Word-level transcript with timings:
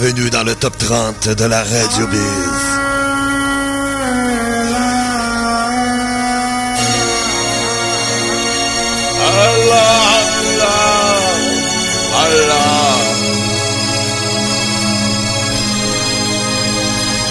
Bienvenue 0.00 0.30
dans 0.30 0.44
le 0.44 0.54
top 0.54 0.78
30 0.78 1.28
de 1.30 1.44
la 1.46 1.58
Radio 1.58 2.06
Biz. 2.06 2.18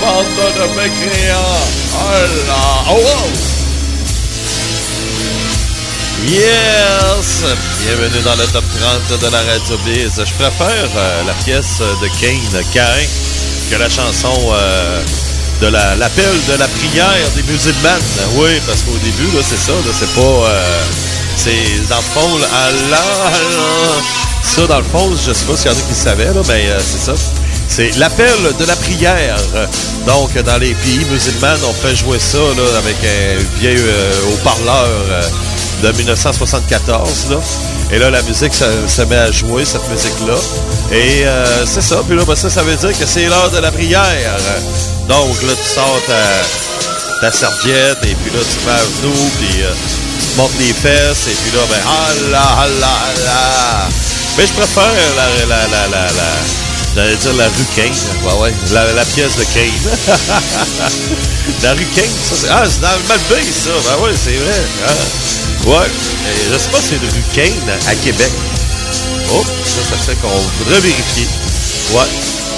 Bande 0.01 0.25
de 0.55 0.75
mécréants, 0.75 1.35
Allah. 1.95 2.83
Oh, 2.89 2.97
oh. 2.99 3.46
Yes! 6.27 7.43
Bienvenue 7.85 8.21
dans 8.23 8.35
le 8.35 8.45
top 8.47 8.63
30 9.09 9.19
de 9.21 9.27
la 9.31 9.39
Radio 9.43 9.77
Biz. 9.85 10.11
Je 10.25 10.33
préfère 10.33 10.89
euh, 10.97 11.23
la 11.25 11.33
pièce 11.45 11.79
de 11.79 12.07
Kane, 12.19 12.63
Cain, 12.73 13.05
que 13.71 13.75
la 13.77 13.89
chanson 13.89 14.33
euh, 14.51 15.01
de 15.61 15.67
la- 15.67 15.95
l'appel 15.95 16.25
de 16.49 16.53
la 16.59 16.67
prière 16.67 17.29
des 17.35 17.43
musulmans. 17.43 17.97
Oui, 18.35 18.59
parce 18.67 18.81
qu'au 18.81 18.97
début, 19.03 19.29
c'est 19.41 19.55
ça, 19.57 19.71
c'est 19.97 20.13
pas... 20.15 20.21
euh, 20.21 20.81
c'est 21.37 21.87
dans 21.89 21.95
le 21.95 22.01
fond. 22.01 22.39
Ça, 24.43 24.67
dans 24.67 24.79
le 24.79 24.83
fond, 24.83 25.09
je 25.25 25.31
sais 25.33 25.45
pas 25.45 25.55
s'il 25.55 25.67
y 25.71 25.73
en 25.73 25.77
a 25.77 25.81
qui 25.81 25.89
le 25.89 25.95
savaient, 25.95 26.25
là, 26.33 26.41
mais 26.47 26.65
c'est 26.79 27.05
ça. 27.05 27.13
C'est 27.69 27.95
l'appel 27.97 28.33
de 28.59 28.65
la 28.65 28.75
prière. 28.75 29.37
Donc, 30.05 30.33
dans 30.43 30.57
les 30.57 30.73
pays 30.73 31.05
musulmans, 31.11 31.55
on 31.67 31.73
fait 31.73 31.95
jouer 31.95 32.19
ça 32.19 32.37
là, 32.37 32.77
avec 32.79 32.95
un 33.03 33.59
vieil 33.59 33.77
haut-parleur 34.31 34.87
de 35.83 35.91
1974. 35.91 37.29
Là. 37.29 37.37
Et 37.91 37.99
là, 37.99 38.09
la 38.09 38.21
musique 38.23 38.53
se, 38.53 38.65
se 38.87 39.01
met 39.03 39.15
à 39.15 39.31
jouer, 39.31 39.65
cette 39.65 39.87
musique-là. 39.89 40.35
Et 40.91 41.25
euh, 41.25 41.65
c'est 41.65 41.81
ça. 41.81 42.01
Puis 42.07 42.17
là, 42.17 42.23
ben, 42.25 42.35
ça, 42.35 42.49
ça 42.49 42.63
veut 42.63 42.75
dire 42.75 42.97
que 42.97 43.05
c'est 43.05 43.25
l'heure 43.27 43.51
de 43.51 43.59
la 43.59 43.71
prière. 43.71 44.37
Donc, 45.07 45.41
là, 45.43 45.53
tu 45.53 45.69
sors 45.73 45.99
ta, 46.07 47.21
ta 47.21 47.31
serviette 47.31 47.99
et 48.03 48.15
puis 48.15 48.31
là, 48.31 48.39
tu 48.43 48.65
vas 48.65 48.75
à 48.75 48.79
genoux, 48.79 49.29
puis 49.39 49.63
euh, 49.63 49.71
tu 50.19 50.27
te 50.27 50.37
montes 50.37 50.51
les 50.59 50.73
fesses 50.73 51.27
et 51.27 51.35
puis 51.35 51.57
là, 51.57 51.63
ben, 51.69 51.79
Allah, 51.85 52.63
Allah, 52.63 52.97
Allah. 53.15 53.87
Mais 54.37 54.45
je 54.45 54.53
préfère 54.53 54.83
la, 55.15 55.45
la, 55.45 55.67
la, 55.67 55.87
la, 55.87 56.05
la 56.05 56.67
J'allais 56.97 57.15
dire 57.15 57.33
la 57.35 57.45
rue 57.45 57.65
Kane. 57.75 57.93
Ouais, 58.25 58.33
ouais. 58.41 58.53
La, 58.71 58.91
la 58.93 59.05
pièce 59.05 59.35
de 59.35 59.43
Kane. 59.53 59.69
la 61.61 61.73
rue 61.73 61.85
Kane, 61.95 62.05
ça 62.05 62.35
c'est. 62.35 62.49
Ah, 62.49 62.63
c'est 62.67 62.81
dans 62.81 62.89
le 62.89 63.07
Malbé, 63.07 63.43
ça. 63.51 63.69
Ben 63.69 64.03
ouais, 64.03 64.13
c'est 64.15 64.35
vrai. 64.35 64.61
Ah. 64.87 64.91
Ouais. 65.67 65.85
Et 65.85 66.51
je 66.51 66.57
sais 66.57 66.69
pas 66.69 66.79
si 66.79 66.95
c'est 66.95 67.03
rue 67.03 67.23
Kane 67.35 67.69
à 67.87 67.95
Québec. 67.95 68.31
Oh, 69.31 69.43
ça, 69.43 69.81
ça 69.83 69.97
fait 69.97 70.15
qu'on 70.15 70.39
voudrait 70.63 70.79
vérifier. 70.79 71.27
Ouais, 71.91 72.07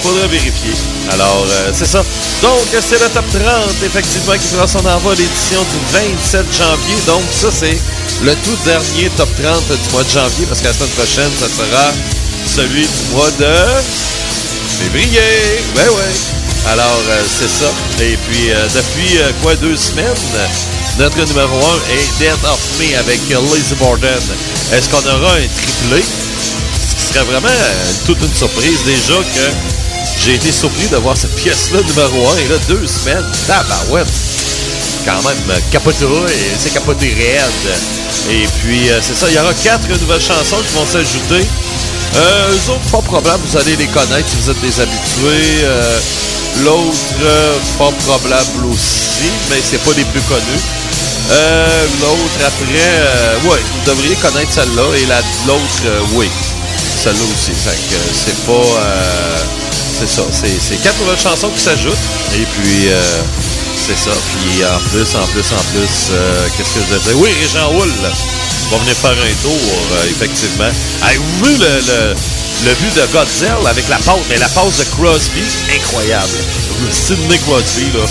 faudrait 0.02 0.28
vérifier. 0.28 0.74
Alors, 1.10 1.44
euh, 1.50 1.70
c'est 1.74 1.86
ça. 1.86 2.04
Donc, 2.40 2.62
c'est 2.70 3.00
le 3.02 3.08
top 3.10 3.24
30, 3.32 3.82
effectivement, 3.82 4.34
qui 4.34 4.54
prend 4.54 4.66
son 4.66 4.86
envol 4.86 5.16
l'édition 5.16 5.60
du 5.60 5.78
27 5.92 6.46
janvier. 6.56 6.96
Donc, 7.06 7.22
ça, 7.32 7.48
c'est 7.50 7.76
le 8.22 8.34
tout 8.44 8.56
dernier 8.64 9.10
top 9.16 9.28
30 9.42 9.66
du 9.66 9.90
mois 9.90 10.04
de 10.04 10.10
janvier, 10.10 10.46
parce 10.46 10.60
que 10.60 10.66
la 10.66 10.72
semaine 10.72 10.90
prochaine, 10.90 11.30
ça 11.38 11.48
sera 11.48 11.92
celui 12.46 12.82
du 12.82 13.14
mois 13.14 13.30
de 13.38 13.54
février. 14.78 15.60
Ben 15.74 15.88
ouais. 15.88 16.14
Alors, 16.68 17.02
euh, 17.08 17.22
c'est 17.26 17.48
ça. 17.48 17.70
Et 18.00 18.16
puis, 18.28 18.52
euh, 18.52 18.68
depuis 18.68 19.18
euh, 19.18 19.32
quoi, 19.42 19.56
deux 19.56 19.76
semaines, 19.76 20.06
notre 21.00 21.24
numéro 21.24 21.56
1 21.56 21.94
est 21.94 22.18
Death 22.18 22.44
of 22.44 22.60
Me 22.78 22.94
avec 22.98 23.20
Lizzie 23.20 23.74
Borden. 23.76 24.20
Est-ce 24.70 24.86
qu'on 24.90 24.98
aura 24.98 25.32
un 25.32 25.48
triplé? 25.48 26.04
Ce 26.04 27.14
serait 27.14 27.24
vraiment 27.24 27.48
euh, 27.48 27.92
toute 28.04 28.20
une 28.20 28.34
surprise. 28.34 28.84
Déjà 28.84 29.14
que 29.14 29.50
j'ai 30.22 30.34
été 30.34 30.52
surpris 30.52 30.88
de 30.88 30.96
voir 30.96 31.16
cette 31.16 31.34
pièce-là, 31.36 31.80
numéro 31.80 32.28
1, 32.32 32.36
et 32.36 32.48
là, 32.48 32.56
deux 32.68 32.86
semaines. 32.86 33.24
Tabarouette! 33.46 34.12
Quand 35.06 35.22
même, 35.22 35.38
euh, 35.48 35.58
capoté, 35.72 36.04
et 36.04 36.52
c'est 36.58 36.74
capoté 36.74 37.14
raide. 37.14 37.74
Et 38.30 38.46
puis, 38.60 38.90
euh, 38.90 39.00
c'est 39.00 39.16
ça, 39.16 39.26
il 39.30 39.34
y 39.34 39.38
aura 39.38 39.54
quatre 39.54 39.88
nouvelles 39.88 40.20
chansons 40.20 40.60
qui 40.68 40.74
vont 40.74 40.84
s'ajouter. 40.84 41.48
Euh, 42.16 42.52
eux 42.52 42.70
autres, 42.72 42.90
pas 42.92 43.00
problème, 43.00 43.40
vous 43.46 43.56
allez 43.56 43.76
les 43.76 43.86
connaître 43.86 44.28
si 44.28 44.36
vous 44.36 44.50
êtes 44.50 44.60
des 44.60 44.78
habitués. 44.78 45.64
L'autre, 46.62 46.92
pas 47.78 47.90
probable 48.04 48.66
aussi, 48.70 49.30
mais 49.48 49.62
c'est 49.64 49.82
pas 49.82 49.92
les 49.96 50.04
plus 50.04 50.20
connus. 50.22 50.60
Euh, 51.32 51.86
L'autre, 52.00 52.40
après, 52.46 52.66
euh, 52.74 53.34
ouais, 53.50 53.58
vous 53.60 53.90
devriez 53.90 54.16
connaître 54.16 54.52
celle-là. 54.52 54.82
Et 54.96 55.06
la- 55.06 55.22
l'autre, 55.46 55.82
euh, 55.86 56.00
oui, 56.14 56.28
celle-là 57.02 57.22
aussi. 57.22 57.52
Fait 57.52 57.70
que 57.90 57.94
euh, 57.94 58.12
c'est 58.12 58.46
pas... 58.46 58.68
c'est 60.00 60.08
ça, 60.08 60.22
c'est 60.32 60.50
c'est 60.58 60.76
quatre 60.82 60.98
nouvelles 61.00 61.18
chansons 61.20 61.50
qui 61.50 61.60
s'ajoutent. 61.62 62.06
Et 62.34 62.46
puis, 62.56 62.88
c'est 63.86 63.96
ça. 63.98 64.10
Puis 64.32 64.64
en 64.64 64.78
plus, 64.90 65.14
en 65.14 65.26
plus, 65.28 65.46
en 65.52 65.62
plus, 65.72 66.10
euh, 66.10 66.46
qu'est-ce 66.56 66.74
que 66.74 66.80
je 66.88 66.94
veux 66.94 67.00
dire? 67.00 67.18
Oui, 67.22 67.30
Régent 67.42 67.70
Hull 67.78 67.92
va 68.70 68.76
venir 68.78 68.96
faire 68.96 69.10
un 69.12 69.34
tour, 69.42 69.60
effectivement. 70.10 70.70
Avez-vous 71.02 71.44
vu 71.44 71.56
le, 71.58 71.80
le, 71.86 72.14
le 72.66 72.74
but 72.74 72.94
de 72.94 73.06
Godzilla 73.12 73.56
avec 73.68 73.88
la 73.88 73.96
pause? 73.98 74.22
Mais 74.30 74.38
la 74.38 74.48
pause 74.48 74.76
de 74.78 74.84
Crosby, 74.96 75.42
incroyable. 75.74 76.38
Le 76.86 76.92
Sidney 76.92 77.38
Crosby, 77.46 77.86
là. 77.94 78.06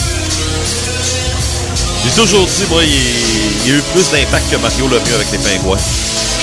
J'ai 2.04 2.12
toujours 2.12 2.46
dit, 2.46 2.64
moi, 2.70 2.82
il, 2.84 3.66
il 3.66 3.72
a 3.74 3.76
eu 3.76 3.82
plus 3.94 4.10
d'impact 4.12 4.50
que 4.50 4.58
Mario 4.58 4.88
Lemieux 4.88 5.16
avec 5.16 5.32
les 5.32 5.38
Pingouins. 5.38 5.78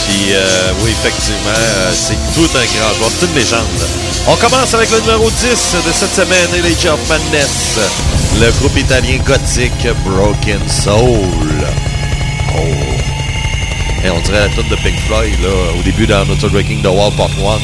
Puis, 0.07 0.33
euh, 0.33 0.73
oui, 0.83 0.91
effectivement, 0.91 1.57
euh, 1.57 1.93
c'est 1.95 2.15
tout 2.35 2.49
un 2.57 2.65
grand 2.65 2.95
joueur. 2.95 3.11
C'est 3.19 3.27
une 3.27 3.35
légende. 3.35 3.65
On 4.29 4.37
commence 4.37 4.73
avec 4.75 4.91
le 4.91 5.01
numéro 5.01 5.31
10 5.31 5.41
de 5.43 5.93
cette 5.93 6.15
semaine, 6.15 6.49
Age 6.65 6.87
of 6.87 7.01
Madness. 7.09 7.79
Le 8.41 8.51
groupe 8.59 8.77
italien 8.77 9.19
gothique 9.25 9.89
Broken 10.05 10.61
Soul. 10.69 11.67
Oh. 12.55 12.61
Et 14.05 14.11
on 14.11 14.21
dirait 14.21 14.49
la 14.49 14.55
tune 14.55 14.69
de 14.69 14.77
Pink 14.77 14.99
Floyd, 15.07 15.41
là, 15.43 15.49
au 15.79 15.83
début 15.83 16.07
dans 16.07 16.25
Notre 16.27 16.49
Breaking 16.49 16.83
the 16.83 16.87
Wall 16.87 17.13
Part 17.17 17.31
1. 17.31 17.59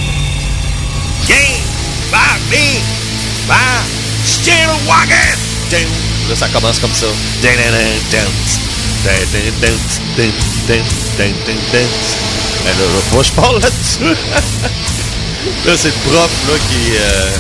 Game. 5.71 6.12
Là, 6.29 6.37
ça 6.37 6.49
commence 6.49 6.79
comme 6.79 6.95
ça. 6.95 7.07
Moi, 13.13 13.23
je 13.23 13.33
parle 13.33 13.61
là-dessus. 13.61 14.05
là, 15.67 15.73
c'est 15.77 15.89
le 15.89 16.11
prof 16.11 16.31
là, 16.49 16.55
qui, 16.69 16.97
euh, 16.97 17.31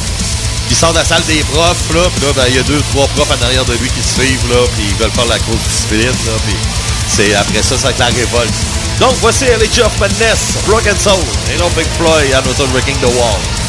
qui 0.68 0.74
sort 0.74 0.92
de 0.92 0.98
la 0.98 1.04
salle 1.04 1.22
des 1.26 1.42
profs. 1.44 1.94
Là, 1.94 2.10
puis 2.14 2.26
là, 2.26 2.32
ben, 2.34 2.44
il 2.48 2.56
y 2.56 2.58
a 2.58 2.62
deux, 2.62 2.80
trois 2.92 3.06
profs 3.08 3.30
en 3.30 3.44
arrière 3.44 3.64
de 3.64 3.74
lui 3.74 3.88
qui 3.88 4.02
suivent. 4.02 4.50
Là, 4.50 4.66
puis 4.74 4.84
ils 4.90 4.96
veulent 4.96 5.12
faire 5.12 5.26
la 5.26 5.38
course 5.38 5.62
discipline. 5.68 6.10
Là, 6.26 6.32
puis 6.46 7.34
après 7.34 7.62
ça, 7.62 7.76
c'est 7.78 7.86
avec 7.86 7.98
la 7.98 8.06
révolte. 8.06 8.54
Donc, 8.98 9.14
voici 9.20 9.44
Age 9.44 9.78
of 9.84 9.98
Madness, 10.00 10.58
Broken 10.66 10.98
Soul, 10.98 11.22
et 11.52 11.58
non 11.58 11.68
Big 11.76 11.86
Floyd, 11.98 12.32
and 12.34 12.48
Auto 12.48 12.66
Breaking 12.68 12.96
the 13.00 13.14
Wall. 13.16 13.61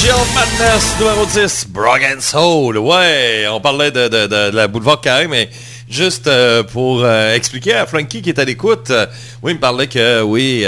Jill 0.00 0.14
Madness, 0.34 0.98
numéro 0.98 1.26
10, 1.26 1.66
Brog 1.68 2.00
and 2.02 2.20
Soul. 2.20 2.78
Ouais, 2.78 3.46
on 3.50 3.60
parlait 3.60 3.90
de, 3.90 4.08
de, 4.08 4.26
de, 4.26 4.56
la 4.56 4.66
boulevard 4.66 5.02
Carré, 5.02 5.28
mais 5.28 5.50
juste 5.90 6.26
euh, 6.26 6.62
pour 6.62 7.02
euh, 7.04 7.34
expliquer 7.34 7.74
à 7.74 7.86
Frankie 7.86 8.22
qui 8.22 8.30
est 8.30 8.38
à 8.38 8.46
l'écoute, 8.46 8.88
euh, 8.88 9.04
oui, 9.42 9.52
il 9.52 9.56
me 9.56 9.60
parlait 9.60 9.88
que, 9.88 10.22
oui, 10.22 10.64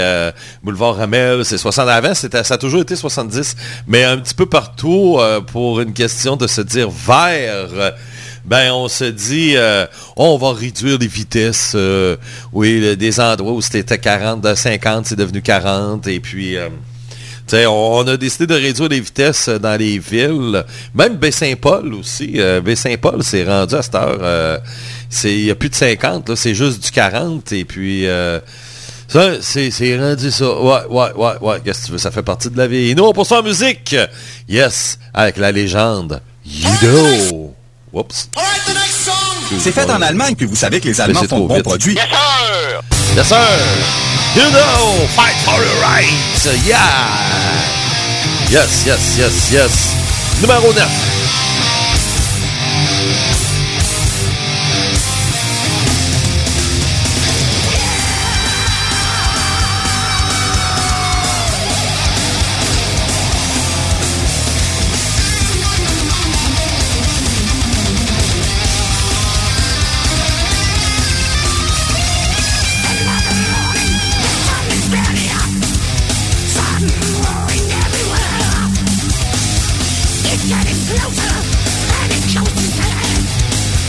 boulevard 0.61 0.97
Ramel, 0.97 1.43
c'est 1.45 1.57
60 1.57 1.89
avant, 1.89 2.13
ça 2.13 2.27
a 2.53 2.57
toujours 2.59 2.81
été 2.81 2.95
70, 2.95 3.55
mais 3.87 4.03
un 4.03 4.17
petit 4.17 4.35
peu 4.35 4.45
partout, 4.45 5.19
pour 5.47 5.81
une 5.81 5.93
question 5.93 6.35
de 6.35 6.45
se 6.45 6.61
dire 6.61 6.89
euh, 7.09 7.91
ben 8.45 8.71
on 8.71 8.87
se 8.87 9.05
dit 9.05 9.55
on 10.15 10.37
va 10.37 10.53
réduire 10.53 10.99
les 10.99 11.07
vitesses 11.07 11.75
oui 12.51 12.95
des 12.97 13.19
endroits 13.19 13.53
où 13.53 13.61
c'était 13.61 13.97
40 13.97 14.41
de 14.41 14.53
50 14.53 15.05
c'est 15.07 15.15
devenu 15.15 15.41
40 15.41 16.07
et 16.07 16.19
puis 16.19 16.57
on, 17.67 18.07
a 18.07 18.17
décidé 18.17 18.47
de 18.47 18.55
réduire 18.55 18.89
les 18.89 18.99
vitesses 18.99 19.47
euh, 19.47 19.59
dans 19.59 19.77
les 19.79 19.99
villes. 19.99 20.63
Même 20.95 21.15
Baie-Saint-Paul 21.17 21.93
aussi. 21.93 22.33
Euh, 22.37 22.61
Baie-Saint-Paul, 22.61 23.23
c'est 23.23 23.43
rendu 23.43 23.75
à 23.75 23.81
cette 23.81 23.95
heure. 23.95 24.17
euh, 24.21 24.57
c'est- 25.09 25.33
Il 25.33 25.45
n'y 25.45 25.51
a 25.51 25.55
plus 25.55 25.69
de 25.69 25.75
50, 25.75 26.29
là, 26.29 26.35
c'est 26.35 26.55
juste 26.55 26.83
du 26.83 26.91
40. 26.91 27.51
Et 27.51 27.65
puis, 27.65 28.07
euh, 28.07 28.39
ça, 29.07 29.33
c'est 29.41 29.97
rendu 29.99 30.31
ça. 30.31 30.49
Ouais, 30.59 30.79
ouais, 30.89 31.11
ouais, 31.15 31.31
ouais. 31.41 31.61
Qu'est-ce 31.63 31.81
que 31.81 31.85
tu 31.87 31.91
veux? 31.93 31.97
Ça 31.97 32.11
fait 32.11 32.23
partie 32.23 32.49
de 32.49 32.57
la 32.57 32.67
vie. 32.67 32.89
Et 32.89 32.95
nous, 32.95 33.03
on 33.03 33.13
poursuit 33.13 33.35
en 33.35 33.43
musique. 33.43 33.95
Yes, 34.49 34.97
avec 35.13 35.37
la 35.37 35.51
légende 35.51 36.21
Yido. 36.45 37.53
Oups. 37.93 38.29
C'est 39.59 39.71
fait 39.71 39.89
en 39.91 40.01
Allemagne, 40.01 40.33
puis 40.35 40.47
vous 40.47 40.55
savez 40.55 40.79
que 40.79 40.87
les 40.87 40.99
Allemands 40.99 41.23
font 41.25 41.41
de 41.41 41.47
bons 41.47 41.53
vite. 41.55 41.63
produits. 41.63 41.97
Yes, 43.15 43.27
sir. 43.27 43.37
You 44.35 44.49
know, 44.49 45.05
fight 45.13 45.37
for 45.45 45.61
your 45.61 45.79
rights. 45.79 46.45
Yeah. 46.65 46.81
Yes, 48.49 48.83
yes, 48.85 49.15
yes, 49.15 49.51
yes. 49.51 50.41
Numéro 50.41 50.73
9. 50.73 51.22
Closer, 80.43 80.59
getting 81.87 82.11
it 82.11 82.35
goes 82.35 82.51
to 82.51 82.67
the. 82.75 83.17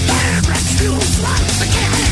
It 0.06 0.48
refuse 0.48 1.18
again. 1.60 2.03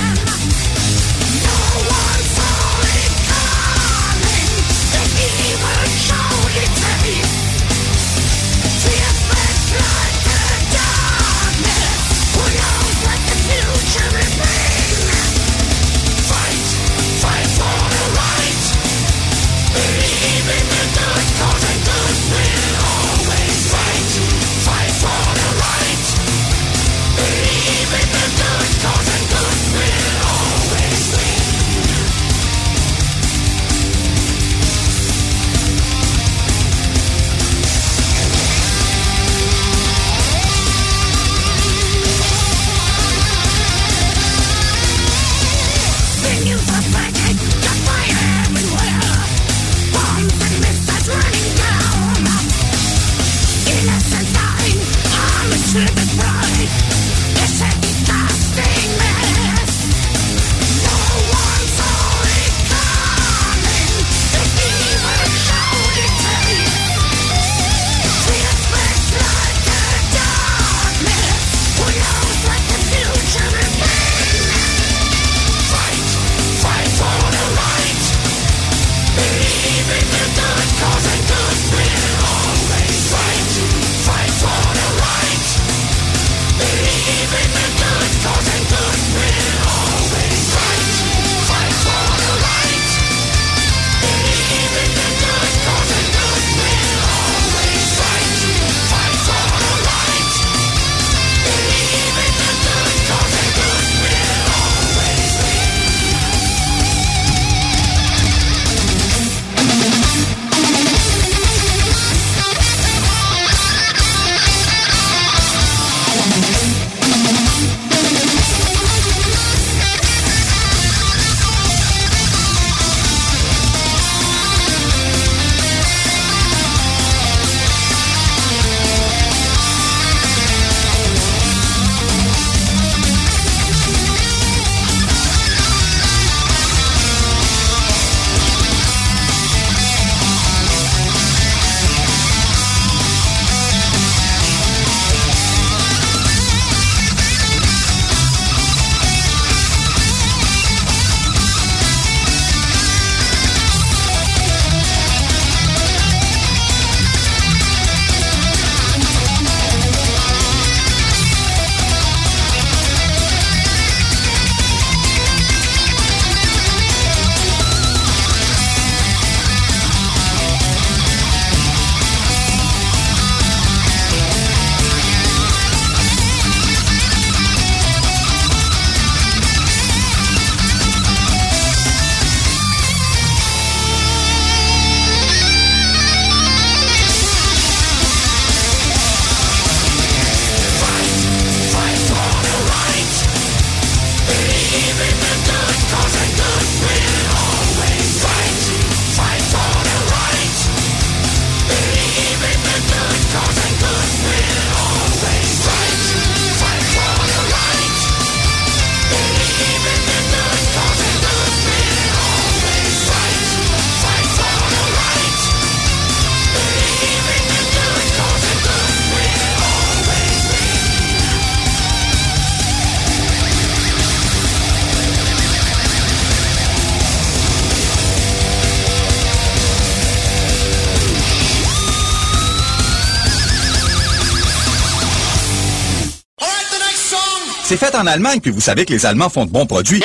en 238.02 238.06
Allemagne, 238.06 238.40
puis 238.40 238.50
vous 238.50 238.60
savez 238.60 238.84
que 238.84 238.92
les 238.92 239.06
Allemands 239.06 239.30
font 239.30 239.44
de 239.46 239.50
bons 239.50 239.66
produits. 239.66 240.02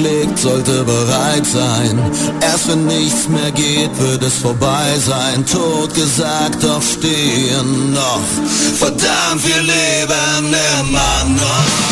schlägt, 0.00 0.38
sollte 0.38 0.84
bereit 0.84 1.46
sein. 1.46 1.98
Erst 2.40 2.68
wenn 2.68 2.86
nichts 2.86 3.28
mehr 3.28 3.50
geht, 3.52 3.98
wird 3.98 4.22
es 4.22 4.38
vorbei 4.38 4.88
sein. 4.98 5.44
Tot 5.46 5.94
gesagt, 5.94 6.62
doch 6.62 6.82
stehen 6.82 7.92
noch. 7.92 8.20
Verdammt, 8.78 9.46
wir 9.46 9.62
leben 9.62 10.54
immer 10.80 11.24
noch. 11.36 11.89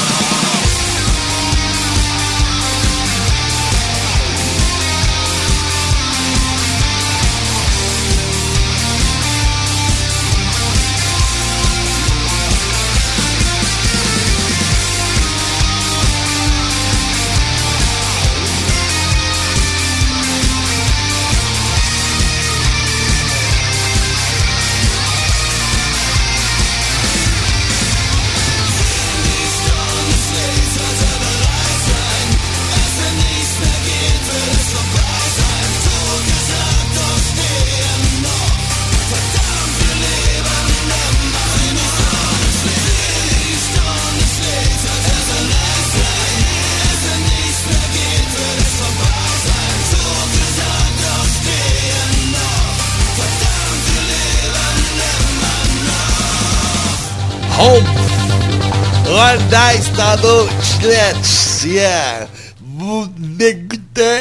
à 60.00 60.16
nos 60.16 60.46
chrétiens. 60.80 62.28
Vous 62.60 63.08
écoutez 63.40 64.20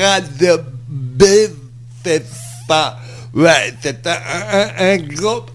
Radio 0.00 0.58
Ouais, 3.34 3.74
c'est 3.82 4.06
un, 4.06 4.96
groupe. 4.98 5.50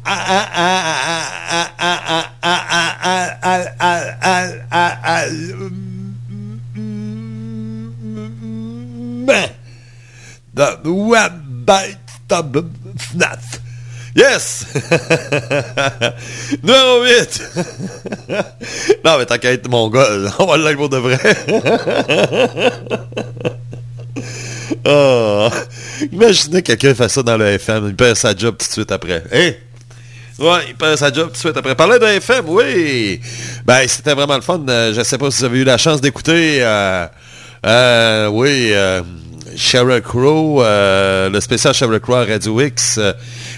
Yes! 14.16 14.66
Numéro 16.64 17.04
8! 17.04 17.42
non, 19.06 19.18
mais 19.18 19.26
t'inquiète, 19.26 19.68
mon 19.70 19.90
gars, 19.90 20.08
on 20.40 20.46
va 20.46 20.58
l'être 20.58 20.78
pour 20.78 20.90
de 20.90 20.98
vrai. 20.98 21.18
Ah. 24.86 25.50
Imaginez 26.12 26.62
quelqu'un 26.62 26.94
fait 26.94 27.10
ça 27.10 27.24
dans 27.24 27.38
le 27.38 27.46
FM, 27.46 27.88
il 27.90 27.96
perd 27.96 28.16
sa 28.18 28.36
job 28.36 28.56
tout 28.58 28.68
de 28.68 28.72
suite 28.72 28.92
après. 28.92 29.24
Hein? 29.32 29.52
Ouais, 30.40 30.62
il 30.70 30.76
perd 30.76 30.98
sa 30.98 31.12
job 31.14 31.28
tout 31.28 31.34
de 31.34 31.38
suite 31.38 31.56
après. 31.58 31.76
Parler 31.76 32.00
de 32.00 32.06
FM, 32.06 32.46
oui! 32.50 33.22
Ben, 33.66 33.88
c'était 33.88 34.14
vraiment 34.14 34.36
le 34.36 34.42
fun. 34.42 34.62
Euh, 34.68 34.94
Je 34.94 35.04
sais 35.04 35.18
pas 35.18 35.30
si 35.32 35.40
vous 35.40 35.46
avez 35.46 35.60
eu 35.60 35.64
la 35.64 35.78
chance 35.78 36.02
d'écouter, 36.02 36.58
euh, 36.62 37.06
euh, 37.66 38.28
oui, 38.28 38.72
euh, 38.74 39.02
Sheryl 39.56 40.02
Crow, 40.02 40.64
euh, 40.64 41.30
le 41.30 41.40
spécial 41.42 41.74
Sheryl 41.74 42.00
Crow 42.00 42.16
à 42.16 42.26
Radio 42.26 42.60
X. 42.62 42.98
euh, 42.98 43.14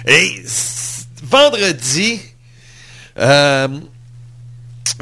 et 0.07 0.43
vendredi, 1.23 2.19
euh, 3.19 3.67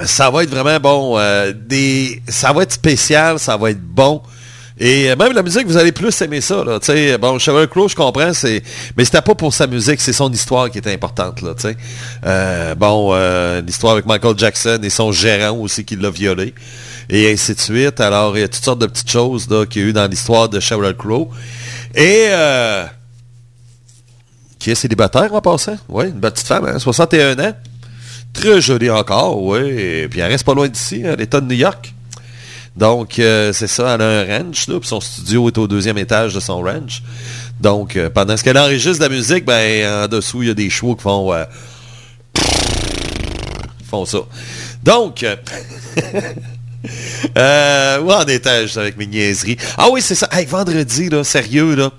ça 0.03 0.29
va 0.29 0.43
être 0.43 0.49
vraiment 0.49 0.79
bon. 0.79 1.51
des, 1.55 2.21
ça 2.27 2.53
va 2.53 2.63
être 2.63 2.73
spécial, 2.73 3.39
ça 3.39 3.57
va 3.57 3.71
être 3.71 3.81
bon. 3.81 4.21
Et 4.79 5.15
même 5.15 5.33
la 5.33 5.43
musique, 5.43 5.67
vous 5.67 5.77
allez 5.77 5.91
plus 5.91 6.19
aimer 6.21 6.41
ça. 6.41 6.63
Là, 6.63 6.79
bon, 7.19 7.37
Sheryl 7.37 7.67
Crow, 7.67 7.87
je 7.87 7.95
comprends, 7.95 8.33
c'est, 8.33 8.63
mais 8.97 9.05
c'était 9.05 9.21
pas 9.21 9.35
pour 9.35 9.53
sa 9.53 9.67
musique, 9.67 10.01
c'est 10.01 10.13
son 10.13 10.31
histoire 10.31 10.71
qui 10.71 10.79
était 10.79 10.93
importante. 10.93 11.41
Là, 11.41 12.75
bon, 12.75 13.13
l'histoire 13.61 13.93
avec 13.93 14.05
Michael 14.05 14.37
Jackson 14.37 14.79
et 14.81 14.89
son 14.89 15.11
gérant 15.11 15.57
aussi 15.57 15.85
qui 15.85 15.95
l'a 15.95 16.09
violé. 16.09 16.53
Et 17.11 17.31
ainsi 17.31 17.53
de 17.53 17.59
suite. 17.59 17.99
Alors, 17.99 18.37
il 18.37 18.41
y 18.41 18.43
a 18.43 18.47
toutes 18.47 18.63
sortes 18.63 18.79
de 18.79 18.87
petites 18.87 19.11
choses 19.11 19.47
qu'il 19.69 19.81
y 19.81 19.85
a 19.85 19.87
eu 19.89 19.93
dans 19.93 20.07
l'histoire 20.07 20.49
de 20.49 20.59
Sheryl 20.59 20.95
Crow. 20.95 21.29
Et... 21.93 22.27
Euh, 22.29 22.85
qui 24.57 24.71
est 24.71 24.75
célibataire 24.75 25.33
en 25.33 25.41
passant? 25.41 25.75
Oui, 25.89 26.05
une 26.05 26.21
petite 26.21 26.47
femme, 26.47 26.65
hein, 26.65 26.79
61 26.79 27.37
ans. 27.39 27.53
Très 28.31 28.61
jolie 28.61 28.91
encore, 28.91 29.41
oui. 29.43 29.59
Et 29.59 30.07
puis 30.07 30.19
elle 30.19 30.31
reste 30.31 30.45
pas 30.45 30.53
loin 30.53 30.69
d'ici, 30.69 31.01
hein, 31.05 31.15
l'État 31.17 31.41
de 31.41 31.47
New 31.47 31.55
York. 31.55 31.93
Donc, 32.77 33.19
euh, 33.19 33.51
c'est 33.51 33.67
ça, 33.67 33.95
elle 33.95 34.01
a 34.01 34.21
un 34.21 34.23
ranch, 34.23 34.67
là, 34.67 34.79
puis 34.79 34.87
son 34.87 35.01
studio 35.01 35.47
est 35.47 35.57
au 35.57 35.67
deuxième 35.67 35.97
étage 35.97 36.33
de 36.33 36.39
son 36.39 36.61
ranch. 36.61 37.01
Donc, 37.59 37.97
euh, 37.97 38.09
pendant 38.09 38.37
ce 38.37 38.43
qu'elle 38.43 38.57
enregistre 38.57 39.03
de 39.03 39.09
la 39.09 39.09
musique, 39.09 39.43
ben, 39.43 40.05
en 40.05 40.07
dessous, 40.07 40.43
il 40.43 40.47
y 40.47 40.51
a 40.51 40.53
des 40.53 40.69
chevaux 40.69 40.95
qui 40.95 41.01
font... 41.01 41.33
euh, 41.33 41.43
font 43.89 44.05
ça. 44.05 44.19
Donc... 44.83 45.25
euh, 46.85 47.91
Euh, 47.91 47.99
où 48.01 48.11
en 48.11 48.25
étais-je 48.25 48.79
avec 48.79 48.97
mes 48.97 49.05
niaiseries? 49.07 49.57
Ah 49.77 49.87
oui, 49.91 50.01
c'est 50.01 50.15
ça. 50.15 50.27
Hey, 50.31 50.45
vendredi, 50.45 51.09
là, 51.09 51.23
sérieux, 51.23 51.75
là. 51.75 51.91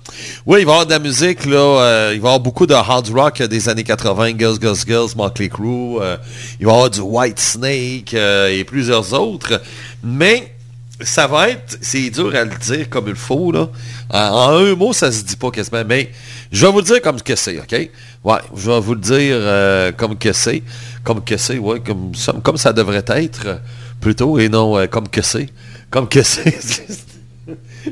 Oui, 0.46 0.60
il 0.60 0.66
va 0.66 0.72
y 0.72 0.74
avoir 0.74 0.86
de 0.86 0.90
la 0.90 0.98
musique, 0.98 1.44
là. 1.44 1.56
euh, 1.56 2.10
il 2.14 2.20
va 2.20 2.28
y 2.28 2.28
avoir 2.30 2.40
beaucoup 2.40 2.66
de 2.66 2.74
hard 2.74 3.08
rock 3.10 3.42
des 3.42 3.68
années 3.68 3.84
80, 3.84 4.38
Girls, 4.38 4.58
Girls, 4.60 4.78
Girls, 4.86 5.10
Motley 5.16 5.48
Crue. 5.48 5.98
euh, 6.00 6.16
il 6.60 6.66
va 6.66 6.72
y 6.72 6.74
avoir 6.74 6.90
du 6.90 7.00
White 7.00 7.38
Snake 7.40 8.14
euh, 8.14 8.48
et 8.48 8.64
plusieurs 8.64 9.12
autres. 9.12 9.60
Mais 10.02 10.54
ça 11.00 11.26
va 11.26 11.50
être, 11.50 11.78
c'est 11.80 12.10
dur 12.10 12.34
à 12.34 12.44
le 12.44 12.56
dire 12.56 12.88
comme 12.88 13.08
il 13.08 13.14
faut, 13.16 13.52
là. 13.52 13.68
En, 14.10 14.56
un 14.56 14.74
mot, 14.74 14.92
ça 14.92 15.10
se 15.12 15.22
dit 15.22 15.36
pas 15.36 15.50
quasiment, 15.50 15.82
mais 15.86 16.10
je 16.50 16.64
vais 16.64 16.72
vous 16.72 16.78
le 16.78 16.84
dire 16.84 17.02
comme 17.02 17.20
que 17.20 17.34
c'est, 17.36 17.58
OK? 17.58 17.90
Ouais, 18.24 18.38
je 18.56 18.70
vais 18.70 18.80
vous 18.80 18.94
le 18.94 19.00
dire 19.00 19.36
euh, 19.38 19.92
comme 19.92 20.16
que 20.16 20.32
c'est. 20.32 20.62
Comme 21.04 21.22
que 21.24 21.36
c'est, 21.36 21.58
ouais, 21.58 21.80
comme 21.80 22.14
ça, 22.14 22.32
comme 22.42 22.56
ça 22.56 22.72
devrait 22.72 23.04
être, 23.08 23.46
euh, 23.46 23.56
plutôt, 24.02 24.38
et 24.38 24.50
non 24.50 24.76
euh, 24.76 24.86
comme 24.86 25.08
que 25.08 25.22
c'est. 25.22 25.48
Comme 25.90 26.08
que 26.08 26.22
c'est. 26.22 26.60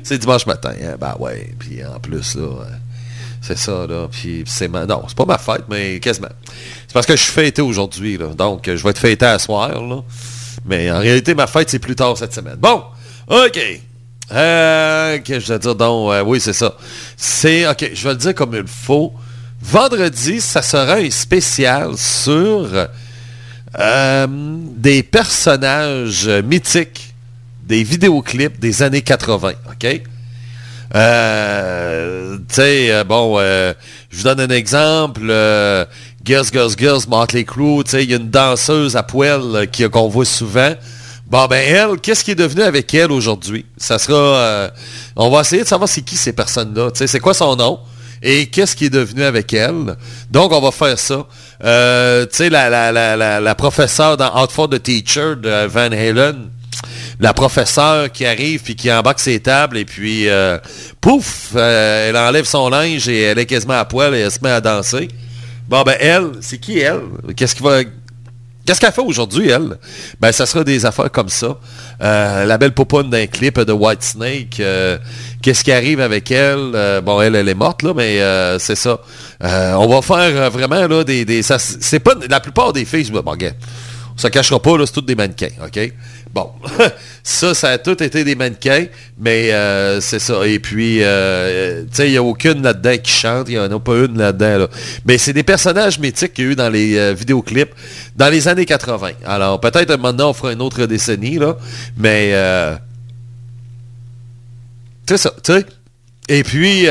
c'est 0.02 0.18
dimanche 0.18 0.44
matin, 0.44 0.74
hein? 0.82 0.96
Ben 1.00 1.14
ouais, 1.18 1.54
puis 1.58 1.82
en 1.82 1.98
plus, 1.98 2.34
là... 2.34 2.42
euh, 2.42 2.64
c'est 3.40 3.56
ça, 3.56 3.86
là. 3.88 4.06
Puis 4.10 4.44
c'est 4.46 4.68
ma... 4.68 4.84
Non, 4.84 5.04
c'est 5.08 5.16
pas 5.16 5.24
ma 5.24 5.38
fête, 5.38 5.64
mais 5.70 5.98
quasiment. 5.98 6.28
C'est 6.86 6.92
parce 6.92 7.06
que 7.06 7.16
je 7.16 7.22
suis 7.22 7.32
fêté 7.32 7.62
aujourd'hui, 7.62 8.18
là. 8.18 8.26
Donc, 8.36 8.64
je 8.66 8.82
vais 8.82 8.90
être 8.90 8.98
fêté 8.98 9.24
à 9.24 9.38
soir, 9.38 9.80
là. 9.80 10.02
Mais 10.66 10.90
en 10.90 10.98
réalité, 10.98 11.34
ma 11.34 11.46
fête, 11.46 11.70
c'est 11.70 11.78
plus 11.78 11.96
tard 11.96 12.18
cette 12.18 12.34
semaine. 12.34 12.56
Bon, 12.56 12.82
OK. 13.28 13.58
Euh, 14.32 15.18
que 15.18 15.40
je 15.40 15.52
vais 15.52 15.58
dire 15.58 15.74
donc, 15.74 16.12
oui, 16.26 16.38
c'est 16.38 16.52
ça. 16.52 16.76
C'est, 17.16 17.66
OK, 17.66 17.90
je 17.94 18.04
vais 18.04 18.10
le 18.10 18.18
dire 18.18 18.34
comme 18.34 18.54
il 18.54 18.66
faut. 18.66 19.14
Vendredi, 19.62 20.40
ça 20.40 20.60
sera 20.60 20.96
un 20.96 21.10
spécial 21.10 21.96
sur 21.96 22.68
euh, 23.78 24.26
des 24.28 25.02
personnages 25.02 26.28
mythiques 26.28 27.14
des 27.62 27.84
vidéoclips 27.84 28.58
des 28.58 28.82
années 28.82 29.02
80, 29.02 29.52
OK? 29.70 30.02
Euh, 30.92 32.36
tu 32.36 32.54
sais, 32.54 32.90
euh, 32.90 33.04
bon, 33.04 33.38
je 33.38 33.74
vous 34.16 34.24
donne 34.24 34.40
un 34.40 34.50
exemple. 34.50 35.20
Girls, 36.24 36.46
Girls, 36.52 36.72
Girls, 36.76 37.02
Motley 37.08 37.44
Crue, 37.44 37.84
tu 37.84 37.92
sais, 37.92 38.02
il 38.02 38.10
y 38.10 38.14
a 38.14 38.16
une 38.16 38.30
danseuse 38.30 38.96
à 38.96 39.04
poil 39.04 39.68
qu'on 39.92 40.08
voit 40.08 40.24
souvent. 40.24 40.74
Bon, 41.28 41.46
ben 41.46 41.62
elle, 41.64 42.00
qu'est-ce 42.00 42.24
qui 42.24 42.32
est 42.32 42.36
devenu 42.36 42.62
avec 42.62 42.92
elle 42.92 43.12
aujourd'hui? 43.12 43.64
Ça 43.76 44.00
sera... 44.00 44.72
on 45.14 45.30
va 45.30 45.42
essayer 45.42 45.62
de 45.62 45.68
savoir 45.68 45.88
c'est 45.88 46.02
qui 46.02 46.16
ces 46.16 46.32
personnes-là. 46.32 46.90
Tu 46.90 46.98
sais, 46.98 47.06
c'est 47.06 47.20
quoi 47.20 47.34
son 47.34 47.54
nom? 47.54 47.78
Et 48.22 48.46
qu'est-ce 48.46 48.76
qui 48.76 48.86
est 48.86 48.90
devenu 48.90 49.22
avec 49.22 49.52
elle? 49.52 49.96
Donc, 50.30 50.52
on 50.52 50.60
va 50.60 50.70
faire 50.70 50.98
ça. 50.98 51.26
Euh, 51.64 52.26
tu 52.26 52.36
sais, 52.36 52.50
la, 52.50 52.68
la, 52.68 52.92
la, 52.92 53.40
la, 53.40 53.54
professeure 53.54 54.16
dans 54.16 54.42
Out 54.42 54.52
for 54.52 54.68
the 54.68 54.82
Teacher 54.82 55.36
de 55.36 55.66
Van 55.66 55.90
Halen, 55.90 56.50
la 57.18 57.32
professeure 57.32 58.10
qui 58.12 58.26
arrive 58.26 58.62
puis 58.62 58.76
qui 58.76 58.92
embarque 58.92 59.20
ses 59.20 59.40
tables 59.40 59.78
et 59.78 59.84
puis 59.84 60.28
euh, 60.28 60.58
pouf, 61.00 61.52
euh, 61.54 62.08
elle 62.08 62.16
enlève 62.16 62.44
son 62.44 62.68
linge 62.68 63.08
et 63.08 63.22
elle 63.22 63.38
est 63.38 63.46
quasiment 63.46 63.78
à 63.78 63.84
poil 63.84 64.14
et 64.14 64.20
elle 64.20 64.30
se 64.30 64.38
met 64.42 64.50
à 64.50 64.60
danser. 64.60 65.08
Bon 65.68 65.82
ben 65.82 65.96
elle, 66.00 66.30
c'est 66.40 66.58
qui 66.58 66.78
elle? 66.78 67.02
Qu'est-ce 67.36 67.54
qui 67.54 67.62
va 67.62 67.82
Qu'est-ce 68.66 68.80
qu'elle 68.80 68.92
fait 68.92 69.00
aujourd'hui, 69.00 69.48
elle? 69.48 69.78
Ben, 70.20 70.30
ça 70.32 70.46
sera 70.46 70.62
des 70.62 70.86
affaires 70.86 71.10
comme 71.10 71.28
ça. 71.28 71.58
Euh, 72.02 72.44
la 72.44 72.58
belle 72.58 72.72
popoune 72.72 73.10
d'un 73.10 73.26
clip 73.26 73.58
de 73.58 73.72
White 73.72 74.02
Snake. 74.02 74.60
euh, 74.60 74.98
Qu'est-ce 75.42 75.64
qui 75.64 75.72
arrive 75.72 76.00
avec 76.00 76.30
elle? 76.30 76.72
Euh, 76.74 77.00
bon, 77.00 77.20
elle, 77.20 77.34
elle 77.34 77.48
est 77.48 77.54
morte, 77.54 77.82
là, 77.82 77.92
mais 77.94 78.20
c'est 78.58 78.76
ça. 78.76 79.00
On 79.42 79.88
va 79.88 80.02
faire 80.02 80.50
vraiment, 80.50 80.86
là, 80.86 81.02
des... 81.04 81.24
des 81.24 81.42
c'est 81.42 82.00
pas... 82.00 82.14
La 82.28 82.40
plupart 82.40 82.72
des 82.72 82.84
filles, 82.84 83.10
bon, 83.10 83.22
regarde, 83.24 83.56
on 84.14 84.18
se 84.18 84.28
cachera 84.28 84.60
pas, 84.60 84.76
c'est 84.84 84.92
tous 84.92 85.00
des 85.00 85.14
mannequins, 85.14 85.48
OK? 85.64 85.92
Bon, 86.32 86.52
ça, 87.24 87.54
ça 87.54 87.70
a 87.70 87.78
tout 87.78 88.00
été 88.00 88.22
des 88.22 88.36
mannequins, 88.36 88.86
mais 89.18 89.52
euh, 89.52 90.00
c'est 90.00 90.20
ça. 90.20 90.46
Et 90.46 90.60
puis, 90.60 90.98
euh, 91.02 91.82
tu 91.82 91.88
sais, 91.92 92.08
il 92.08 92.12
n'y 92.12 92.16
a 92.16 92.22
aucune 92.22 92.62
là-dedans 92.62 92.96
qui 93.02 93.10
chante, 93.10 93.48
il 93.48 93.54
n'y 93.54 93.58
en 93.58 93.70
a 93.70 93.80
pas 93.80 93.96
une 93.96 94.16
là-dedans. 94.16 94.58
Là. 94.58 94.68
Mais 95.04 95.18
c'est 95.18 95.32
des 95.32 95.42
personnages 95.42 95.98
mythiques 95.98 96.34
qu'il 96.34 96.44
y 96.44 96.48
a 96.48 96.50
eu 96.52 96.54
dans 96.54 96.68
les 96.68 96.96
euh, 96.96 97.14
vidéoclips 97.14 97.74
dans 98.14 98.28
les 98.28 98.46
années 98.46 98.64
80. 98.64 99.10
Alors, 99.26 99.60
peut-être 99.60 99.96
maintenant, 99.96 100.30
on 100.30 100.32
fera 100.32 100.52
une 100.52 100.62
autre 100.62 100.86
décennie, 100.86 101.38
là, 101.38 101.56
mais... 101.96 102.30
Euh, 102.32 102.76
c'est 105.08 105.18
ça, 105.18 105.32
tu 105.42 105.52
sais. 105.52 105.66
Et 106.28 106.44
puis... 106.44 106.86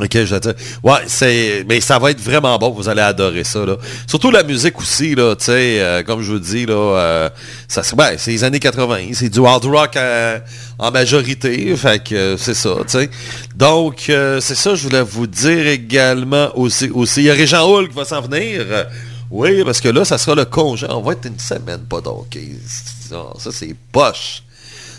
Ok, 0.00 0.24
je. 0.24 0.34
Ouais, 0.82 0.98
c'est. 1.06 1.64
Mais 1.68 1.80
ça 1.80 1.98
va 1.98 2.10
être 2.10 2.20
vraiment 2.20 2.58
bon, 2.58 2.70
vous 2.70 2.88
allez 2.88 3.00
adorer 3.00 3.44
ça, 3.44 3.64
là. 3.64 3.76
Surtout 4.06 4.30
la 4.30 4.42
musique 4.42 4.78
aussi, 4.78 5.14
là, 5.14 5.34
tu 5.36 5.46
sais, 5.46 5.80
euh, 5.80 6.02
comme 6.02 6.20
je 6.20 6.32
vous 6.32 6.38
dis, 6.38 6.66
là, 6.66 6.74
euh, 6.74 7.30
ben, 7.96 8.16
c'est 8.18 8.30
les 8.30 8.44
années 8.44 8.58
80, 8.58 9.12
c'est 9.14 9.30
du 9.30 9.44
hard 9.44 9.64
rock 9.64 9.96
euh, 9.96 10.38
en 10.78 10.90
majorité, 10.90 11.74
fait 11.76 12.04
que 12.04 12.36
c'est 12.38 12.54
ça, 12.54 12.74
tu 12.82 12.98
sais. 12.98 13.10
Donc, 13.54 14.04
c'est 14.06 14.54
ça, 14.54 14.74
je 14.74 14.82
voulais 14.82 15.02
vous 15.02 15.26
dire 15.26 15.66
également 15.66 16.50
aussi. 16.58 16.90
aussi. 16.90 17.20
Il 17.20 17.26
y 17.26 17.30
a 17.30 17.34
Régent 17.34 17.66
Hall 17.66 17.88
qui 17.88 17.94
va 17.94 18.04
s'en 18.04 18.20
venir. 18.20 18.66
Oui, 19.30 19.64
parce 19.64 19.80
que 19.80 19.88
là, 19.88 20.04
ça 20.04 20.18
sera 20.18 20.36
le 20.36 20.44
congé. 20.44 20.86
On 20.90 21.00
va 21.00 21.12
être 21.12 21.26
une 21.26 21.38
semaine, 21.38 21.80
pas 21.88 22.00
donc. 22.00 22.38
Ça, 23.38 23.50
c'est 23.50 23.74
poche. 23.90 24.42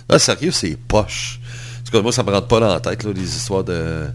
Là, 0.09 0.17
sérieux, 0.17 0.51
c'est 0.51 0.75
poche. 0.87 1.39
En 1.79 1.85
tout 1.85 1.91
cas, 1.91 2.01
moi, 2.01 2.11
ça 2.11 2.23
me 2.23 2.31
rentre 2.31 2.47
pas 2.47 2.59
dans 2.59 2.73
la 2.73 2.79
tête, 2.79 3.03
là, 3.03 3.11
les 3.15 3.23
histoires 3.23 3.63
de, 3.63 4.07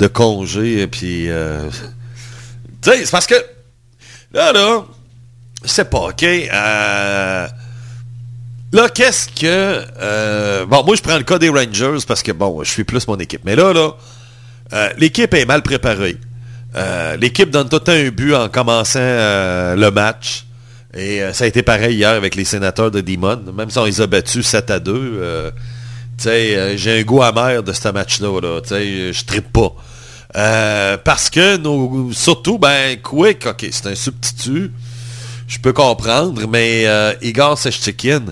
de 0.00 0.06
congés, 0.08 0.80
et 0.80 0.86
puis... 0.86 1.30
euh, 1.30 1.68
tu 2.82 2.90
sais, 2.90 3.04
c'est 3.04 3.10
parce 3.10 3.26
que... 3.26 3.34
Là, 4.32 4.52
là, 4.52 4.84
sais 5.64 5.84
pas, 5.84 6.08
OK? 6.08 6.22
euh, 6.22 7.46
là, 8.72 8.88
qu'est-ce 8.88 9.28
que... 9.28 9.84
euh, 10.00 10.64
bon, 10.66 10.82
moi, 10.84 10.96
je 10.96 11.02
prends 11.02 11.18
le 11.18 11.24
cas 11.24 11.38
des 11.38 11.50
Rangers, 11.50 11.98
parce 12.08 12.22
que, 12.22 12.32
bon, 12.32 12.64
je 12.64 12.70
suis 12.70 12.84
plus 12.84 13.06
mon 13.06 13.16
équipe. 13.16 13.42
Mais 13.44 13.54
là, 13.56 13.72
là, 13.72 13.92
euh, 14.72 14.88
l'équipe 14.98 15.32
est 15.34 15.44
mal 15.44 15.62
préparée. 15.62 16.16
Euh, 16.76 17.16
l'équipe 17.16 17.50
donne 17.50 17.68
tout 17.68 17.82
un 17.88 18.08
but 18.10 18.34
en 18.34 18.48
commençant 18.48 19.00
euh, 19.00 19.74
le 19.76 19.90
match. 19.90 20.46
Et 20.94 21.22
euh, 21.22 21.32
ça 21.32 21.44
a 21.44 21.46
été 21.48 21.62
pareil 21.62 21.96
hier 21.96 22.10
avec 22.10 22.36
les 22.36 22.44
sénateurs 22.44 22.90
de 22.90 23.00
Demon. 23.00 23.40
Même 23.54 23.70
si 23.70 23.78
on 23.78 23.84
les 23.84 24.00
a 24.00 24.06
battus 24.06 24.46
7 24.46 24.70
à 24.70 24.78
2. 24.78 24.92
euh, 24.94 25.50
euh, 26.26 26.74
j'ai 26.76 27.00
un 27.00 27.02
goût 27.02 27.22
amer 27.22 27.62
de 27.62 27.72
ce 27.72 27.88
match-là. 27.88 28.40
Là, 28.40 28.60
je 28.70 29.24
trippe 29.24 29.52
pas. 29.52 29.74
Euh, 30.36 30.96
parce 31.02 31.28
que 31.30 31.56
nos, 31.56 32.12
surtout, 32.12 32.58
ben, 32.58 32.98
Quick, 33.00 33.46
ok, 33.46 33.66
c'est 33.70 33.86
un 33.86 33.94
substitut. 33.94 34.72
Je 35.48 35.58
peux 35.58 35.72
comprendre, 35.72 36.46
mais 36.48 36.86
euh, 36.86 37.12
Igor 37.22 37.58
Sechtikin, 37.58 38.22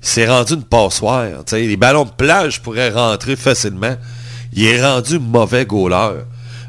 c'est 0.00 0.26
rendu 0.28 0.54
une 0.54 0.64
passoire. 0.64 1.28
tu 1.46 1.56
sais, 1.56 1.62
les 1.62 1.76
ballons 1.76 2.04
de 2.04 2.10
plage 2.10 2.60
pourraient 2.60 2.90
rentrer 2.90 3.36
facilement. 3.36 3.96
Il 4.52 4.64
est 4.64 4.84
rendu 4.84 5.18
mauvais 5.20 5.64
goaler. 5.64 6.22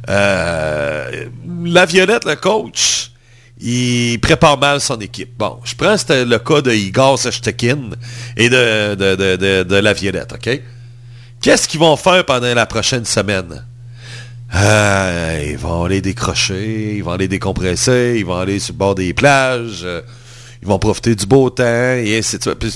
Euh, 0.10 1.26
la 1.64 1.86
Violette, 1.86 2.26
le 2.26 2.36
coach, 2.36 3.12
il 3.60 4.20
prépare 4.20 4.60
mal 4.60 4.80
son 4.80 5.00
équipe. 5.00 5.36
Bon, 5.38 5.60
je 5.64 5.74
prends 5.74 5.96
le 6.10 6.38
cas 6.38 6.62
de 6.62 6.72
Igor 6.72 7.18
Sechtikin 7.18 7.90
et 8.38 8.50
de, 8.50 8.94
de, 8.94 9.16
de, 9.16 9.36
de, 9.36 9.64
de 9.64 9.76
la 9.76 9.94
Violette, 9.94 10.34
OK? 10.34 10.62
Qu'est-ce 11.42 11.68
qu'ils 11.68 11.80
vont 11.80 11.98
faire 11.98 12.24
pendant 12.26 12.54
la 12.54 12.66
prochaine 12.68 13.06
semaine? 13.06 13.66
Euh, 14.56 15.48
ils 15.52 15.58
vont 15.58 15.84
aller 15.84 16.02
décrocher, 16.02 16.96
ils 16.96 17.04
vont 17.04 17.12
aller 17.12 17.28
décompresser, 17.28 18.16
ils 18.18 18.26
vont 18.26 18.38
aller 18.38 18.60
sur 18.60 18.74
le 18.74 18.78
bord 18.78 18.96
des 18.96 19.14
plages, 19.14 19.82
euh, 19.84 20.02
ils 20.62 20.68
vont 20.68 20.80
profiter 20.80 21.14
du 21.14 21.26
beau 21.26 21.50
temps, 21.50 21.64
et 21.64 22.18
ainsi 22.18 22.38
de 22.38 22.44
suite. 22.44 22.60
Puis, 22.60 22.74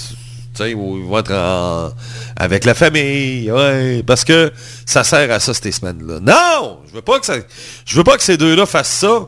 ils 0.59 0.75
vont 0.75 1.19
être 1.19 1.95
avec 2.35 2.65
la 2.65 2.73
famille, 2.73 3.49
ouais, 3.49 4.03
parce 4.05 4.25
que 4.25 4.51
ça 4.85 5.05
sert 5.05 5.31
à 5.31 5.39
ça 5.39 5.53
ces 5.53 5.71
semaines-là. 5.71 6.19
Non! 6.19 6.79
Je 6.89 6.95
veux 6.95 7.01
pas 7.01 7.17
que 7.19 7.25
ça, 7.25 7.35
je 7.85 7.95
veux 7.95 8.03
pas 8.03 8.17
que 8.17 8.23
ces 8.23 8.35
deux-là 8.35 8.65
fassent 8.65 8.89
ça. 8.89 9.27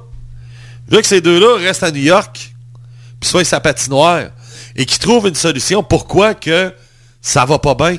Je 0.89 0.95
veux 0.95 1.01
que 1.01 1.07
ces 1.07 1.21
deux-là 1.21 1.57
restent 1.57 1.83
à 1.83 1.91
New 1.91 2.01
York, 2.01 2.53
puis 3.21 3.29
soient 3.29 3.45
sa 3.45 3.61
patinoire, 3.61 4.25
et 4.75 4.85
qu'ils 4.85 4.99
trouvent 4.99 5.27
une 5.27 5.35
solution. 5.35 5.83
Pourquoi 5.83 6.33
que 6.33 6.73
ça 7.21 7.45
va 7.45 7.59
pas 7.59 7.75
bien? 7.75 7.97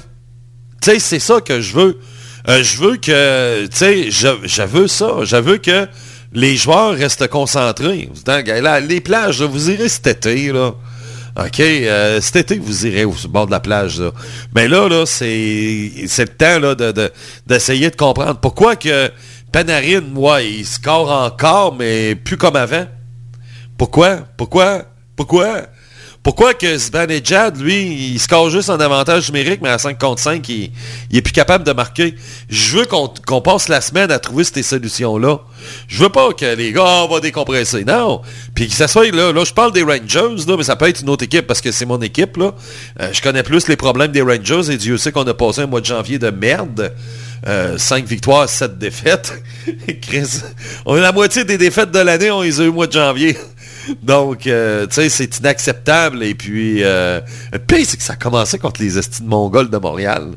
Tu 0.83 0.91
sais, 0.91 0.99
c'est 0.99 1.21
ça 1.21 1.41
que 1.41 1.62
je 1.62 1.73
veux. 1.73 1.99
Euh, 2.48 2.62
je 2.62 2.78
veux 2.78 2.96
que, 2.96 3.66
tu 3.66 3.76
sais, 3.76 4.11
je, 4.11 4.62
veux 4.62 4.88
ça. 4.88 5.18
Je 5.22 5.37
veux 5.37 5.59
que 5.59 5.87
les 6.33 6.57
joueurs 6.57 6.94
restent 6.94 7.28
concentrés. 7.28 8.09
Gars, 8.26 8.61
là, 8.61 8.81
les 8.81 9.00
plages, 9.00 9.42
vous 9.42 9.70
irez 9.70 9.88
cet 9.88 10.07
été, 10.07 10.52
là. 10.52 10.74
OK, 11.38 11.61
euh, 11.61 12.20
cet 12.20 12.37
été, 12.37 12.59
vous 12.59 12.87
irez 12.87 13.05
au 13.05 13.14
bord 13.28 13.46
de 13.46 13.52
la 13.52 13.61
plage, 13.61 14.00
là. 14.00 14.11
Mais 14.55 14.68
là, 14.68 15.05
c'est 15.07 15.24
le 15.24 16.26
temps, 16.26 16.74
d'essayer 17.46 17.90
de, 17.90 17.96
comprendre 17.96 18.38
pourquoi 18.38 18.76
que 18.76 19.11
Panarin, 19.50 20.00
moi, 20.00 20.42
il 20.42 20.66
score 20.66 21.11
encore, 21.11 21.74
mais 21.74 22.14
plus 22.14 22.37
comme 22.37 22.57
avant. 22.57 22.87
Pourquoi? 23.78 24.18
Pourquoi? 24.37 24.83
Pourquoi? 25.16 25.62
Pourquoi 26.23 26.55
que 26.55 26.79
Zibanejad, 26.79 27.61
lui, 27.61 28.13
il 28.13 28.21
score 28.21 28.49
juste 28.49 28.71
en 28.71 28.79
avantage 28.79 29.33
numérique, 29.33 29.61
mais 29.61 29.71
à 29.71 29.79
5 29.79 29.99
contre 29.99 30.23
5, 30.23 30.49
il, 30.49 30.71
est 31.13 31.21
plus 31.21 31.33
capable 31.33 31.65
de 31.65 31.73
marquer? 31.73 32.15
Je 32.49 32.79
veux 32.79 32.85
qu'on 32.85 33.41
passe 33.41 33.69
la 33.69 33.81
semaine 33.81 34.09
à 34.13 34.21
trouver 34.21 34.45
ces 34.45 34.63
solutions-là. 34.63 35.41
Je 35.89 36.01
veux 36.01 36.11
pas 36.11 36.33
que 36.33 36.55
les 36.55 36.73
gars, 36.73 36.85
ah, 36.87 37.07
on 37.09 37.13
va 37.13 37.19
décompresser. 37.19 37.85
Non. 37.85 38.23
Puis 38.55 38.69
que 38.69 38.75
ça 38.75 38.87
là, 39.03 39.33
là, 39.33 39.45
je 39.45 39.53
parle 39.53 39.73
des 39.73 39.83
Rangers, 39.83 40.45
là, 40.47 40.57
mais 40.57 40.63
ça 40.63 40.77
peut 40.77 40.89
être 40.89 41.01
une 41.01 41.11
autre 41.11 41.25
équipe, 41.25 41.49
parce 41.49 41.61
que 41.61 41.73
c'est 41.73 41.87
mon 41.87 42.01
équipe, 42.01 42.37
là. 42.37 42.55
Euh, 43.01 43.09
je 43.13 43.21
connais 43.21 43.43
plus 43.43 43.67
les 43.67 43.77
problèmes 43.77 44.13
des 44.13 44.23
Rangers, 44.23 44.71
et 44.71 44.77
Dieu 44.77 44.99
sait 44.99 45.11
qu'on 45.11 45.27
a 45.27 45.35
passé 45.35 45.63
un 45.63 45.67
mois 45.67 45.81
de 45.81 45.87
janvier 45.87 46.21
de 46.21 46.31
merde. 46.31 46.95
5 47.77 48.05
victoires, 48.07 48.49
7 48.49 48.79
défaites. 48.79 49.33
Chris, 50.01 50.43
la 50.87 51.11
moitié 51.11 51.43
des 51.43 51.59
défaites 51.59 51.91
de 51.91 51.99
l'année, 51.99 52.31
on 52.31 52.43
les 52.43 52.61
a 52.61 52.65
eu 52.65 52.69
au 52.69 52.73
mois 52.73 52.87
de 52.87 52.93
janvier. 52.93 53.37
Donc, 54.03 54.47
euh, 54.47 54.87
tu 54.87 54.95
sais, 54.95 55.09
c'est 55.09 55.38
inacceptable. 55.38 56.23
Et 56.23 56.35
puis, 56.35 56.83
euh, 56.83 57.21
le 57.53 57.59
pire, 57.59 57.85
c'est 57.87 57.97
que 57.97 58.03
ça 58.03 58.14
a 58.14 58.16
commencé 58.16 58.59
contre 58.59 58.81
les 58.83 58.99
estimes 58.99 59.27
Mongols 59.27 59.71
de 59.71 59.79
Montréal. 59.79 60.33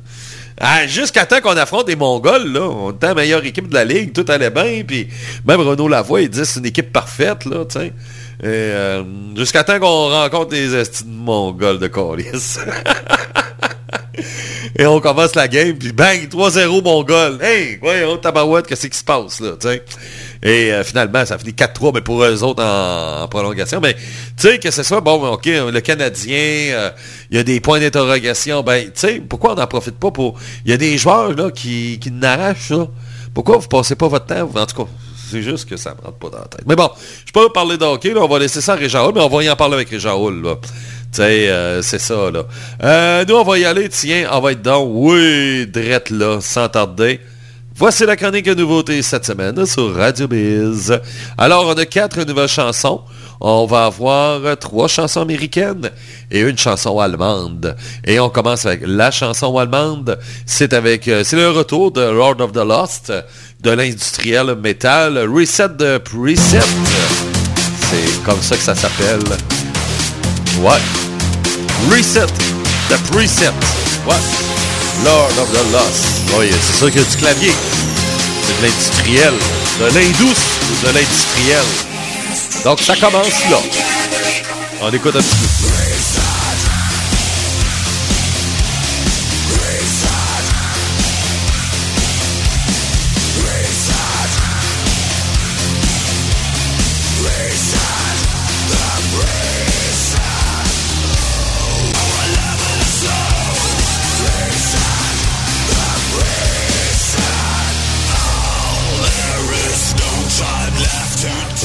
Ah, 0.60 0.88
Jusqu'à 0.88 1.25
temps 1.25 1.41
qu'on 1.41 1.58
affronte 1.58 1.88
les 1.89 1.95
Mongols, 1.97 2.51
là, 2.51 2.62
on 2.62 2.91
était 2.91 3.08
la 3.08 3.13
meilleure 3.13 3.45
équipe 3.45 3.67
de 3.67 3.73
la 3.73 3.84
Ligue, 3.84 4.13
tout 4.13 4.25
allait 4.29 4.49
bien, 4.49 4.84
puis 4.88 5.08
même 5.45 5.60
Renaud 5.60 5.89
Lavoie, 5.89 6.21
il 6.21 6.29
dit 6.29 6.45
c'est 6.45 6.60
une 6.60 6.65
équipe 6.65 6.93
parfaite, 6.93 7.43
là, 7.45 7.65
tu 7.65 7.79
sais. 7.79 7.93
Euh, 8.43 9.03
Jusqu'à 9.36 9.63
temps 9.63 9.79
qu'on 9.79 10.10
rencontre 10.10 10.53
les 10.53 10.73
estimes 10.75 11.12
Mongols 11.12 11.79
de 11.79 11.88
Corliss. 11.88 12.60
Et 14.77 14.86
on 14.86 14.99
commence 14.99 15.36
la 15.36 15.47
game, 15.47 15.77
puis 15.77 15.91
bang, 15.91 16.27
3-0 16.29 16.84
Mongol. 16.84 17.38
Hey, 17.41 17.77
voyons, 17.81 18.17
tabarouette, 18.17 18.67
qu'est-ce 18.67 18.88
qui 18.88 18.97
se 18.97 19.03
passe, 19.03 19.39
là, 19.39 19.51
tu 19.60 19.67
sais? 19.67 19.84
Et 20.45 20.71
euh, 20.71 20.84
finalement, 20.84 21.25
ça 21.25 21.39
finit 21.39 21.53
4-3, 21.53 21.91
mais 21.95 22.01
pour 22.01 22.23
eux 22.23 22.43
autres 22.43 22.63
en, 22.63 23.27
prolongation. 23.27 23.79
Mais, 23.81 23.95
tu 23.95 24.01
sais, 24.38 24.60
que 24.60 24.69
ce 24.69 24.84
soit, 24.84 25.01
bon, 25.01 25.34
OK, 25.34 25.47
le 25.47 25.79
Canadien, 25.79 26.38
euh, 26.38 26.91
il 27.31 27.38
y 27.38 27.39
a 27.39 27.43
des 27.43 27.60
points 27.60 27.79
d'interrogation. 27.79 28.62
Ben, 28.62 28.86
tu 28.86 28.91
sais, 28.93 29.23
pourquoi 29.27 29.53
on 29.53 29.55
n'en 29.55 29.65
profite 29.65 29.95
pas 29.95 30.12
pour... 30.12 30.39
Il 30.63 30.69
y 30.69 30.73
a 30.73 30.77
des 30.77 30.99
joueurs, 30.99 31.34
là, 31.34 31.49
qui, 31.49 31.97
qui 31.99 32.12
n'arrachent 32.12 32.67
ça. 32.67 32.88
Pourquoi 33.34 33.58
vous 33.58 33.67
passez 33.67 33.95
pas 33.95 34.08
votre 34.08 34.27
temps? 34.27 34.47
En 34.55 34.65
tout 34.67 34.84
cas, 34.84 34.91
c'est 35.31 35.41
juste 35.41 35.67
que 35.67 35.77
ça 35.77 35.95
me 35.95 36.05
rentre 36.05 36.19
pas 36.19 36.29
dans 36.29 36.38
la 36.38 36.45
tête. 36.45 36.63
Mais 36.67 36.75
bon, 36.75 36.91
je 37.25 37.31
peux 37.31 37.49
parler 37.49 37.77
de 37.77 37.84
hockey, 37.84 38.13
là, 38.13 38.21
on 38.21 38.27
va 38.27 38.38
laisser 38.38 38.62
ça 38.62 38.73
à 38.73 38.75
Réjaoul, 38.75 39.13
mais 39.15 39.21
on 39.21 39.29
va 39.29 39.43
y 39.43 39.49
en 39.49 39.55
parler 39.55 39.73
avec 39.73 39.89
Réjaoul, 39.89 40.43
là. 40.43 40.58
Tu 40.62 40.69
sais, 41.21 41.49
euh, 41.49 41.81
c'est 41.81 41.99
ça, 41.99 42.29
là. 42.29 42.43
Euh, 42.84 43.25
nous, 43.27 43.36
on 43.36 43.43
va 43.43 43.58
y 43.58 43.65
aller, 43.65 43.89
tiens, 43.89 44.29
on 44.31 44.41
va 44.41 44.51
être 44.51 44.62
dans, 44.62 44.84
oui, 44.84 45.65
drette 45.65 46.12
là, 46.12 46.39
sans 46.39 46.69
tarder. 46.69 47.19
Voici 47.77 48.05
la 48.05 48.15
chronique 48.15 48.45
de 48.45 48.53
nouveautés 48.53 49.01
cette 49.01 49.25
semaine 49.25 49.65
sur 49.65 49.93
Radio 49.93 50.29
Biz. 50.29 50.97
Alors, 51.38 51.65
on 51.67 51.73
a 51.73 51.85
quatre 51.85 52.21
nouvelles 52.23 52.47
chansons. 52.47 53.01
On 53.41 53.65
va 53.65 53.88
avoir 53.88 54.57
trois 54.57 54.88
chansons 54.88 55.19
américaines 55.19 55.91
et 56.31 56.39
une 56.39 56.57
chanson 56.57 56.97
allemande. 56.99 57.75
Et 58.05 58.17
on 58.17 58.29
commence 58.29 58.65
avec 58.65 58.83
la 58.85 59.11
chanson 59.11 59.57
allemande. 59.57 60.17
C'est 60.45 60.71
avec, 60.71 61.09
euh, 61.09 61.25
c'est 61.25 61.35
le 61.35 61.49
retour 61.49 61.91
de 61.91 61.99
Lord 61.99 62.39
of 62.39 62.53
the 62.53 62.65
Lost, 62.65 63.11
de 63.61 63.71
l'industriel 63.71 64.55
metal 64.55 65.17
Reset 65.29 65.67
de 65.77 65.97
Preset. 65.97 66.61
C'est 67.91 68.23
comme 68.23 68.41
ça 68.41 68.55
que 68.55 68.63
ça 68.63 68.73
s'appelle. 68.73 69.19
Ouais. 70.61 70.79
Reset 71.91 72.27
the 72.89 73.11
Preset. 73.11 73.51
Ouais. 74.07 74.44
Lord 75.03 75.38
of 75.39 75.51
the 75.51 75.71
Lost. 75.71 76.31
Oui, 76.38 76.49
c'est 76.51 76.77
sûr 76.77 76.91
qu'il 76.91 77.01
y 77.01 77.03
a 77.03 77.08
du 77.08 77.17
clavier. 77.17 77.51
C'est 78.43 78.58
de 78.58 78.67
l'industriel. 78.67 79.34
De 79.79 79.86
l'indouce 79.86 80.60
de 80.84 80.88
l'industriel. 80.88 81.65
Donc 82.63 82.81
ça 82.81 82.95
commence 82.95 83.49
là. 83.49 83.58
On 84.81 84.91
écoute 84.91 85.15
un 85.15 85.19
petit 85.19 85.36
peu. 85.36 86.14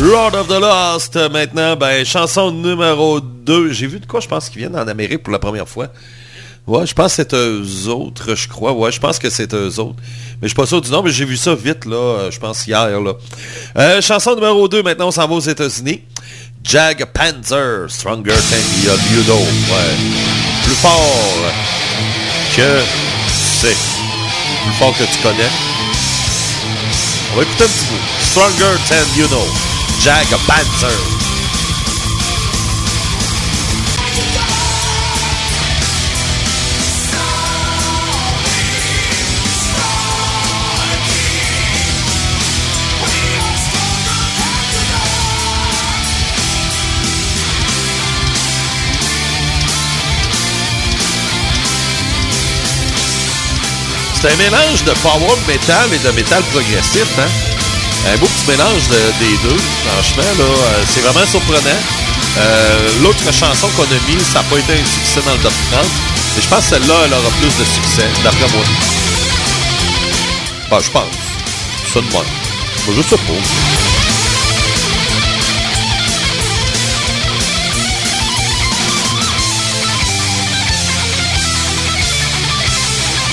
Lord 0.01 0.35
of 0.35 0.49
the 0.49 0.59
Lost, 0.59 1.15
euh, 1.17 1.29
maintenant, 1.29 1.77
ben, 1.77 2.05
chanson 2.07 2.51
numéro 2.51 3.21
2. 3.21 3.71
J'ai 3.73 3.87
vu 3.87 4.01
de 4.01 4.07
quoi, 4.07 4.21
je 4.21 4.29
pense 4.29 4.49
qu'ils 4.49 4.61
viennent 4.61 4.77
en 4.77 4.89
Amérique 4.89 5.23
pour 5.23 5.33
la 5.33 5.39
première 5.39 5.69
fois. 5.69 5.89
Ouais, 6.67 6.87
je 6.87 6.95
pense 6.95 7.17
que 7.17 7.23
c'est 7.23 7.35
eux 7.35 7.89
autres, 7.89 8.35
je 8.35 8.49
crois. 8.49 8.73
Ouais, 8.73 8.91
je 8.91 8.99
pense 8.99 9.19
que 9.19 9.29
c'est 9.29 9.53
eux 9.53 9.79
autres. 9.79 9.97
Mais 10.41 10.43
je 10.43 10.49
suis 10.49 10.55
pas 10.55 10.65
sûr 10.65 10.81
du 10.81 10.91
nom, 10.91 11.03
mais 11.03 11.11
j'ai 11.11 11.27
vu 11.27 11.37
ça 11.37 11.55
vite, 11.55 11.85
là, 11.85 11.97
euh, 11.97 12.31
je 12.31 12.41
pense 12.41 12.67
hier, 12.67 12.99
là. 12.99 13.13
Euh, 13.77 14.01
chanson 14.01 14.35
numéro 14.35 14.69
2, 14.69 14.83
maintenant, 14.83 15.09
on 15.09 15.11
s'en 15.11 15.29
va 15.29 15.35
aux 15.35 15.41
États-Unis. 15.41 16.01
Jag 16.65 17.05
Panzer, 17.13 17.91
Stronger 17.91 18.33
Than 18.33 18.83
You 18.83 18.93
You 19.15 19.23
Know. 19.25 19.37
Ouais. 19.37 19.97
Plus 20.65 20.77
fort 20.77 21.37
que 22.57 22.81
c'est. 23.61 23.77
Plus 24.65 24.73
fort 24.79 24.97
que 24.97 25.05
tu 25.05 25.19
connais. 25.23 25.51
On 27.33 27.37
va 27.37 27.43
écouter 27.43 27.65
un 27.65 27.67
petit. 27.67 28.31
Stronger 28.31 28.79
Than 28.89 29.21
You 29.21 29.27
Know. 29.29 29.80
Jag 30.03 30.15
Panzer. 30.47 30.91
C'est 54.15 54.33
un 54.33 54.37
mélange 54.37 54.85
de 54.85 54.93
power 55.03 55.37
metal 55.47 55.93
et 55.93 55.99
de 55.99 56.11
métal 56.13 56.43
progressif, 56.45 57.19
hein? 57.19 57.60
Un 58.07 58.17
beau 58.17 58.27
petit 58.27 58.51
mélange 58.51 58.89
de- 58.89 59.13
des 59.25 59.37
deux, 59.49 59.57
franchement, 59.87 60.23
là, 60.39 60.45
euh, 60.45 60.85
c'est 60.93 61.01
vraiment 61.01 61.27
surprenant. 61.27 61.79
Euh, 62.39 62.91
L'autre 63.03 63.25
chanson 63.33 63.69
qu'on 63.77 63.83
a 63.85 64.01
mise, 64.13 64.25
ça 64.33 64.41
n'a 64.41 64.45
pas 64.45 64.59
été 64.59 64.73
un 64.73 64.85
succès 64.85 65.21
dans 65.27 65.33
le 65.33 65.39
top 65.39 65.53
30, 65.73 65.85
mais 66.37 66.43
je 66.43 66.49
pense 66.49 66.65
que 66.65 66.71
celle-là, 66.71 66.95
elle 67.05 67.13
aura 67.13 67.31
plus 67.41 67.49
de 67.59 67.65
succès, 67.65 68.09
d'après 68.25 68.49
moi. 68.53 68.65
Bah, 70.71 70.79
je 70.85 70.91
pense. 70.91 71.05
Ça 71.93 72.01
de 72.01 72.07
moi. 72.11 72.25
pas, 72.87 72.93
je 72.97 73.17
pas. 73.17 73.33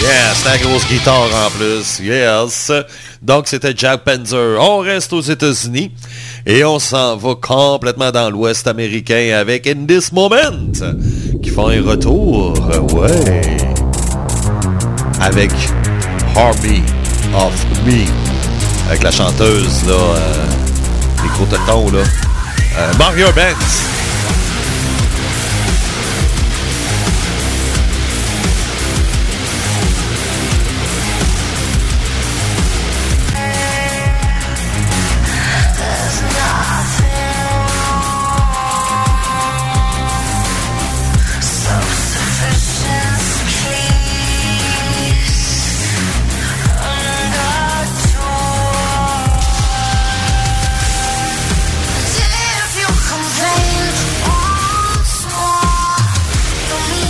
Yes, 0.02 0.46
la 0.46 0.58
grosse 0.60 0.86
guitare 0.88 1.30
en 1.46 1.50
plus. 1.52 2.00
Yes. 2.00 2.72
Donc, 3.22 3.48
c'était 3.48 3.74
Jack 3.76 4.04
Panzer. 4.04 4.60
On 4.60 4.80
reste 4.80 5.14
aux 5.14 5.22
États-Unis 5.22 5.92
et 6.46 6.64
on 6.64 6.80
s'en 6.80 7.18
va 7.18 7.36
complètement 7.36 8.12
dans 8.12 8.30
l'Ouest 8.30 8.68
américain 8.68 9.38
avec 9.40 9.68
In 9.68 9.86
This 9.88 10.12
Moment 10.12 10.72
qui 11.42 11.50
font 11.50 11.70
un 11.70 11.82
retour. 11.82 12.54
Ouais. 12.94 13.58
Avec 15.20 15.52
Harvey 16.36 16.82
of 17.34 17.66
Me. 17.86 18.06
Avec 18.88 19.04
la 19.04 19.12
chanteuse, 19.12 19.84
là, 19.86 19.94
euh, 19.94 20.46
les 21.24 21.30
gros 21.30 21.92
là. 21.92 22.04
Euh, 22.78 22.94
Mario 22.98 23.28
Banks. 23.36 23.97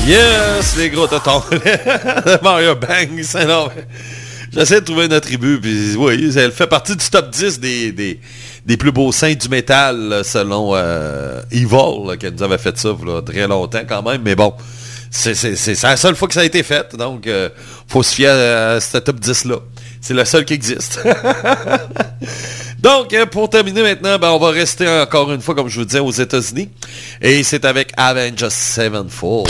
Yes, 0.08 0.78
les 0.78 0.89
gros 0.89 1.06
tontons. 1.06 1.43
Mario 2.41 2.76
Bang, 2.76 3.10
énorme. 3.41 3.72
J'essaie 4.54 4.80
de 4.80 4.86
trouver 4.86 5.08
une 5.08 5.12
attribut, 5.12 5.60
puis 5.60 5.96
oui, 5.98 6.32
elle 6.38 6.54
fait 6.54 6.65
partie 6.65 6.96
du 6.96 7.06
top 7.10 7.30
10 7.30 7.60
des, 7.60 7.91
des, 7.91 8.78
plus 8.78 8.93
beaux 8.93 9.12
saints 9.12 9.34
du 9.34 9.50
métal, 9.50 10.22
selon 10.24 10.72
euh, 10.76 11.41
Evil, 11.52 12.17
qui 12.17 12.32
nous 12.32 12.41
avait 12.41 12.58
fait 12.58 12.78
ça 12.78 12.96
là, 13.06 13.22
très 13.22 13.48
longtemps 13.50 13.82
quand 13.86 14.02
même, 14.02 14.22
mais 14.24 14.36
bon, 14.36 14.54
c'est 15.12 15.84
la 15.84 15.98
seule 15.98 16.15
fois 16.15 16.30
que 16.30 16.36
ça 16.36 16.39
a 16.39 16.46
été 16.46 16.63
fait, 16.63 16.96
donc 16.96 17.28
euh, 17.28 17.50
faut 17.89 18.02
se 18.02 18.15
fier 18.15 18.32
à 18.32 18.80
ce 18.80 19.00
top 19.00 19.20
10-là. 19.20 19.58
C'est 20.00 20.13
le 20.13 20.24
seul 20.24 20.46
qui 20.46 20.54
existe. 20.54 21.02
Donc, 22.80 23.12
euh, 23.13 23.26
pour 23.26 23.50
terminer 23.50 23.82
maintenant, 23.82 24.20
ben, 24.20 24.30
on 24.30 24.38
va 24.38 24.52
rester 24.52 24.88
encore 24.88 25.32
une 25.34 25.41
fois, 25.41 25.56
comme 25.56 25.67
je 25.67 25.80
vous 25.80 25.86
disais, 25.86 26.00
aux 26.00 26.12
États-Unis. 26.12 26.70
Et 27.20 27.43
c'est 27.43 27.65
avec 27.65 27.91
Avengers 27.98 28.52
Sevenfold. 28.52 29.50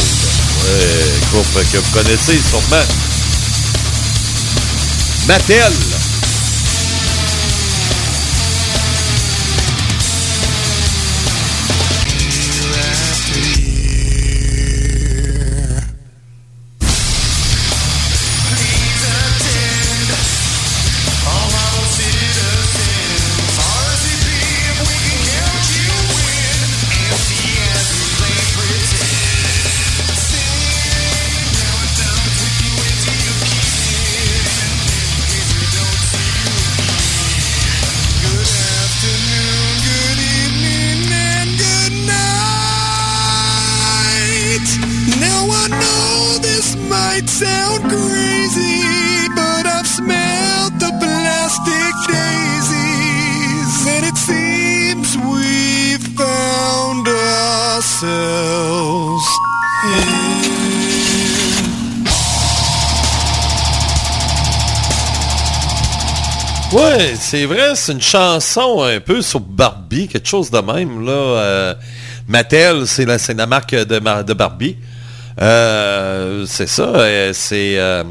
Groupe 1.32 1.64
que 1.72 1.78
vous 1.78 1.92
connaissez 1.92 2.40
sûrement. 2.40 2.84
Mattel. 5.28 5.74
Ouais, 66.78 67.16
c'est 67.20 67.46
vrai, 67.48 67.72
c'est 67.74 67.92
une 67.92 68.02
chanson 68.02 68.84
un 68.84 69.00
peu 69.00 69.24
sur 69.24 69.40
Barbie, 69.40 70.08
quelque 70.08 70.28
chose 70.28 70.52
de 70.52 70.60
même, 70.60 71.04
là. 71.04 71.12
Euh, 71.12 71.74
Mattel, 72.28 72.86
c'est 72.86 73.06
la, 73.06 73.18
la 73.36 73.48
marque 73.48 73.74
de, 73.74 74.24
de 74.24 74.34
Barbie. 74.36 74.78
Euh, 75.42 76.46
c'est 76.46 76.68
ça, 76.68 76.94
c'est... 77.34 77.80
euh, 77.80 78.04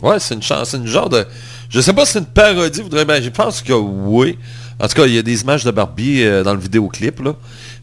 ouais, 0.00 0.20
c'est 0.20 0.34
une 0.34 0.44
chanson, 0.44 0.78
une 0.78 0.86
genre 0.86 1.08
de... 1.08 1.26
Je 1.68 1.80
sais 1.80 1.92
pas 1.92 2.06
si 2.06 2.12
c'est 2.12 2.18
une 2.20 2.26
parodie, 2.26 2.82
voudrez, 2.82 3.04
ben, 3.04 3.20
je 3.20 3.30
pense 3.30 3.62
que 3.62 3.72
oui. 3.72 4.38
En 4.78 4.86
tout 4.86 4.94
cas, 4.94 5.06
il 5.06 5.14
y 5.14 5.18
a 5.18 5.22
des 5.22 5.42
images 5.42 5.64
de 5.64 5.72
Barbie 5.72 6.24
dans 6.44 6.54
le 6.54 6.60
vidéoclip, 6.60 7.18
là. 7.18 7.34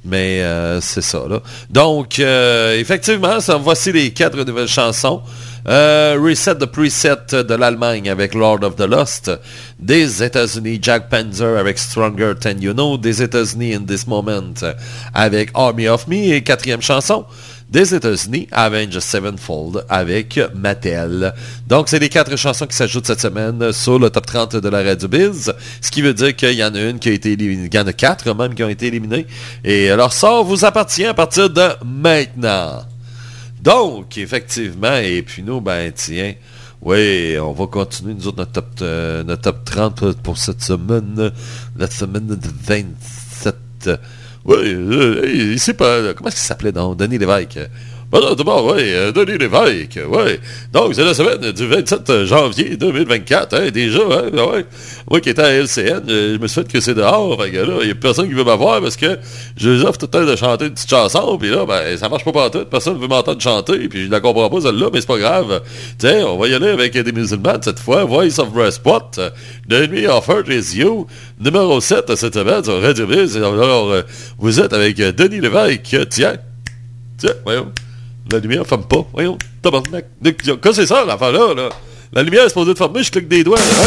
Mais 0.05 0.41
c'est 0.79 1.01
ça. 1.01 1.23
Donc, 1.69 2.19
effectivement, 2.19 3.41
ça, 3.41 3.57
voici 3.57 3.91
les 3.91 4.11
quatre 4.11 4.41
nouvelles 4.45 4.69
chansons. 4.69 5.21
Euh, 5.67 6.17
Reset 6.19 6.55
the 6.55 6.65
Preset 6.65 7.43
de 7.43 7.53
l'Allemagne 7.53 8.09
avec 8.09 8.33
Lord 8.33 8.63
of 8.63 8.75
the 8.75 8.87
Lost. 8.87 9.31
Des 9.79 10.23
États-Unis, 10.23 10.79
Jack 10.81 11.09
Panzer 11.09 11.57
avec 11.57 11.77
Stronger 11.77 12.33
Than 12.39 12.59
You 12.59 12.73
Know. 12.73 12.97
Des 12.97 13.21
États-Unis, 13.21 13.75
In 13.75 13.81
This 13.81 14.07
Moment 14.07 14.53
avec 15.13 15.49
Army 15.53 15.87
of 15.87 16.07
Me. 16.07 16.33
Et 16.33 16.41
quatrième 16.41 16.81
chanson, 16.81 17.25
des 17.69 17.95
États-Unis, 17.95 18.47
Avengers 18.51 18.99
Sevenfold 19.01 19.85
avec 19.87 20.39
Mattel. 20.55 21.33
Donc, 21.67 21.87
c'est 21.89 21.99
les 21.99 22.09
quatre 22.09 22.35
chansons 22.35 22.65
qui 22.65 22.75
s'ajoutent 22.75 23.07
cette 23.07 23.21
semaine 23.21 23.71
sur 23.71 23.97
le 23.97 24.09
top 24.09 24.25
30 24.25 24.55
de 24.57 24.69
la 24.69 24.83
Radio 24.83 25.07
Biz. 25.07 25.53
Ce 25.79 25.91
qui 25.91 26.01
veut 26.01 26.13
dire 26.13 26.35
qu'il 26.35 26.53
y 26.53 26.63
en 26.63 26.73
a 26.73 26.81
une 26.81 26.99
qui 26.99 27.09
a 27.09 27.13
été 27.13 27.31
éliminée. 27.31 27.69
Il 27.71 27.75
y 27.75 27.79
en 27.79 27.87
a 27.87 27.93
quatre 27.93 28.33
même 28.33 28.55
qui 28.55 28.63
ont 28.63 28.69
été 28.69 28.87
éliminées. 28.87 29.25
Et 29.63 29.87
leur 29.89 30.11
sort 30.11 30.43
vous 30.43 30.65
appartient 30.65 31.05
à 31.05 31.13
partir 31.13 31.49
de 31.49 31.69
maintenant. 31.85 32.90
Donc, 33.61 34.17
effectivement, 34.17 34.95
et 34.95 35.21
puis 35.21 35.43
nous, 35.43 35.61
ben 35.61 35.91
tiens, 35.93 36.33
oui, 36.81 37.37
on 37.39 37.51
va 37.51 37.67
continuer, 37.67 38.15
nous 38.15 38.27
autres, 38.27 38.37
notre 38.37 38.51
top, 38.53 38.69
euh, 38.81 39.23
notre 39.23 39.43
top 39.43 39.65
30 39.65 40.17
pour 40.23 40.37
cette 40.39 40.63
semaine, 40.63 41.31
la 41.77 41.87
semaine 41.87 42.25
de 42.25 42.39
27. 42.63 43.55
Oui, 44.45 44.55
euh, 44.57 45.55
c'est 45.57 45.75
pas, 45.75 46.13
comment 46.15 46.29
est-ce 46.29 46.37
qu'il 46.37 46.47
s'appelait, 46.47 46.71
donc, 46.71 46.97
Denis 46.97 47.19
Lévesque? 47.19 47.59
Ben 48.11 48.19
non, 48.19 48.33
d'abord, 48.33 48.65
oui, 48.65 48.81
euh, 48.87 49.13
Denis 49.13 49.37
Lévesque, 49.37 49.97
oui. 50.05 50.37
Donc, 50.73 50.95
c'est 50.95 51.05
la 51.05 51.13
semaine 51.13 51.49
du 51.53 51.65
27 51.65 52.25
janvier 52.25 52.75
2024, 52.75 53.53
hein, 53.53 53.69
déjà, 53.73 54.01
hein, 54.01 54.29
ouais. 54.33 54.65
Moi 55.09 55.21
qui 55.21 55.29
étais 55.29 55.41
à 55.41 55.51
LCN, 55.53 56.01
euh, 56.09 56.35
je 56.35 56.37
me 56.37 56.47
suis 56.47 56.61
fait 56.61 56.69
que 56.69 56.81
c'est 56.81 56.93
dehors, 56.93 57.39
là, 57.39 57.47
il 57.47 57.85
n'y 57.85 57.91
a 57.91 57.95
personne 57.95 58.27
qui 58.27 58.33
veut 58.33 58.43
m'avoir 58.43 58.81
parce 58.81 58.97
que 58.97 59.17
je 59.55 59.69
les 59.69 59.85
offre 59.85 59.97
tout 59.97 60.07
le 60.07 60.11
temps 60.11 60.25
de 60.25 60.35
chanter 60.35 60.65
une 60.65 60.73
petite 60.73 60.89
chanson, 60.89 61.37
puis 61.37 61.51
là, 61.51 61.65
ben, 61.65 61.95
ça 61.95 62.09
marche 62.09 62.25
pas 62.25 62.33
partout, 62.33 62.65
personne 62.69 62.95
ne 62.95 62.99
veut 62.99 63.07
m'entendre 63.07 63.39
chanter, 63.39 63.87
puis 63.87 64.07
je 64.07 64.11
la 64.11 64.19
comprends 64.19 64.49
pas 64.49 64.59
celle-là, 64.59 64.89
mais 64.91 64.99
c'est 64.99 65.07
pas 65.07 65.17
grave. 65.17 65.61
Tiens, 65.97 66.25
on 66.27 66.37
va 66.37 66.49
y 66.49 66.53
aller 66.53 66.67
avec 66.67 66.97
des 66.97 67.11
musulmans 67.13 67.61
cette 67.61 67.79
fois, 67.79 68.03
Voice 68.03 68.39
of 68.39 68.49
Respot, 68.53 69.11
The 69.69 69.71
Enemy 69.71 70.07
is 70.49 70.77
You, 70.77 71.07
numéro 71.39 71.79
7 71.79 72.13
cette 72.15 72.33
semaine 72.33 72.61
sur 72.61 72.81
Radio 72.81 73.07
Biz. 73.07 73.37
Alors, 73.37 73.89
euh, 73.89 74.01
vous 74.37 74.59
êtes 74.59 74.73
avec 74.73 74.97
Denis 74.97 75.39
Lévesque, 75.39 75.95
tiens, 76.09 76.35
tiens, 77.17 77.35
voyons. 77.45 77.71
La 78.31 78.39
lumière 78.39 78.65
ferme 78.65 78.83
pas. 78.83 79.05
Voyons, 79.11 79.37
tabarnak. 79.61 80.05
Que 80.61 80.71
c'est 80.71 80.85
ça, 80.85 81.03
l'affaire-là, 81.05 81.53
là? 81.53 81.69
La 82.13 82.23
lumière 82.23 82.45
est 82.45 82.49
supposée 82.49 82.73
de 82.73 82.77
fermer, 82.77 83.03
je 83.03 83.11
clique 83.11 83.27
des 83.27 83.43
doigts. 83.43 83.57
Ah, 83.59 83.83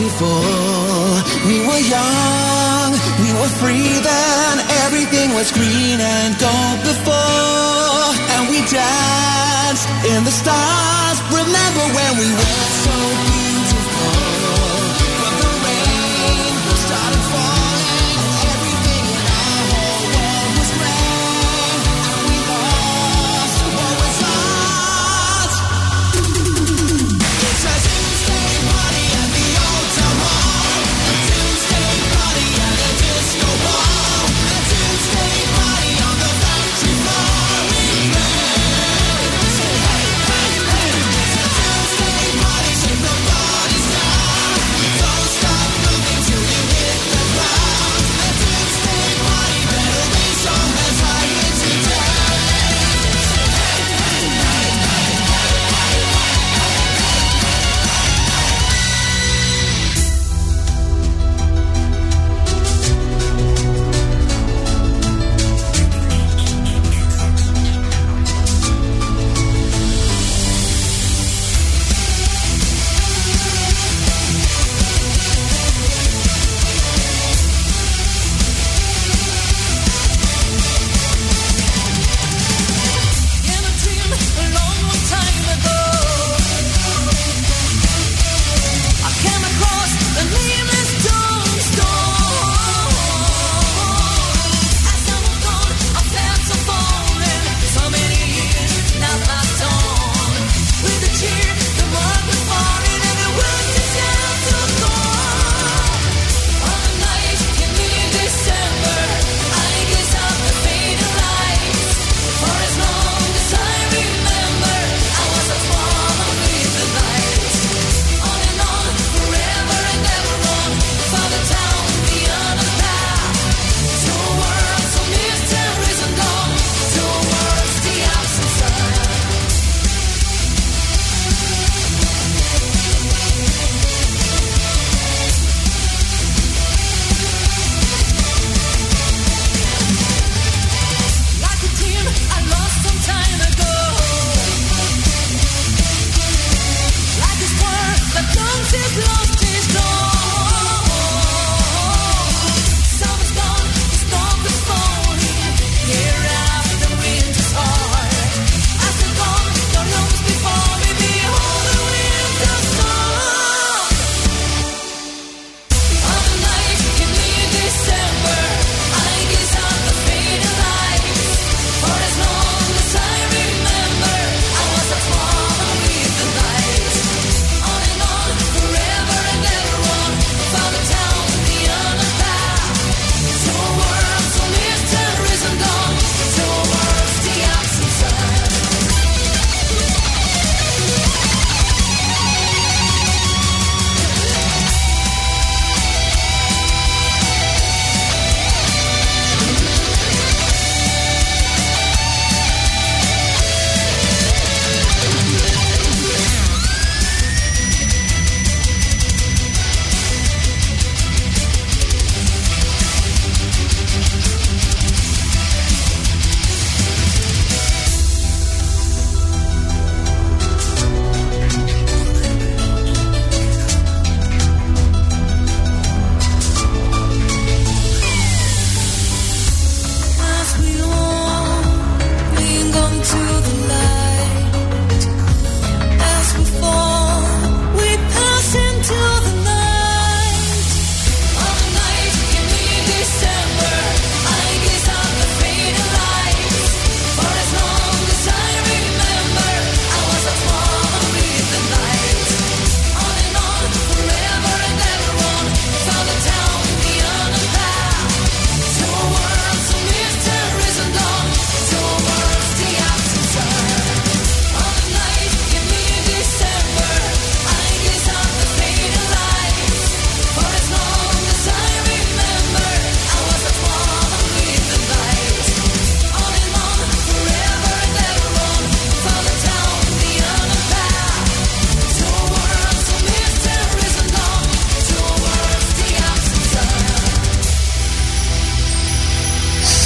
beautiful. 0.00 0.40
We 1.46 1.60
were 1.66 1.82
young, 1.96 2.90
we 3.20 3.30
were 3.38 3.52
free 3.60 3.92
then. 4.00 4.54
Everything 4.84 5.34
was 5.34 5.52
green 5.52 6.00
and 6.00 6.38
gold 6.40 6.78
before. 6.80 8.08
And 8.32 8.48
we 8.48 8.58
danced 8.64 9.88
in 10.12 10.24
the 10.24 10.32
stars. 10.32 11.18
Remember 11.28 11.84
when 11.96 12.12
we 12.18 12.28
were 12.32 12.56
so 12.84 12.96
beautiful. 12.96 13.39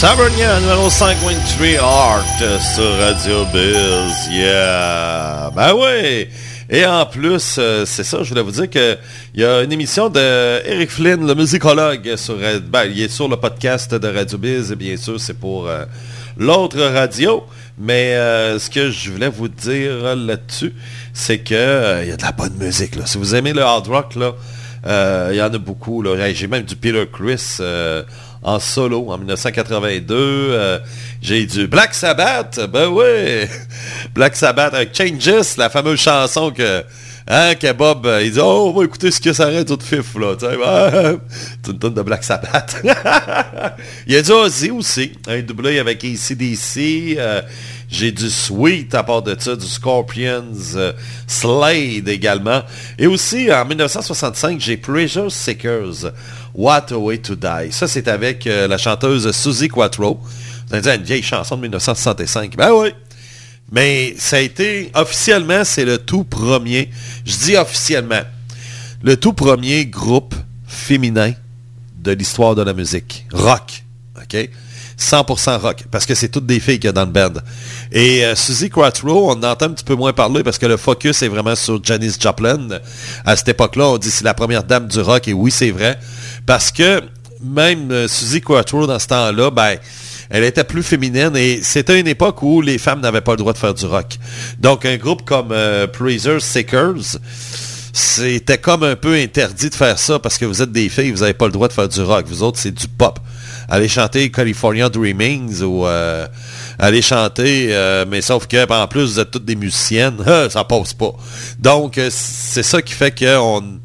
Savernia 0.07 0.61
numéro 0.61 0.91
5, 0.91 1.17
Art 1.81 2.23
sur 2.39 2.99
Radio 2.99 3.47
Biz. 3.55 4.29
Yeah! 4.31 5.51
Ben 5.57 5.73
oui! 5.73 6.29
Et 6.69 6.85
en 6.85 7.07
plus, 7.07 7.57
euh, 7.59 7.87
c'est 7.87 8.05
ça, 8.05 8.23
je 8.23 8.29
voulais 8.29 8.43
vous 8.43 8.51
dire 8.51 8.69
qu'il 8.69 8.99
y 9.35 9.45
a 9.45 9.63
une 9.63 9.73
émission 9.73 10.11
de 10.11 10.61
Eric 10.69 10.91
Flynn, 10.91 11.27
le 11.27 11.35
musicologue, 11.35 12.17
sur, 12.17 12.37
euh, 12.39 12.61
ben, 12.61 12.85
il 12.85 13.01
est 13.01 13.09
sur 13.09 13.29
le 13.29 13.39
podcast 13.39 13.95
de 13.95 14.07
Radio 14.07 14.37
Biz, 14.37 14.73
et 14.73 14.77
bien 14.77 14.99
sûr, 14.99 15.19
c'est 15.19 15.41
pour 15.41 15.69
euh, 15.69 15.87
l'autre 16.37 16.83
radio. 16.83 17.43
Mais 17.79 18.13
ce 18.59 18.69
que 18.69 18.91
je 18.91 19.11
voulais 19.11 19.31
vous 19.31 19.49
dire 19.49 20.15
là-dessus, 20.15 20.75
c'est 21.15 21.39
qu'il 21.39 21.57
il 21.57 22.09
y 22.09 22.13
a 22.13 22.17
de 22.17 22.23
la 22.23 22.33
bonne 22.33 22.55
musique. 22.59 22.95
Là. 22.95 23.07
Si 23.07 23.17
vous 23.17 23.35
aimez 23.35 23.55
le 23.55 23.63
hard 23.63 23.87
rock, 23.89 24.15
il 24.17 25.37
y 25.37 25.43
en 25.43 25.53
a 25.55 25.59
beaucoup. 25.59 26.05
J'ai 26.35 26.47
même 26.47 26.63
du 26.63 26.77
Peter 26.77 27.09
Chris 27.11 27.59
en 28.45 28.61
solo 28.61 29.11
en 29.11 29.19
1982. 29.19 30.15
Euh, 30.17 30.79
J'ai 31.21 31.47
du 31.47 31.67
Black 31.67 31.95
Sabbath. 31.95 32.61
Ben 32.71 32.89
oui. 32.89 33.49
Black 34.15 34.37
Sabbath 34.37 34.75
avec 34.75 34.95
Changes, 34.95 35.57
la 35.57 35.71
fameuse 35.71 35.99
chanson 35.99 36.53
que... 36.53 36.85
Hein, 37.27 37.55
que 37.55 37.73
Bob, 37.73 38.05
euh, 38.05 38.23
il 38.23 38.33
dit, 38.33 38.39
oh, 38.39 38.71
on 38.71 38.79
va 38.79 38.85
écouter 38.85 39.11
ce 39.11 39.19
que 39.19 39.33
ça 39.33 39.45
arrête 39.45 39.67
tout 39.67 39.79
fif, 39.81 40.15
là, 40.17 40.37
c'est 40.39 41.71
une 41.71 41.79
tonne 41.79 41.95
de 41.95 42.03
Black 42.03 42.23
Sabbath. 42.23 42.77
il 44.07 44.13
y 44.13 44.17
a 44.17 44.21
du 44.21 44.31
Ozzy 44.31 44.71
aussi, 44.71 45.13
un 45.27 45.41
doublé 45.41 45.79
avec 45.79 46.05
ACDC, 46.05 47.17
j'ai 47.95 48.11
du 48.11 48.29
Sweet 48.29 48.95
à 48.95 49.05
part 49.05 49.23
de 49.23 49.37
ça, 49.39 49.55
du 49.55 49.67
Scorpions, 49.67 50.45
euh, 50.75 50.93
Slade 51.29 52.09
également. 52.09 52.63
Et 52.99 53.07
aussi, 53.07 53.53
en 53.53 53.65
1965, 53.65 54.61
j'ai 54.61 54.77
Pleasure 54.77 55.31
Seekers, 55.31 56.13
What 56.55 56.87
a 56.91 56.97
Way 56.97 57.19
to 57.19 57.37
Die. 57.37 57.71
Ça, 57.71 57.87
c'est 57.87 58.09
avec 58.09 58.47
euh, 58.47 58.67
la 58.67 58.79
chanteuse 58.79 59.31
Suzy 59.31 59.69
Quattro. 59.69 60.21
Vous 60.67 60.75
allez 60.75 60.83
dire, 60.83 60.95
une 60.95 61.03
vieille 61.03 61.23
chanson 61.23 61.57
de 61.57 61.63
1965. 61.63 62.57
Ben 62.57 62.73
oui. 62.73 62.89
Mais 63.71 64.15
ça 64.19 64.37
a 64.37 64.41
été, 64.41 64.91
officiellement, 64.95 65.65
c'est 65.65 65.85
le 65.85 65.99
tout 65.99 66.25
premier, 66.25 66.91
je 67.25 67.37
dis 67.37 67.57
officiellement, 67.57 68.23
le 69.03 69.17
tout 69.17 69.33
premier 69.33 69.87
groupe 69.87 70.35
féminin 70.67 71.33
de 71.97 72.13
l'histoire 72.13 72.55
de 72.55 72.63
la 72.63 72.75
musique. 72.75 73.27
Rock. 73.33 73.85
OK? 74.17 74.49
100% 74.99 75.59
rock. 75.59 75.85
Parce 75.91 76.07
que 76.07 76.15
c'est 76.15 76.29
toutes 76.29 76.47
des 76.47 76.61
filles 76.61 76.79
qu'il 76.79 76.87
y 76.87 76.89
a 76.89 76.93
dans 76.93 77.05
le 77.05 77.11
band. 77.11 77.41
Et 77.93 78.25
euh, 78.25 78.35
Suzy 78.35 78.71
Quattro, 78.71 79.31
on 79.31 79.33
en 79.33 79.43
entend 79.43 79.67
un 79.67 79.71
petit 79.71 79.85
peu 79.85 79.95
moins 79.95 80.13
parler 80.13 80.43
parce 80.43 80.59
que 80.59 80.67
le 80.67 80.77
focus 80.77 81.23
est 81.23 81.29
vraiment 81.29 81.55
sur 81.55 81.83
Janis 81.83 82.17
Joplin. 82.19 82.69
À 83.25 83.37
cette 83.37 83.49
époque-là, 83.49 83.89
on 83.89 83.99
dit 83.99 84.11
c'est 84.11 84.25
la 84.25 84.35
première 84.35 84.65
dame 84.65 84.89
du 84.89 85.01
rock. 85.01 85.29
Et 85.29 85.33
oui, 85.33 85.51
c'est 85.51 85.71
vrai. 85.71 85.99
Parce 86.47 86.71
que 86.71 87.03
même 87.43 87.91
euh, 87.91 88.09
Suzy 88.09 88.41
Quattro, 88.41 88.87
dans 88.87 88.99
ce 88.99 89.07
temps-là, 89.09 89.51
ben, 89.51 89.77
elle 90.31 90.45
était 90.45 90.65
plus 90.65 90.83
féminine 90.83 91.37
et 91.37 91.61
c'était 91.63 92.01
une 92.01 92.09
époque 92.09 92.43
où 92.43 92.61
les 92.61 92.79
femmes 92.79 93.01
n'avaient 93.01 93.21
pas 93.21 93.33
le 93.33 93.37
droit 93.39 93.53
de 93.53 93.59
faire 93.59 93.75
du 93.75 93.87
rock. 93.87 94.19
Donc 94.59 94.85
un 94.87 94.97
groupe 94.97 95.25
comme 95.25 95.53
euh, 95.53 95.87
Seekers, 96.41 97.19
c'était 97.93 98.59
comme 98.59 98.83
un 98.83 98.97
peu 98.97 99.15
interdit 99.15 99.71
de 99.71 99.75
faire 99.75 99.99
ça 99.99 100.19
parce 100.19 100.39
que 100.39 100.45
vous 100.45 100.63
êtes 100.63 100.73
des 100.73 100.89
filles, 100.89 101.13
vous 101.13 101.21
n'avez 101.21 101.35
pas 101.35 101.47
le 101.47 101.53
droit 101.53 101.69
de 101.69 101.73
faire 101.73 101.89
du 101.89 102.01
rock. 102.01 102.27
Vous 102.27 102.43
autres, 102.43 102.59
c'est 102.59 102.73
du 102.73 102.89
pop. 102.89 103.21
Allez 103.69 103.89
chanter 103.89 104.31
California 104.31 104.89
Dreamings 104.89 105.63
ou 105.63 105.87
euh, 105.87 106.27
allez 106.79 107.03
chanter, 107.03 107.69
euh, 107.71 108.05
mais 108.09 108.21
sauf 108.21 108.47
que 108.47 108.71
en 108.71 108.87
plus 108.87 109.05
vous 109.05 109.21
êtes 109.21 109.31
toutes 109.31 109.45
des 109.45 109.57
musiciennes, 109.57 110.17
ça 110.51 110.65
passe 110.65 110.93
pas. 110.95 111.13
Donc 111.59 111.99
euh, 111.99 112.09
c'est 112.11 112.63
ça 112.63 112.83
qui 112.83 112.93
fait 112.93 113.17
qu'on 113.19 113.81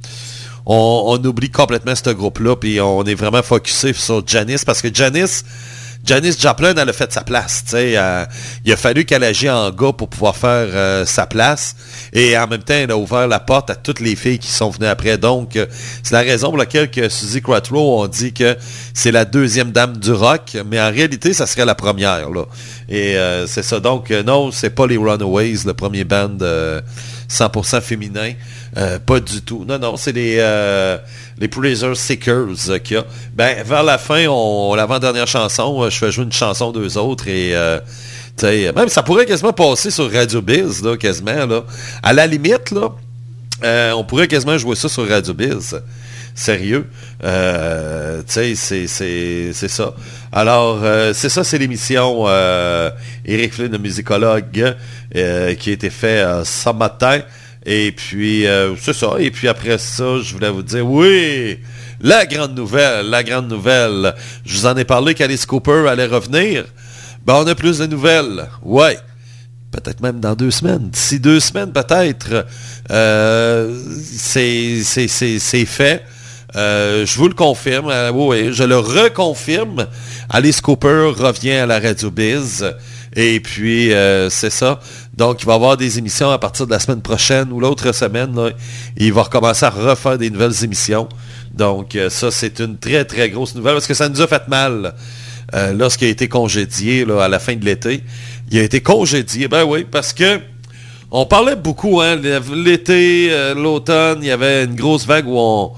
on, 0.65 1.03
on 1.07 1.25
oublie 1.25 1.49
complètement 1.49 1.93
ce 1.95 2.09
groupe-là, 2.09 2.55
puis 2.55 2.81
on 2.81 3.03
est 3.03 3.15
vraiment 3.15 3.41
focusé 3.41 3.93
sur 3.93 4.25
Janice 4.27 4.65
parce 4.65 4.81
que 4.81 4.93
Janice, 4.93 5.45
Janis 6.05 6.37
Joplin, 6.39 6.73
elle 6.75 6.89
a 6.89 6.93
fait 6.93 7.11
sa 7.11 7.21
place. 7.23 7.63
euh, 7.73 8.25
il 8.65 8.71
a 8.71 8.77
fallu 8.77 9.05
qu'elle 9.05 9.23
agisse 9.23 9.49
en 9.49 9.69
gars 9.69 9.91
pour 9.91 10.07
pouvoir 10.09 10.35
faire 10.35 10.67
euh, 10.73 11.05
sa 11.05 11.25
place. 11.25 11.75
Et 12.13 12.37
en 12.37 12.47
même 12.47 12.63
temps, 12.63 12.73
elle 12.73 12.91
a 12.91 12.97
ouvert 12.97 13.27
la 13.27 13.39
porte 13.39 13.69
à 13.69 13.75
toutes 13.75 13.99
les 13.99 14.15
filles 14.15 14.39
qui 14.39 14.49
sont 14.49 14.69
venues 14.69 14.87
après. 14.87 15.17
Donc, 15.17 15.55
euh, 15.55 15.65
c'est 16.01 16.13
la 16.13 16.21
raison 16.21 16.49
pour 16.49 16.57
laquelle 16.57 16.89
que 16.89 17.09
Suzy 17.09 17.41
Quattro, 17.41 18.01
on 18.01 18.07
dit 18.07 18.33
que 18.33 18.57
c'est 18.93 19.11
la 19.11 19.25
deuxième 19.25 19.71
dame 19.71 19.97
du 19.97 20.11
rock. 20.11 20.57
Mais 20.65 20.81
en 20.81 20.91
réalité, 20.91 21.33
ça 21.33 21.45
serait 21.45 21.65
la 21.65 21.75
première. 21.75 22.27
Et 22.87 23.15
c'est 23.47 23.63
ça. 23.63 23.79
Donc, 23.79 24.09
non, 24.09 24.51
c'est 24.51 24.69
pas 24.69 24.87
les 24.87 24.97
Runaways, 24.97 25.59
le 25.65 25.73
premier 25.73 26.03
band 26.03 26.37
100% 27.29 27.81
féminin. 27.81 28.33
Euh, 28.77 28.99
pas 28.99 29.19
du 29.19 29.41
tout. 29.41 29.65
Non, 29.67 29.77
non, 29.79 29.97
c'est 29.97 30.11
les, 30.11 30.37
euh, 30.39 30.97
les 31.37 31.47
Pleasure 31.47 31.95
Seekers 31.95 32.69
euh, 32.69 32.77
a. 32.77 33.03
Ben, 33.35 33.63
vers 33.63 33.83
la 33.83 33.97
fin, 33.97 34.25
on, 34.27 34.73
l'avant-dernière 34.75 35.27
chanson, 35.27 35.83
euh, 35.83 35.89
je 35.89 35.97
fais 35.97 36.11
jouer 36.11 36.25
une 36.25 36.31
chanson 36.31 36.71
d'eux 36.71 36.97
autres 36.97 37.27
et... 37.27 37.55
euh, 37.55 37.79
même 38.41 38.87
ça 38.87 39.03
pourrait 39.03 39.25
quasiment 39.25 39.51
passer 39.51 39.91
sur 39.91 40.09
Radio 40.09 40.41
Biz, 40.41 40.81
là, 40.81 40.95
quasiment, 40.95 41.45
là. 41.45 41.63
À 42.01 42.13
la 42.13 42.25
limite, 42.25 42.71
là, 42.71 42.91
on 43.95 44.03
pourrait 44.05 44.29
quasiment 44.29 44.57
jouer 44.57 44.77
ça 44.77 44.87
sur 44.87 45.05
Radio 45.09 45.33
Biz. 45.33 45.81
Sérieux. 46.39 46.87
Euh, 47.21 48.21
tu 48.25 48.55
sais, 48.55 48.87
c'est, 48.87 49.67
ça. 49.67 49.93
Alors, 50.31 50.79
euh, 50.83 51.11
c'est 51.13 51.27
ça, 51.27 51.43
c'est 51.43 51.57
l'émission 51.57 52.23
euh, 52.27 52.89
Eric 53.25 53.53
Flynn, 53.53 53.73
le 53.73 53.77
musicologue, 53.77 54.73
euh, 55.17 55.53
qui 55.55 55.71
a 55.71 55.73
été 55.73 55.89
fait 55.89 56.21
euh, 56.21 56.45
ce 56.45 56.69
matin. 56.69 57.19
Et 57.65 57.91
puis, 57.91 58.47
euh, 58.47 58.73
c'est 58.77 58.93
ça. 58.93 59.15
Et 59.19 59.31
puis 59.31 59.49
après 59.49 59.77
ça, 59.77 60.21
je 60.23 60.33
voulais 60.33 60.49
vous 60.49 60.63
dire, 60.63 60.89
oui, 60.89 61.59
la 61.99 62.25
grande 62.25 62.55
nouvelle, 62.55 63.09
la 63.09 63.21
grande 63.21 63.49
nouvelle. 63.49 64.15
Je 64.45 64.53
vous 64.55 64.65
en 64.65 64.77
ai 64.77 64.85
parlé 64.85 65.15
qu'Alice 65.15 65.45
Cooper 65.45 65.89
allait 65.89 66.05
revenir. 66.05 66.63
Ben, 67.25 67.33
on 67.35 67.47
a 67.47 67.53
plus 67.53 67.79
de 67.79 67.85
nouvelles. 67.85 68.47
Ouais. 68.63 68.97
Peut-être 69.71 69.99
même 70.01 70.21
dans 70.21 70.35
deux 70.35 70.51
semaines. 70.51 70.89
D'ici 70.89 71.19
deux 71.19 71.41
semaines, 71.41 71.73
peut-être. 71.73 72.45
Euh, 72.91 73.77
c'est 74.15 75.65
fait. 75.65 76.05
Euh, 76.55 77.05
je 77.05 77.17
vous 77.17 77.27
le 77.27 77.33
confirme. 77.33 77.89
Euh, 77.89 78.11
oui, 78.11 78.51
je 78.51 78.63
le 78.63 78.77
reconfirme. 78.77 79.87
Alice 80.29 80.61
Cooper 80.61 81.11
revient 81.15 81.51
à 81.51 81.65
la 81.65 81.79
Radio 81.79 82.09
Biz. 82.09 82.73
Et 83.15 83.39
puis, 83.39 83.93
euh, 83.93 84.29
c'est 84.29 84.49
ça. 84.49 84.79
Donc, 85.15 85.41
il 85.43 85.45
va 85.45 85.53
y 85.53 85.55
avoir 85.55 85.77
des 85.77 85.97
émissions 85.97 86.31
à 86.31 86.37
partir 86.37 86.65
de 86.65 86.71
la 86.71 86.79
semaine 86.79 87.01
prochaine 87.01 87.51
ou 87.51 87.59
l'autre 87.59 87.91
semaine. 87.93 88.35
il 88.97 89.13
va 89.13 89.23
recommencer 89.23 89.65
à 89.65 89.69
refaire 89.69 90.17
des 90.17 90.29
nouvelles 90.29 90.63
émissions. 90.63 91.07
Donc, 91.53 91.97
ça, 92.09 92.31
c'est 92.31 92.59
une 92.59 92.77
très, 92.77 93.05
très 93.05 93.29
grosse 93.29 93.55
nouvelle 93.55 93.73
parce 93.73 93.87
que 93.87 93.93
ça 93.93 94.07
nous 94.07 94.21
a 94.21 94.27
fait 94.27 94.47
mal 94.47 94.93
lorsqu'il 95.73 96.07
a 96.07 96.11
été 96.11 96.27
congédié 96.27 97.05
là, 97.05 97.23
à 97.23 97.27
la 97.27 97.39
fin 97.39 97.55
de 97.55 97.65
l'été. 97.65 98.03
Il 98.51 98.59
a 98.59 98.63
été 98.63 98.81
congédié, 98.81 99.47
ben 99.47 99.63
oui, 99.63 99.85
parce 99.89 100.13
que 100.13 100.39
on 101.11 101.25
parlait 101.25 101.55
beaucoup, 101.55 102.01
hein, 102.01 102.17
l'été, 102.53 103.31
l'automne, 103.55 104.19
il 104.21 104.27
y 104.27 104.31
avait 104.31 104.65
une 104.65 104.75
grosse 104.75 105.07
vague 105.07 105.27
où 105.27 105.37
on, 105.37 105.71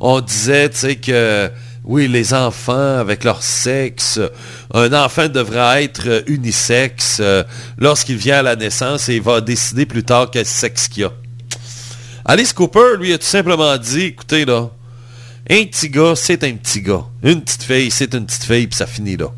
on 0.00 0.20
disait, 0.20 0.70
tu 0.70 0.96
que 0.96 1.50
oui, 1.84 2.06
les 2.06 2.34
enfants 2.34 2.98
avec 2.98 3.24
leur 3.24 3.42
sexe, 3.42 4.20
un 4.74 4.92
enfant 4.92 5.28
devrait 5.28 5.84
être 5.84 6.24
unisexe 6.26 7.18
euh, 7.20 7.42
lorsqu'il 7.78 8.16
vient 8.16 8.40
à 8.40 8.42
la 8.42 8.56
naissance 8.56 9.08
et 9.08 9.16
il 9.16 9.22
va 9.22 9.40
décider 9.40 9.86
plus 9.86 10.04
tard 10.04 10.30
quel 10.30 10.44
sexe 10.44 10.88
qu'il 10.88 11.04
a. 11.04 11.12
Alice 12.26 12.52
Cooper, 12.52 12.98
lui, 12.98 13.14
a 13.14 13.18
tout 13.18 13.24
simplement 13.24 13.76
dit, 13.78 14.02
écoutez 14.02 14.44
là, 14.44 14.68
un 15.48 15.64
petit 15.64 15.88
gars, 15.88 16.12
c'est 16.14 16.44
un 16.44 16.52
petit 16.56 16.82
gars. 16.82 17.06
Une 17.22 17.40
petite 17.40 17.62
fille, 17.62 17.90
c'est 17.90 18.12
une 18.12 18.26
petite 18.26 18.44
fille, 18.44 18.66
puis 18.66 18.76
ça 18.76 18.86
finit 18.86 19.16
là. 19.16 19.28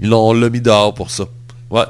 Ils 0.00 0.14
on 0.14 0.32
l'a 0.32 0.48
mis 0.48 0.60
dehors 0.60 0.94
pour 0.94 1.10
ça. 1.10 1.24
Ouais. 1.70 1.82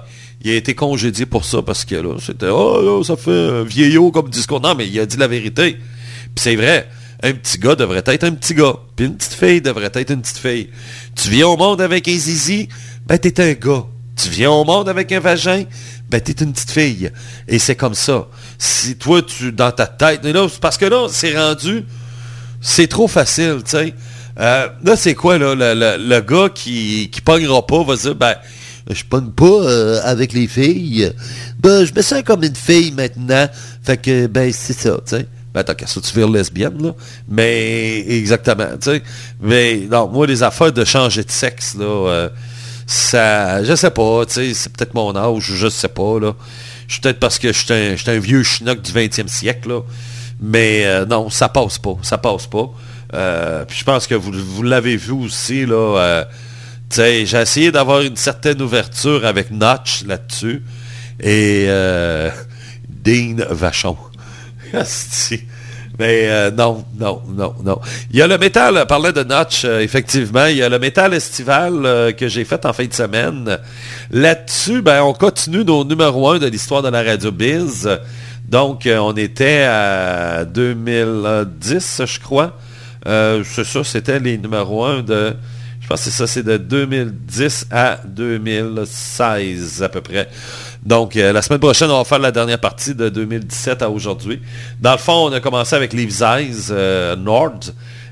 Il 0.43 0.51
a 0.51 0.55
été 0.55 0.75
congédié 0.75 1.27
pour 1.27 1.45
ça 1.45 1.61
parce 1.61 1.85
que 1.85 1.97
là, 1.97 2.15
c'était 2.19 2.49
Oh 2.49 2.81
là, 2.81 3.05
ça 3.05 3.17
fait 3.17 3.31
un 3.31 3.63
vieillot 3.65 4.11
comme 4.11 4.31
discours. 4.31 4.63
Non, 4.63 4.75
mais 4.75 4.89
il 4.89 4.99
a 4.99 5.05
dit 5.05 5.19
la 5.19 5.29
vérité. 5.29 5.73
Puis 5.75 6.33
c'est 6.37 6.57
vrai. 6.57 6.89
Un 7.23 7.33
petit 7.35 7.59
gars 7.59 7.75
devrait 7.75 8.03
être 8.07 8.25
un 8.25 8.33
petit 8.33 8.55
gars. 8.55 8.77
Puis 8.97 9.07
une 9.07 9.17
petite 9.17 9.35
fille 9.35 9.61
devrait 9.61 9.91
être 9.93 10.11
une 10.11 10.23
petite 10.23 10.39
fille. 10.39 10.71
Tu 11.15 11.29
viens 11.29 11.49
au 11.49 11.57
monde 11.57 11.81
avec 11.81 12.09
un 12.09 12.17
zizi, 12.17 12.69
ben 13.07 13.19
t'es 13.19 13.41
un 13.41 13.53
gars. 13.53 13.85
Tu 14.17 14.29
viens 14.29 14.51
au 14.51 14.65
monde 14.65 14.89
avec 14.89 15.13
un 15.13 15.21
vagin, 15.21 15.65
ben 16.09 16.21
t'es 16.21 16.33
une 16.45 16.53
petite 16.53 16.71
fille. 16.71 17.11
Et 17.49 17.59
c'est 17.59 17.77
comme 17.77 17.95
ça. 17.95 18.27
Si 18.59 18.97
toi, 18.97 19.23
tu 19.23 19.53
dans 19.53 19.73
ta 19.73 19.87
tête, 19.87 20.21
parce 20.61 20.77
que 20.77 20.87
là, 20.87 21.09
c'est 21.11 21.37
rendu, 21.37 21.85
c'est 22.61 22.87
trop 22.89 23.09
facile, 23.09 23.59
tu 23.65 23.71
sais. 23.71 23.95
Euh, 24.39 24.69
là, 24.85 24.97
c'est 24.97 25.15
quoi, 25.15 25.39
là, 25.39 25.55
le, 25.55 26.21
gars 26.21 26.49
qui, 26.55 27.11
qui 27.11 27.21
pognera 27.21 27.67
pas 27.67 27.83
va 27.83 27.97
dire, 27.97 28.15
ben, 28.15 28.35
je 28.89 29.05
pogne 29.05 29.31
pas 29.31 29.45
euh, 29.45 30.01
avec 30.05 30.33
les 30.33 30.47
filles. 30.47 31.13
Ben, 31.59 31.85
je 31.85 31.93
me 31.95 32.03
sens 32.03 32.23
comme 32.25 32.43
une 32.45 32.57
fille 32.57 32.93
maintenant. 32.93 33.49
Fait 33.83 33.97
que, 33.97 34.27
ben, 34.27 34.53
c'est 34.53 34.79
ça, 34.79 34.99
tu 35.07 35.17
sais. 35.17 35.27
Ben, 35.53 35.65
tant 35.65 35.75
qu'à 35.75 35.87
ça, 35.87 36.01
tu 36.01 36.15
vires 36.17 36.29
lesbienne, 36.29 36.81
là. 36.81 36.95
Mais, 37.29 38.05
exactement, 38.09 38.69
tu 38.81 38.91
sais. 38.91 39.03
Mais, 39.41 39.87
non, 39.91 40.09
moi, 40.09 40.27
les 40.27 40.43
affaires 40.43 40.73
de 40.73 40.85
changer 40.85 41.25
de 41.25 41.31
sexe, 41.31 41.75
là, 41.77 41.85
euh, 41.85 42.29
ça, 42.87 43.63
je 43.65 43.75
sais 43.75 43.91
pas, 43.91 44.27
tu 44.27 44.35
sais, 44.35 44.55
c'est 44.55 44.73
peut-être 44.73 44.95
mon 44.95 45.15
âge, 45.17 45.43
je 45.43 45.69
sais 45.69 45.89
pas, 45.89 46.19
là. 46.21 46.35
Je 46.87 46.95
suis 46.95 47.01
peut-être 47.01 47.21
parce 47.21 47.39
que 47.39 47.53
je 47.53 47.59
suis 47.59 48.11
un, 48.11 48.19
vieux 48.19 48.43
schnock 48.43 48.83
du 48.83 48.93
20e 48.93 49.29
siècle, 49.29 49.69
là. 49.69 49.81
Mais 50.41 50.87
euh, 50.87 51.05
non, 51.07 51.31
ça 51.31 51.49
passe 51.49 51.79
pas, 51.79 51.97
ça 52.03 52.19
passe 52.19 52.47
pas. 52.47 52.69
Euh, 53.15 53.65
puis 53.65 53.79
je 53.79 53.85
pense 53.85 54.07
que 54.07 54.15
vous, 54.15 54.33
vous 54.33 54.63
l'avez 54.63 54.97
vu 54.97 55.13
aussi, 55.13 55.67
là. 55.67 55.99
euh, 55.99 56.25
tu 56.89 56.97
sais, 56.97 57.27
j'ai 57.27 57.41
essayé 57.41 57.71
d'avoir 57.71 58.01
une 58.01 58.17
certaine 58.17 58.61
ouverture 58.61 59.25
avec 59.25 59.51
Notch 59.51 60.05
là-dessus. 60.05 60.65
Et 61.21 61.67
Dean 62.89 63.37
Vachon. 63.51 63.97
Mais 66.01 66.31
euh, 66.31 66.51
non, 66.51 66.83
non, 66.99 67.21
non, 67.29 67.55
non. 67.63 67.79
Il 68.11 68.19
y 68.19 68.23
a 68.23 68.27
le 68.27 68.39
métal, 68.39 68.87
parlant 68.89 69.13
de 69.13 69.23
Notch, 69.23 69.67
euh, 69.67 69.81
effectivement, 69.81 70.47
il 70.47 70.57
y 70.57 70.63
a 70.63 70.71
le 70.71 70.79
métal 70.79 71.13
estival 71.13 71.85
euh, 71.85 72.13
que 72.13 72.27
j'ai 72.27 72.47
fait 72.47 72.65
en 72.65 72.73
fin 72.73 72.87
de 72.87 72.95
semaine. 72.95 73.59
Là-dessus, 74.11 74.81
ben, 74.81 75.03
on 75.03 75.13
continue 75.13 75.63
nos 75.63 75.85
numéro 75.85 76.31
1 76.31 76.39
de 76.39 76.47
l'histoire 76.47 76.81
de 76.81 76.89
la 76.89 77.03
radio 77.03 77.31
Biz. 77.31 78.01
Donc, 78.49 78.89
on 78.91 79.13
était 79.15 79.65
à 79.65 80.47
2010, 80.47 82.03
je 82.07 82.19
crois. 82.19 82.57
C'est 83.05 83.65
ça, 83.65 83.85
c'était 83.85 84.19
les 84.19 84.39
numéros 84.39 84.87
1 84.87 85.03
de... 85.03 85.35
Je 85.83 85.87
pense 85.87 86.05
que 86.05 86.11
c'est 86.11 86.17
ça, 86.17 86.27
c'est 86.27 86.43
de 86.43 86.57
2010 86.57 87.67
à 87.71 87.99
2016 88.07 89.83
à 89.83 89.89
peu 89.91 90.01
près. 90.01 90.29
Donc, 90.85 91.17
euh, 91.17 91.33
la 91.33 91.43
semaine 91.43 91.61
prochaine, 91.61 91.91
on 91.91 91.99
va 91.99 92.05
faire 92.05 92.19
la 92.19 92.33
dernière 92.33 92.59
partie 92.59 92.95
de 92.95 93.09
2017 93.09 93.83
à 93.83 93.91
aujourd'hui. 93.91 94.41
Dans 94.81 94.93
le 94.93 94.99
fond, 94.99 95.29
on 95.29 95.33
a 95.33 95.41
commencé 95.41 95.77
avec 95.77 95.93
Leaves 95.93 96.23
Eyes, 96.23 96.69
euh, 96.71 97.17
Nord, 97.17 97.61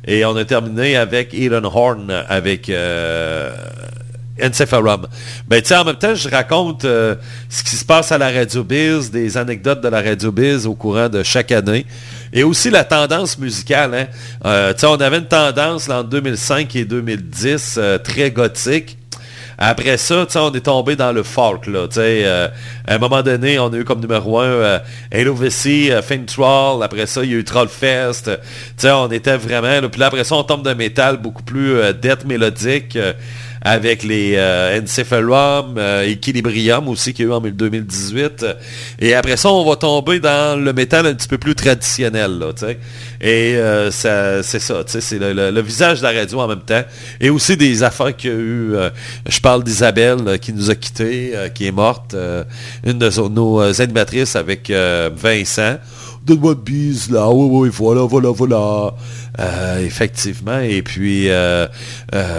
et 0.06 0.24
on 0.24 0.36
a 0.36 0.44
terminé 0.44 0.96
avec 0.96 1.32
Elon 1.34 1.64
Horn, 1.64 2.10
avec 2.28 2.68
euh, 2.68 3.50
Encephalum. 4.42 5.06
Ben, 5.46 5.62
tu 5.62 5.74
en 5.74 5.84
même 5.84 5.96
temps, 5.96 6.14
je 6.14 6.28
raconte 6.28 6.84
euh, 6.84 7.16
ce 7.48 7.62
qui 7.62 7.76
se 7.76 7.84
passe 7.84 8.12
à 8.12 8.18
la 8.18 8.30
Radio 8.30 8.62
Biz, 8.62 9.10
des 9.10 9.36
anecdotes 9.36 9.80
de 9.80 9.88
la 9.88 10.00
Radio 10.00 10.30
Biz 10.30 10.66
au 10.66 10.74
courant 10.74 11.08
de 11.08 11.22
chaque 11.22 11.52
année. 11.52 11.86
Et 12.32 12.42
aussi 12.42 12.70
la 12.70 12.84
tendance 12.84 13.38
musicale. 13.38 14.08
Hein. 14.44 14.72
On 14.82 15.00
avait 15.00 15.18
une 15.18 15.26
tendance 15.26 15.88
là, 15.88 16.00
en 16.00 16.04
2005 16.04 16.76
et 16.76 16.84
2010 16.84 17.74
euh, 17.78 17.98
très 17.98 18.30
gothique. 18.30 18.97
Après 19.60 19.96
ça, 19.96 20.24
on 20.36 20.52
est 20.52 20.60
tombé 20.60 20.94
dans 20.94 21.10
le 21.10 21.24
folk, 21.24 21.66
là, 21.66 21.88
euh, 21.96 22.48
à 22.86 22.94
un 22.94 22.98
moment 22.98 23.22
donné, 23.22 23.58
on 23.58 23.72
a 23.72 23.76
eu 23.76 23.84
comme 23.84 24.00
numéro 24.00 24.38
un 24.38 24.44
euh, 24.44 24.78
Halo 25.12 25.34
VC, 25.34 25.88
euh, 25.90 26.00
Troll, 26.28 26.84
après 26.84 27.06
ça, 27.06 27.24
il 27.24 27.32
y 27.32 27.34
a 27.34 27.38
eu 27.38 27.44
Trollfest, 27.44 28.38
on 28.84 29.10
était 29.10 29.36
vraiment, 29.36 29.88
puis 29.88 29.98
là, 29.98 30.06
après 30.06 30.22
ça, 30.22 30.36
on 30.36 30.44
tombe 30.44 30.62
d'un 30.62 30.76
métal 30.76 31.16
beaucoup 31.16 31.42
plus 31.42 31.72
euh, 31.72 31.92
death 31.92 32.24
mélodique, 32.24 32.94
euh, 32.94 33.12
avec 33.60 34.04
les 34.04 34.34
euh, 34.36 34.80
Encephalum, 34.80 35.76
Equilibrium 36.04 36.86
aussi, 36.86 37.12
qu'il 37.12 37.24
y 37.24 37.28
a 37.28 37.32
eu 37.32 37.34
en 37.34 37.40
2018, 37.40 38.46
et 39.00 39.14
après 39.14 39.36
ça, 39.36 39.50
on 39.50 39.68
va 39.68 39.74
tomber 39.74 40.20
dans 40.20 40.56
le 40.56 40.72
métal 40.72 41.04
un 41.04 41.14
petit 41.14 41.26
peu 41.26 41.38
plus 41.38 41.56
traditionnel, 41.56 42.38
là, 42.38 42.52
et 43.20 43.56
euh, 43.56 43.90
ça, 43.90 44.42
c'est 44.42 44.60
ça, 44.60 44.84
c'est 44.86 45.18
le, 45.18 45.60
visage 45.60 45.98
de 45.98 46.04
la 46.04 46.12
radio 46.12 46.40
en 46.40 46.46
même 46.46 46.60
temps, 46.60 46.82
et 47.20 47.30
aussi 47.30 47.56
des 47.56 47.82
affaires 47.82 48.16
qu'il 48.16 48.30
y 48.30 48.32
a 48.32 48.36
eu, 48.36 48.74
euh, 48.74 48.90
je 49.28 49.40
parle 49.40 49.64
d'Isabelle 49.64 50.18
euh, 50.26 50.36
qui 50.36 50.52
nous 50.52 50.70
a 50.70 50.76
quittés, 50.76 51.34
qui 51.54 51.66
est 51.66 51.72
morte, 51.72 52.14
une 52.84 52.98
de 52.98 53.28
nos 53.28 53.60
euh, 53.60 53.72
animatrices 53.80 54.36
avec 54.36 54.70
Vincent. 54.70 55.78
Donne-moi 56.24 56.52
une 56.52 56.60
bise 56.60 57.10
là, 57.10 57.28
oui, 57.30 57.48
oui, 57.50 57.68
voilà, 57.72 58.02
voilà, 58.02 58.30
voilà. 58.30 58.94
Effectivement, 59.80 60.60
et 60.60 60.82
puis 60.82 61.28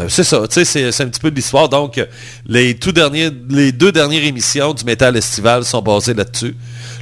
c'est 0.08 0.24
ça, 0.24 0.44
c'est, 0.50 1.02
un 1.02 1.08
petit 1.08 1.20
peu 1.20 1.32
de 1.32 1.36
l'histoire. 1.36 1.68
Donc, 1.68 2.00
les 2.46 2.74
derniers, 2.74 3.32
les 3.50 3.72
deux 3.72 3.92
dernières 3.92 4.24
émissions 4.24 4.74
du 4.74 4.84
Métal 4.86 5.18
Estival 5.18 5.64
sont 5.66 5.82
basées 5.82 6.14
là-dessus. 6.14 6.56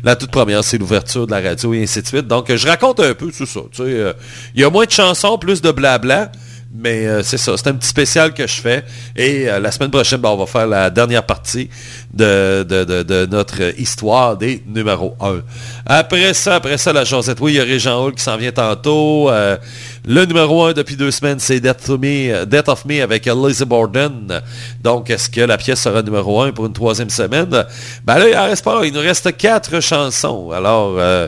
La 0.03 0.15
toute 0.15 0.31
première, 0.31 0.63
c'est 0.63 0.77
l'ouverture 0.77 1.25
de 1.25 1.31
la 1.31 1.41
radio 1.41 1.73
et 1.73 1.83
ainsi 1.83 2.01
de 2.01 2.07
suite. 2.07 2.27
Donc, 2.27 2.53
je 2.53 2.67
raconte 2.67 2.99
un 2.99 3.13
peu 3.13 3.31
tout 3.31 3.45
ça. 3.45 3.59
Sais, 3.71 3.83
euh, 3.83 4.13
il 4.55 4.61
y 4.61 4.63
a 4.63 4.69
moins 4.69 4.85
de 4.85 4.91
chansons, 4.91 5.37
plus 5.37 5.61
de 5.61 5.71
blabla. 5.71 6.31
Mais 6.73 7.07
euh, 7.07 7.23
c'est 7.23 7.37
ça, 7.37 7.55
c'est 7.55 7.67
un 7.67 7.73
petit 7.73 7.87
spécial 7.87 8.33
que 8.33 8.45
je 8.45 8.61
fais. 8.61 8.83
Et 9.15 9.49
euh, 9.49 9.59
la 9.59 9.71
semaine 9.71 9.89
prochaine, 9.89 10.19
ben, 10.19 10.29
on 10.29 10.37
va 10.37 10.45
faire 10.45 10.67
la 10.67 10.89
dernière 10.89 11.25
partie 11.25 11.69
de, 12.13 13.25
notre 13.25 13.79
histoire 13.79 14.37
des 14.37 14.61
numéros 14.67 15.15
1. 15.21 15.41
Après 15.85 16.33
ça, 16.33 16.55
après 16.55 16.77
ça, 16.77 16.91
la 16.91 17.05
Josette, 17.05 17.39
oui, 17.39 17.53
il 17.53 17.55
y 17.55 17.59
a 17.59 17.63
Régent 17.63 18.03
Hall 18.03 18.13
qui 18.13 18.23
s'en 18.23 18.37
vient 18.37 18.51
tantôt. 18.51 19.31
Le 20.07 20.25
numéro 20.25 20.63
1 20.63 20.71
depuis 20.71 20.95
deux 20.95 21.11
semaines, 21.11 21.39
c'est 21.39 21.59
Death, 21.59 21.91
Death 21.91 22.69
of 22.69 22.85
Me 22.85 23.01
avec 23.03 23.25
Lizzie 23.25 23.65
Borden. 23.65 24.41
Donc, 24.81 25.09
est-ce 25.09 25.29
que 25.29 25.41
la 25.41 25.57
pièce 25.57 25.81
sera 25.81 26.01
numéro 26.01 26.41
1 26.41 26.53
pour 26.53 26.65
une 26.65 26.71
troisième 26.71 27.09
semaine? 27.09 27.65
Ben 28.05 28.17
là, 28.17 28.29
il 28.29 28.37
en 28.37 28.45
reste 28.45 28.63
pas. 28.63 28.85
Il 28.85 28.93
nous 28.93 29.01
reste 29.01 29.35
quatre 29.35 29.81
chansons. 29.81 30.51
Alors, 30.51 30.95
euh, 30.97 31.27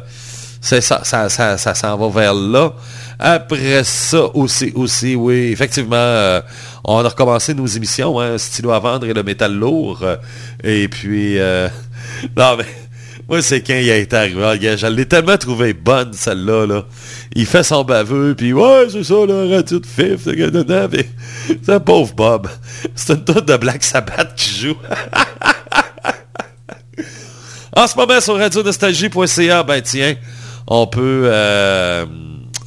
c'est 0.61 0.79
ça, 0.79 1.01
ça, 1.03 1.27
ça, 1.27 1.57
ça 1.57 1.75
s'en 1.75 1.97
va 1.97 2.07
vers 2.21 2.33
là. 2.33 2.71
Après 3.19 3.83
ça 3.83 4.33
aussi, 4.33 5.13
oui, 5.13 5.51
effectivement, 5.51 5.97
euh, 5.97 6.41
on 6.85 7.03
a 7.03 7.09
recommencé 7.09 7.53
nos 7.53 7.67
émissions, 7.67 8.17
hein, 8.17 8.37
stylo 8.37 8.71
à 8.71 8.79
vendre 8.79 9.05
et 9.07 9.13
le 9.13 9.23
métal 9.23 9.53
lourd. 9.53 10.05
et 10.63 10.87
puis, 10.87 11.37
euh, 11.37 11.67
non 12.37 12.55
mais, 12.57 12.65
moi 13.29 13.41
c'est 13.41 13.61
quand 13.61 13.75
il 13.75 13.89
a 13.91 13.97
été 13.97 14.15
arrivé, 14.15 14.43
ah, 14.43 14.57
gars, 14.57 14.75
je 14.75 14.87
l'ai 14.87 15.05
tellement 15.05 15.37
trouvé 15.37 15.73
bonne 15.73 16.13
celle-là, 16.13 16.65
là. 16.65 16.85
Il 17.35 17.45
fait 17.45 17.63
son 17.63 17.83
baveux, 17.83 18.35
puis 18.35 18.53
ouais, 18.53 18.87
c'est 18.89 19.03
ça, 19.03 19.25
la 19.27 19.55
radio 19.55 19.79
de 19.79 19.85
fif, 19.85 20.21
c'est 21.63 21.71
un 21.71 21.79
pauvre 21.79 22.13
Bob. 22.15 22.47
C'est 22.95 23.13
une 23.13 23.23
tonne 23.23 23.45
de 23.45 23.57
Black 23.57 23.83
Sabbath 23.83 24.33
qui 24.35 24.59
joue. 24.59 24.75
En 27.75 27.87
ce 27.87 27.95
moment, 27.95 28.19
sur 28.19 28.37
radionostalgie.ca, 28.37 29.63
ben 29.63 29.81
tiens, 29.81 30.15
on 30.67 30.87
peut, 30.87 31.23
euh, 31.25 32.05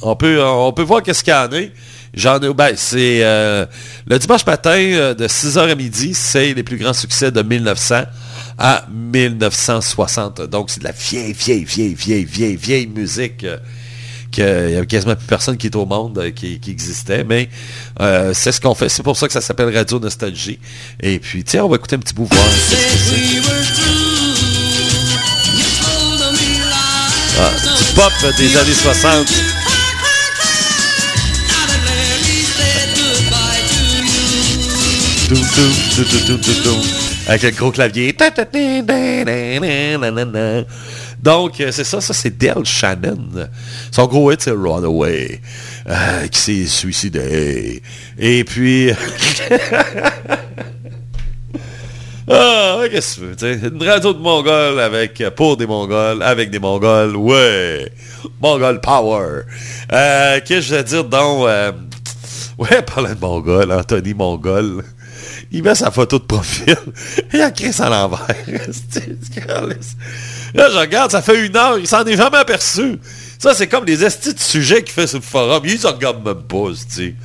on 0.01 0.15
peut, 0.15 0.41
on 0.41 0.71
peut 0.71 0.81
voir 0.81 1.03
qu'est-ce 1.03 1.23
qu'il 1.23 1.33
y 1.33 1.35
en 1.35 1.51
a. 1.51 1.69
J'en 2.13 2.39
ai, 2.39 2.53
ben, 2.53 2.73
c'est 2.75 3.19
euh, 3.21 3.65
le 4.07 4.17
dimanche 4.17 4.45
matin 4.45 4.71
euh, 4.71 5.13
de 5.13 5.27
6h 5.27 5.69
à 5.71 5.75
midi, 5.75 6.13
c'est 6.13 6.53
les 6.53 6.63
plus 6.63 6.77
grands 6.77 6.93
succès 6.93 7.31
de 7.31 7.41
1900 7.41 8.03
à 8.57 8.85
1960. 8.91 10.41
Donc, 10.41 10.69
c'est 10.69 10.79
de 10.79 10.85
la 10.85 10.91
vieille, 10.91 11.33
vieille, 11.33 11.63
vieille, 11.63 11.93
vieille, 11.95 12.25
vieille, 12.25 12.55
vieille 12.55 12.87
musique. 12.87 13.43
euh, 13.43 13.57
qu'il 14.33 14.43
y 14.43 14.75
avait 14.77 14.87
quasiment 14.87 15.15
plus 15.15 15.27
personne 15.27 15.57
qui 15.57 15.67
est 15.67 15.75
au 15.75 15.85
monde 15.85 16.17
euh, 16.17 16.31
qui, 16.31 16.59
qui 16.59 16.71
existait, 16.71 17.23
mais 17.23 17.49
euh, 18.01 18.33
c'est 18.33 18.51
ce 18.51 18.59
qu'on 18.59 18.73
fait. 18.73 18.89
C'est 18.89 19.03
pour 19.03 19.15
ça 19.15 19.27
que 19.27 19.33
ça 19.33 19.41
s'appelle 19.41 19.73
Radio 19.75 19.99
Nostalgie. 19.99 20.59
Et 20.99 21.19
puis, 21.19 21.43
tiens, 21.43 21.65
on 21.65 21.69
va 21.69 21.75
écouter 21.75 21.95
un 21.95 21.99
petit 21.99 22.15
bout 22.15 22.25
voir. 22.25 22.43
Ah, 27.39 27.51
du 27.77 27.83
pop 27.95 28.37
des 28.37 28.57
années 28.57 28.73
60. 28.73 29.27
Doum, 35.29 35.41
doum, 36.27 36.41
doum, 36.63 37.12
Avec 37.27 37.43
le 37.43 37.51
gros 37.51 37.71
clavier. 37.71 38.15
Donc, 41.21 41.53
c'est 41.57 41.83
ça, 41.83 42.01
ça 42.01 42.13
c'est 42.13 42.37
Del 42.37 42.65
Shannon. 42.65 43.47
Son 43.91 44.07
gros 44.07 44.31
hit, 44.31 44.41
c'est 44.41 44.51
Runaway, 44.51 45.39
euh, 45.89 46.27
qui 46.27 46.39
s'est 46.39 46.65
suicidé. 46.65 47.81
Et 48.17 48.43
puis... 48.43 48.91
Ah, 52.25 52.83
qu'est-ce 52.89 53.15
que 53.15 53.19
tu 53.19 53.27
veux, 53.27 53.35
tu 53.35 53.59
sais, 53.59 53.67
Une 53.67 53.83
radio 53.83 54.13
de 54.13 54.19
Mongols 54.19 54.79
avec, 54.79 55.19
euh, 55.19 55.29
pour 55.29 55.57
des 55.57 55.67
Mongols, 55.67 56.23
avec 56.23 56.51
des 56.51 56.59
Mongols, 56.59 57.17
ouais. 57.17 57.91
Mongol 58.41 58.79
Power. 58.79 59.41
Euh, 59.91 60.39
qu'est-ce 60.45 60.69
que 60.69 60.75
je 60.75 60.75
veux 60.75 60.83
dire 60.83 61.03
donc, 61.03 61.49
ouais, 62.57 62.81
parlant 62.81 63.13
de 63.13 63.19
Mongol, 63.19 63.73
Anthony 63.73 64.13
Mongol, 64.13 64.85
il 65.53 65.61
met 65.63 65.75
sa 65.75 65.91
photo 65.91 66.17
de 66.17 66.23
profil, 66.23 66.75
et 67.31 67.33
il 67.37 67.41
a 67.41 67.51
créé 67.51 67.71
ça 67.71 67.85
à 67.85 67.89
l'envers. 67.89 68.25
Là, 70.55 70.69
je 70.71 70.77
regarde, 70.77 71.11
ça 71.11 71.21
fait 71.21 71.45
une 71.45 71.55
heure, 71.55 71.77
il 71.77 71.87
s'en 71.87 72.03
est 72.05 72.17
jamais 72.17 72.37
aperçu. 72.37 72.99
Ça, 73.39 73.53
c'est 73.53 73.67
comme 73.67 73.85
les 73.85 74.03
estis 74.03 74.33
de 74.33 74.39
sujets 74.39 74.83
qu'il 74.83 74.93
fait 74.93 75.05
sur 75.05 75.19
le 75.19 75.23
forum. 75.23 75.61
Ils 75.65 75.79
ne 75.79 75.87
regardent 75.87 76.25
même 76.25 76.43
pas, 76.43 76.71
tu 76.95 77.15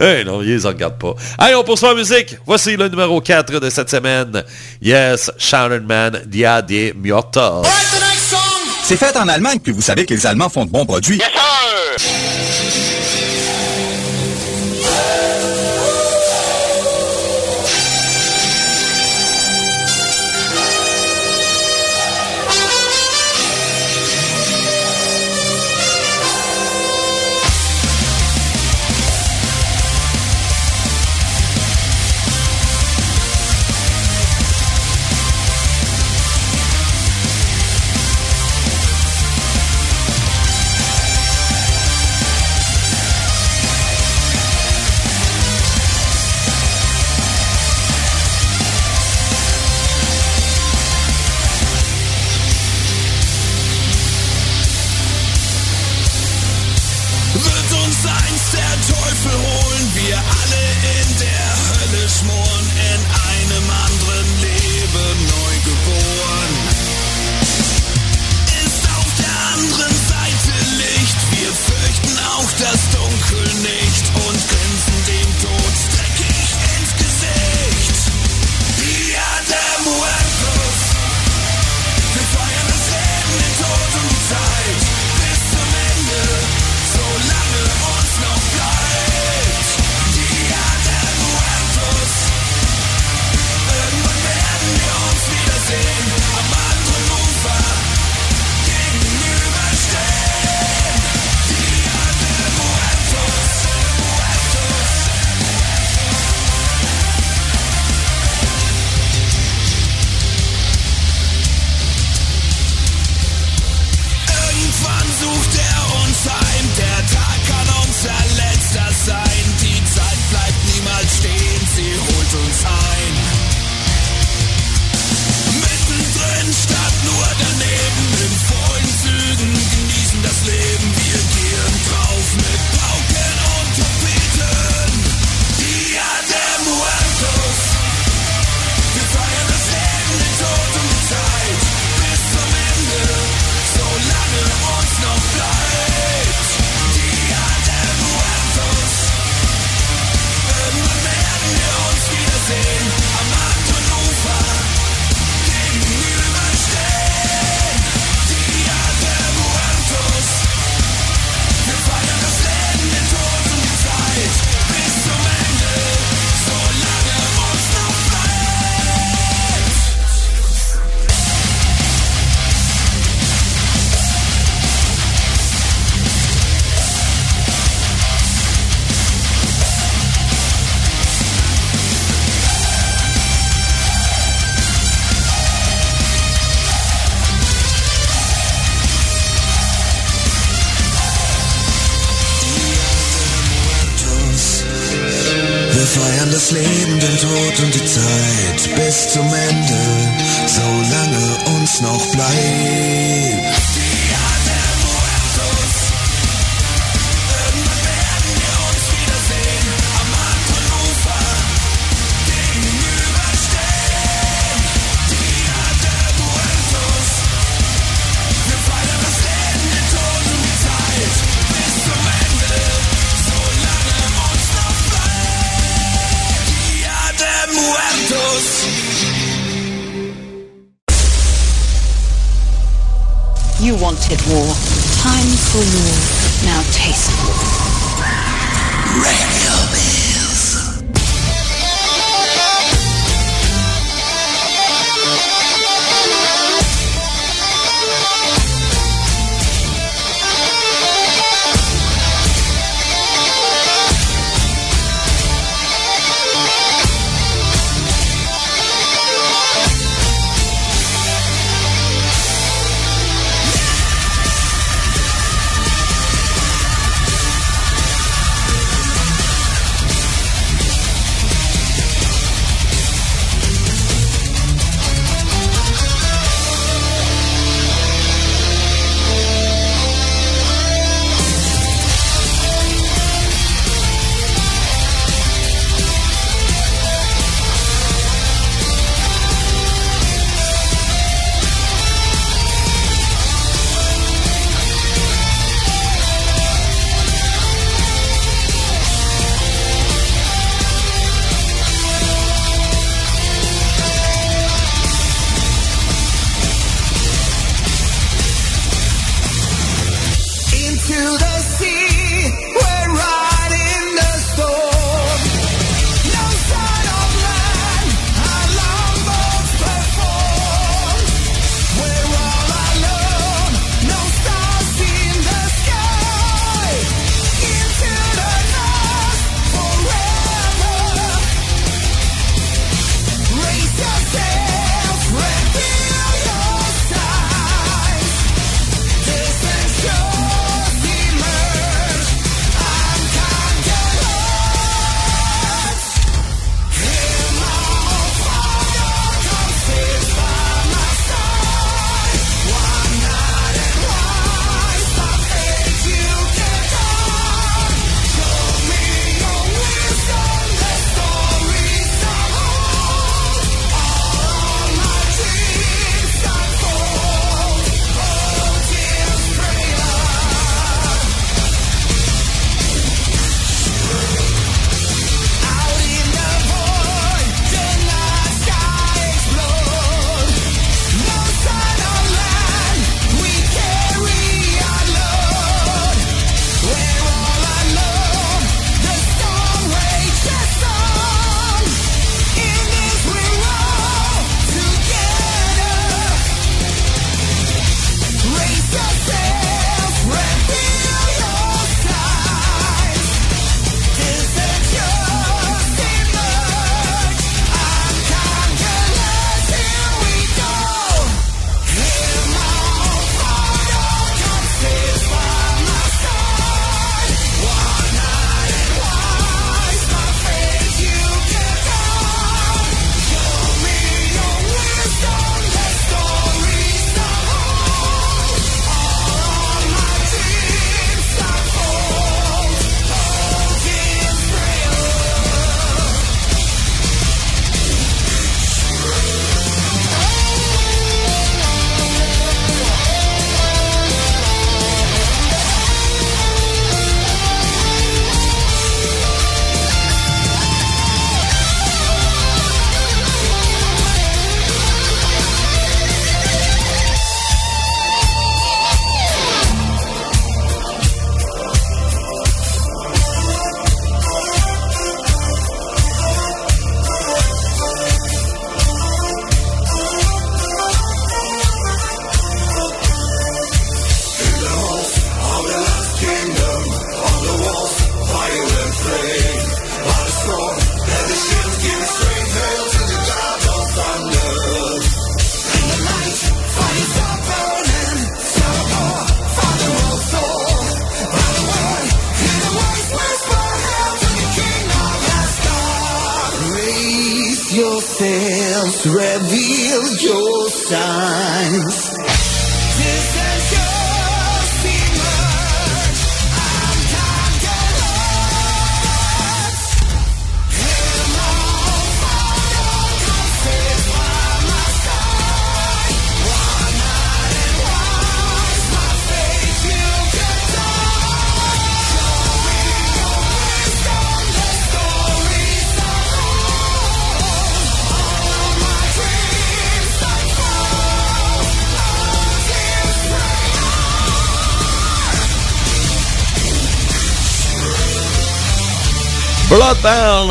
Eh 0.00 0.22
non, 0.24 0.42
ils 0.42 0.56
ne 0.56 0.66
regardent 0.66 0.98
pas. 0.98 1.14
Allez, 1.38 1.54
on 1.54 1.64
poursuit 1.64 1.86
en 1.86 1.94
musique. 1.94 2.36
Voici 2.44 2.76
le 2.76 2.88
numéro 2.88 3.20
4 3.20 3.58
de 3.58 3.70
cette 3.70 3.88
semaine. 3.88 4.44
Yes, 4.82 5.30
Sharon 5.38 5.80
Man, 5.80 6.22
Dia 6.26 6.60
de 6.60 6.92
Miotta. 6.94 7.62
C'est 8.82 8.96
fait 8.96 9.16
en 9.16 9.28
Allemagne, 9.28 9.60
puis 9.60 9.72
vous 9.72 9.80
savez 9.80 10.04
que 10.04 10.12
les 10.12 10.26
Allemands 10.26 10.50
font 10.50 10.66
de 10.66 10.70
bons 10.70 10.84
produits. 10.84 11.20
Seins 58.02 58.50
der 58.50 58.74
Teufel 58.94 59.30
holen 59.30 59.88
wir 59.94 60.16
alle 60.18 60.64
in 60.98 61.18
der 61.18 61.48
Hölle 61.70 62.08
schmoren, 62.08 62.66
in 62.90 63.00
einem 63.30 63.66
anderen 63.70 64.28
Leben 64.40 65.14
neu 65.30 65.54
geboren. 65.70 66.52
Ist 68.66 68.84
auf 68.98 69.10
der 69.22 69.38
anderen 69.54 69.96
Seite 70.10 70.52
Licht, 70.82 71.20
wir 71.30 71.52
fürchten 71.54 72.18
auch 72.26 72.50
das 72.58 72.80
Dunkel 72.90 73.46
nicht 73.70 74.04
und 74.26 74.38
grinsen 74.50 74.98
dem 75.06 75.30
Tod 75.38 75.74
dreckig 75.94 76.48
ins 76.74 76.92
Gesicht. 76.98 77.96
Die 78.82 79.14
Adam 79.14 79.82
wir 82.14 82.26
feiern 82.34 82.66
das 82.66 82.84
Leben, 82.90 83.34
den 83.38 83.54
Tod 83.62 83.90
und 84.02 84.10
die 84.10 84.28
Zeit. 84.28 84.51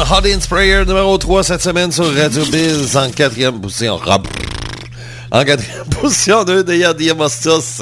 Hot 0.10 0.42
Sprayer 0.42 0.84
numéro 0.86 1.18
3 1.18 1.44
cette 1.44 1.62
semaine 1.62 1.92
sur 1.92 2.06
Radio 2.16 2.44
Biz 2.46 2.98
en 2.98 3.12
quatrième 3.12 3.62
position. 3.62 4.00
En 5.34 5.46
quatrième 5.46 5.86
position, 6.02 6.44
deux 6.44 6.62
Dia 6.62 6.94
Diamostus 6.94 7.82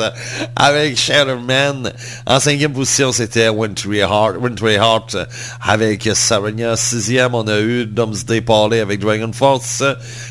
avec 0.56 0.95
Shatterman. 0.95 1.91
En 2.28 2.39
cinquième 2.39 2.74
position, 2.74 3.12
c'était 3.12 3.50
Wintry 3.50 3.97
Heart, 4.02 4.36
Wintry 4.39 4.76
Heart 4.76 5.18
avec 5.60 6.08
Saranya. 6.14 6.76
Sixième, 6.76 7.34
on 7.34 7.47
a 7.47 7.60
eu 7.60 7.88
Domesday 7.88 8.41
Parley 8.41 8.82
avec 8.82 9.00
Dragon 9.00 9.32
Force. 9.34 9.82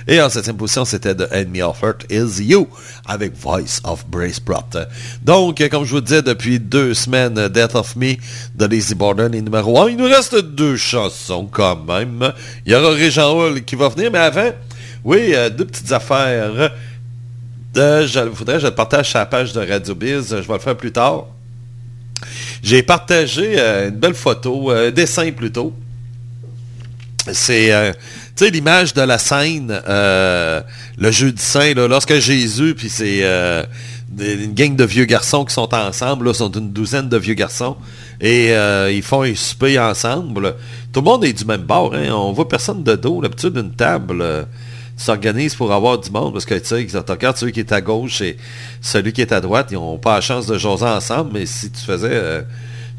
Et 0.07 0.23
en 0.23 0.29
septième 0.31 0.57
position, 0.57 0.85
c'était 0.85 1.17
The 1.17 1.27
Enemy 1.33 1.63
of 1.63 1.83
Earth 1.83 2.07
Is 2.09 2.41
You 2.41 2.69
avec 3.05 3.37
Voice 3.37 3.81
of 3.83 4.07
Brace 4.07 4.39
Brot. 4.39 4.79
Donc, 5.25 5.61
comme 5.71 5.85
je 5.85 5.95
vous 5.97 6.01
disais 6.01 6.23
depuis 6.23 6.61
deux 6.61 6.95
semaines, 6.95 7.49
Death 7.49 7.75
of 7.75 7.97
Me 7.97 8.15
de 8.55 8.67
Lazy 8.67 8.95
Borden 8.95 9.35
est 9.35 9.43
numéro 9.43 9.81
1. 9.81 9.91
Il 9.91 9.97
nous 9.97 10.05
reste 10.05 10.37
deux 10.37 10.77
chansons 10.77 11.49
quand 11.51 11.85
même. 11.85 12.33
Il 12.65 12.71
y 12.71 12.77
aura 12.77 12.91
Régent 12.91 13.37
Hall 13.37 13.65
qui 13.65 13.75
va 13.75 13.89
venir, 13.89 14.13
mais 14.13 14.21
avant, 14.21 14.53
oui, 15.03 15.33
euh, 15.35 15.51
deux 15.51 15.65
petites 15.65 15.91
affaires. 15.91 16.71
Euh, 17.79 18.07
je 18.07 18.21
voudrais 18.21 18.59
je 18.59 18.67
le 18.67 18.75
partage 18.75 19.11
sur 19.11 19.19
la 19.19 19.27
page 19.27 19.53
de 19.53 19.61
Radio 19.61 19.95
Biz. 19.95 20.29
Je 20.31 20.35
vais 20.37 20.53
le 20.55 20.59
faire 20.59 20.77
plus 20.77 20.93
tard. 20.93 21.27
J'ai 22.63 22.83
partagé 22.83 23.55
euh, 23.57 23.89
une 23.89 23.97
belle 23.97 24.15
photo, 24.15 24.71
un 24.71 24.91
dessin 24.91 25.31
plutôt. 25.31 25.73
C'est 27.33 27.73
euh, 27.73 27.93
l'image 28.41 28.95
de 28.95 29.03
la 29.03 29.19
scène, 29.19 29.81
euh, 29.89 30.61
le 30.97 31.11
jeudi 31.11 31.43
saint, 31.43 31.75
lorsque 31.75 32.19
Jésus, 32.19 32.75
puis 32.75 32.89
c'est 32.89 33.21
euh, 33.23 33.63
une 34.19 34.55
gang 34.55 34.75
de 34.75 34.85
vieux 34.85 35.05
garçons 35.05 35.45
qui 35.45 35.55
sont 35.55 35.73
ensemble, 35.75 36.27
là, 36.27 36.35
sont 36.35 36.51
une 36.51 36.73
douzaine 36.73 37.09
de 37.09 37.17
vieux 37.17 37.35
garçons, 37.35 37.77
et 38.21 38.53
euh, 38.53 38.91
ils 38.91 39.03
font 39.03 39.23
un 39.23 39.35
souper 39.35 39.79
ensemble. 39.79 40.55
Tout 40.93 41.01
le 41.01 41.05
monde 41.05 41.25
est 41.25 41.33
du 41.33 41.45
même 41.45 41.63
bord, 41.63 41.95
hein, 41.95 42.11
on 42.11 42.33
voit 42.33 42.49
personne 42.49 42.83
de 42.83 42.97
dos. 42.97 43.21
L'habitude 43.21 43.53
d'une 43.53 43.73
table 43.73 44.47
euh, 44.99 45.03
s'organise 45.03 45.55
pour 45.55 45.73
avoir 45.73 45.99
du 45.99 46.11
monde, 46.11 46.33
parce 46.33 46.45
que 46.45 46.55
tu 46.55 46.67
sais, 46.67 46.87
tu 46.87 46.97
regardes 46.97 47.37
celui 47.37 47.53
qui 47.53 47.61
est 47.61 47.73
à 47.73 47.81
gauche 47.81 48.21
et 48.21 48.37
celui 48.81 49.13
qui 49.13 49.21
est 49.21 49.33
à 49.33 49.41
droite, 49.41 49.69
ils 49.71 49.75
n'ont 49.75 49.99
pas 49.99 50.17
la 50.17 50.21
chance 50.21 50.47
de 50.47 50.59
jaser 50.59 50.87
ensemble, 50.87 51.31
mais 51.35 51.47
si 51.47 51.71
tu 51.71 51.81
faisais... 51.81 52.11
euh, 52.11 52.43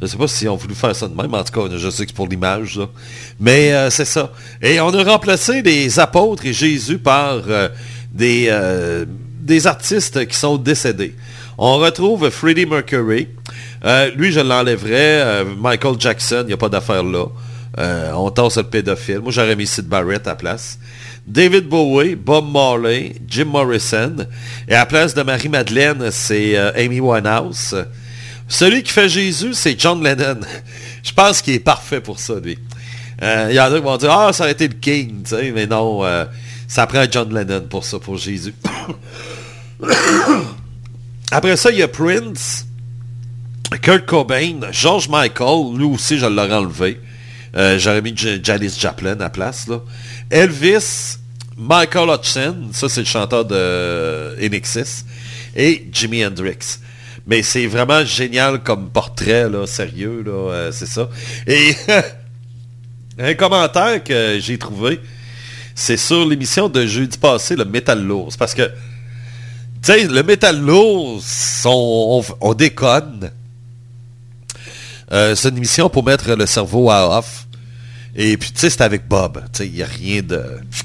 je 0.02 0.08
sais 0.08 0.16
pas 0.16 0.30
si 0.30 0.47
on 0.47 0.56
voulu 0.56 0.76
faire 0.76 0.95
ça 0.95 1.10
de 1.10 1.14
même. 1.14 1.34
En 1.34 1.43
tout 1.43 1.52
cas, 1.52 1.76
je 1.76 1.89
sais 1.89 2.06
que 2.06 2.12
c'est 2.12 2.16
pour 2.16 2.28
l'image. 2.28 2.80
Mais 3.38 3.74
euh, 3.74 3.89
c'est 3.89 4.06
ça. 4.06 4.32
Et 4.62 4.80
on 4.80 4.93
a 4.93 5.04
remplacé 5.04 5.62
les 5.62 6.00
apôtres 6.00 6.45
et 6.45 6.54
Jésus 6.54 7.00
par 7.00 7.41
euh, 7.50 7.68
des, 8.14 8.50
des 9.41 9.68
artistes 9.68 10.26
qui 10.26 10.38
sont 10.38 10.56
décédés. 10.56 11.16
On 11.58 11.76
retrouve 11.80 12.30
Freddie 12.30 12.66
Mercury. 12.66 13.28
Lui, 14.16 14.32
je 14.32 14.39
l'enlèverais. 14.39 15.43
Michael 15.58 15.95
Jackson, 16.00 16.43
il 16.43 16.47
n'y 16.47 16.54
a 16.54 16.58
pas 16.58 16.70
d'affaire 16.70 17.04
là. 17.04 17.26
On 18.16 18.32
tasse 18.32 18.56
le 18.56 18.64
pédophile. 18.64 19.20
Moi, 19.20 19.34
j'aurais 19.34 19.58
mis 19.58 19.68
Sid 19.68 19.86
Barrett 19.86 20.26
à 20.28 20.30
la 20.30 20.36
place. 20.38 20.80
David 21.30 21.67
Bowie, 21.69 22.15
Bob 22.15 22.51
Marley, 22.51 23.15
Jim 23.27 23.45
Morrison. 23.45 24.15
Et 24.67 24.73
à 24.73 24.80
la 24.80 24.86
place 24.88 25.13
de 25.13 25.21
Marie-Madeleine, 25.21 26.09
c'est 26.11 26.57
euh, 26.57 26.71
Amy 26.75 26.99
Winehouse. 26.99 27.75
Celui 28.47 28.82
qui 28.82 28.91
fait 28.91 29.07
Jésus, 29.07 29.53
c'est 29.53 29.80
John 29.80 30.03
Lennon. 30.03 30.39
Je 31.03 31.11
pense 31.13 31.41
qu'il 31.41 31.53
est 31.53 31.59
parfait 31.59 32.01
pour 32.01 32.19
ça, 32.19 32.34
lui. 32.43 32.57
Euh, 33.21 33.47
Il 33.51 33.55
y 33.55 33.59
en 33.59 33.71
a 33.71 33.75
qui 33.75 33.84
vont 33.84 33.97
dire, 33.97 34.11
ah, 34.11 34.34
ça 34.34 34.43
aurait 34.43 34.53
été 34.53 34.67
le 34.67 34.73
King, 34.73 35.21
tu 35.23 35.30
sais, 35.36 35.51
mais 35.53 35.67
non, 35.67 36.03
euh, 36.03 36.25
ça 36.67 36.88
prend 36.88 37.05
John 37.09 37.32
Lennon 37.34 37.61
pour 37.69 37.86
ça, 37.86 37.99
pour 37.99 38.17
Jésus. 38.17 38.53
Après 41.32 41.55
ça, 41.57 41.69
il 41.71 41.77
y 41.77 41.84
a 41.84 41.88
Prince, 41.88 42.65
Kurt 43.82 44.05
Cobain, 44.05 44.59
George 44.71 45.07
Michael, 45.09 45.77
lui 45.77 45.86
aussi, 45.86 46.17
je 46.17 46.25
l'aurais 46.25 46.53
enlevé. 46.55 46.99
J'aurais 47.77 48.01
mis 48.01 48.13
J- 48.15 48.39
Janis 48.43 48.75
Joplin 48.80 49.13
à 49.13 49.15
la 49.15 49.30
place, 49.30 49.67
là. 49.67 49.80
Elvis, 50.30 51.17
Michael 51.57 52.09
Hutchison, 52.09 52.55
ça 52.71 52.88
c'est 52.88 53.01
le 53.01 53.05
chanteur 53.05 53.45
de 53.45 54.36
Enixis, 54.41 55.03
et 55.55 55.88
Jimi 55.91 56.25
Hendrix. 56.25 56.80
Mais 57.25 57.43
c'est 57.43 57.67
vraiment 57.67 58.03
génial 58.05 58.63
comme 58.63 58.89
portrait, 58.89 59.49
là, 59.49 59.65
sérieux, 59.67 60.23
euh, 60.27 60.71
c'est 60.71 60.86
ça. 60.86 61.09
Et 61.47 61.75
un 63.19 63.34
commentaire 63.34 64.03
que 64.03 64.39
j'ai 64.39 64.57
trouvé, 64.57 64.99
c'est 65.75 65.97
sur 65.97 66.25
l'émission 66.27 66.69
de 66.69 66.86
jeudi 66.86 67.17
passé, 67.17 67.55
le 67.55 67.65
Metal 67.65 68.07
parce 68.38 68.53
que, 68.53 68.63
tu 68.63 68.71
sais, 69.82 70.07
le 70.07 70.23
Metal 70.23 70.63
on 71.65 72.53
déconne. 72.53 73.32
Euh, 75.11 75.34
c'est 75.36 75.49
une 75.49 75.57
émission 75.57 75.89
pour 75.89 76.03
mettre 76.03 76.36
le 76.36 76.45
cerveau 76.45 76.89
à 76.91 77.17
off. 77.17 77.47
Et 78.16 78.38
puis, 78.38 78.51
tu 78.51 78.60
sais, 78.60 78.70
c'est 78.70 78.82
avec 78.82 79.07
Bob. 79.07 79.41
Tu 79.53 79.60
sais, 79.60 79.68
il 79.68 79.74
n'y 79.74 79.84
a 79.84 79.88
rien 79.88 80.22
de... 80.22 80.43
Tu 80.70 80.84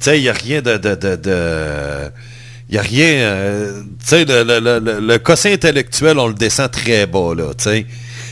sais, 0.00 0.18
il 0.18 0.22
n'y 0.22 0.28
a 0.28 0.32
rien 0.32 0.62
de... 0.62 2.10
il 2.68 2.72
n'y 2.72 2.78
a 2.78 2.82
rien... 2.82 3.06
euh, 3.06 3.82
tu 4.00 4.06
sais, 4.06 4.24
le, 4.24 4.42
le, 4.42 5.52
intellectuel, 5.52 6.18
on 6.18 6.28
le 6.28 6.34
descend 6.34 6.70
très 6.70 7.06
bas, 7.06 7.34
là, 7.36 7.52
tu 7.56 7.64
sais. 7.64 7.86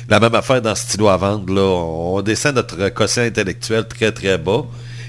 La 0.08 0.20
même 0.20 0.34
affaire 0.34 0.62
dans 0.62 0.74
Stylo 0.74 1.08
à 1.08 1.16
vendre, 1.16 1.52
là. 1.52 1.62
On 1.62 2.22
descend 2.22 2.54
notre 2.54 2.88
quotient 2.88 3.24
intellectuel 3.24 3.86
très, 3.86 4.10
très 4.12 4.38
bas. 4.38 4.64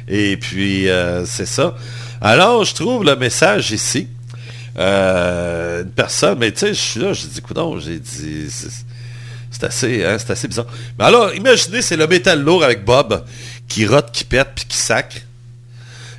Et 0.08 0.36
puis, 0.38 0.90
euh, 0.90 1.26
c'est 1.26 1.46
ça. 1.46 1.76
Alors, 2.20 2.66
je 2.66 2.74
trouve 2.74 3.06
le 3.06 3.16
message 3.16 3.72
ici. 3.72 4.08
Euh, 4.78 5.84
une 5.84 5.92
personne, 5.92 6.38
mais 6.40 6.52
tu 6.52 6.60
sais, 6.60 6.74
je 6.74 6.80
suis 6.80 7.00
là, 7.00 7.14
j'ai 7.14 7.28
dit, 7.28 7.42
coudonc, 7.42 7.80
j'ai 7.80 8.00
dit... 8.00 8.48
c'est- 9.60 9.66
assez, 9.66 10.06
hein, 10.06 10.18
c'est 10.20 10.32
assez 10.32 10.48
bizarre. 10.48 10.68
Mais 10.98 11.06
alors, 11.06 11.34
imaginez, 11.36 11.82
c'est 11.82 11.98
le 11.98 12.08
métal 12.08 12.42
lourd 12.42 12.64
avec 12.64 12.86
Bob 12.86 13.26
qui 13.68 13.86
rote, 13.86 14.12
qui 14.12 14.24
pète, 14.24 14.50
puis 14.56 14.66
qui 14.66 14.78
sacre. 14.78 15.18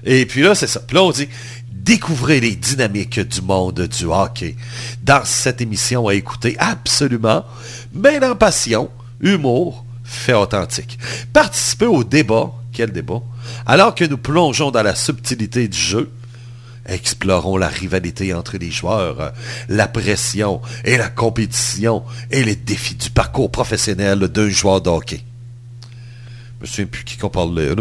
Et 0.05 0.27
puis 0.27 0.43
là, 0.43 0.55
c'est 0.55 0.67
ça. 0.67 0.81
Puis 0.81 0.95
là, 0.97 1.03
on 1.03 1.11
dit, 1.11 1.29
découvrez 1.71 2.41
les 2.41 2.55
dynamiques 2.57 3.21
du 3.21 3.43
monde 3.43 3.81
du 3.87 4.05
hockey 4.05 4.57
dans 5.03 5.25
cette 5.25 5.61
émission 5.61 6.09
à 6.09 6.15
écouter 6.15 6.57
absolument, 6.59 7.45
mais 7.93 8.23
en 8.25 8.35
passion, 8.37 8.91
humour, 9.21 9.85
fait 10.05 10.35
authentique. 10.35 10.99
Participez 11.33 11.87
au 11.87 12.05
débat. 12.05 12.51
Quel 12.73 12.93
débat? 12.93 13.21
Alors 13.67 13.95
que 13.95 14.05
nous 14.05 14.17
plongeons 14.19 14.71
dans 14.71 14.83
la 14.83 14.95
subtilité 14.95 15.67
du 15.69 15.77
jeu, 15.79 16.11
Explorons 16.91 17.57
la 17.57 17.69
rivalité 17.69 18.35
entre 18.35 18.59
les 18.59 18.71
joueurs, 18.71 19.33
la 19.69 19.87
pression 19.87 20.61
et 20.85 20.97
la 20.97 21.09
compétition 21.09 22.03
et 22.33 22.43
les 22.43 22.57
défis 22.57 22.97
du 22.97 23.11
parcours 23.11 23.51
professionnel 23.51 24.19
d'un 24.19 24.49
joueur 24.49 24.81
de 24.81 24.91
hockey. 24.91 25.21
Je 26.59 26.63
me 26.63 26.67
souviens 26.67 26.87
plus 26.87 27.05
qui 27.05 27.17
qu'on 27.17 27.31
parle 27.31 27.59
là. 27.59 27.75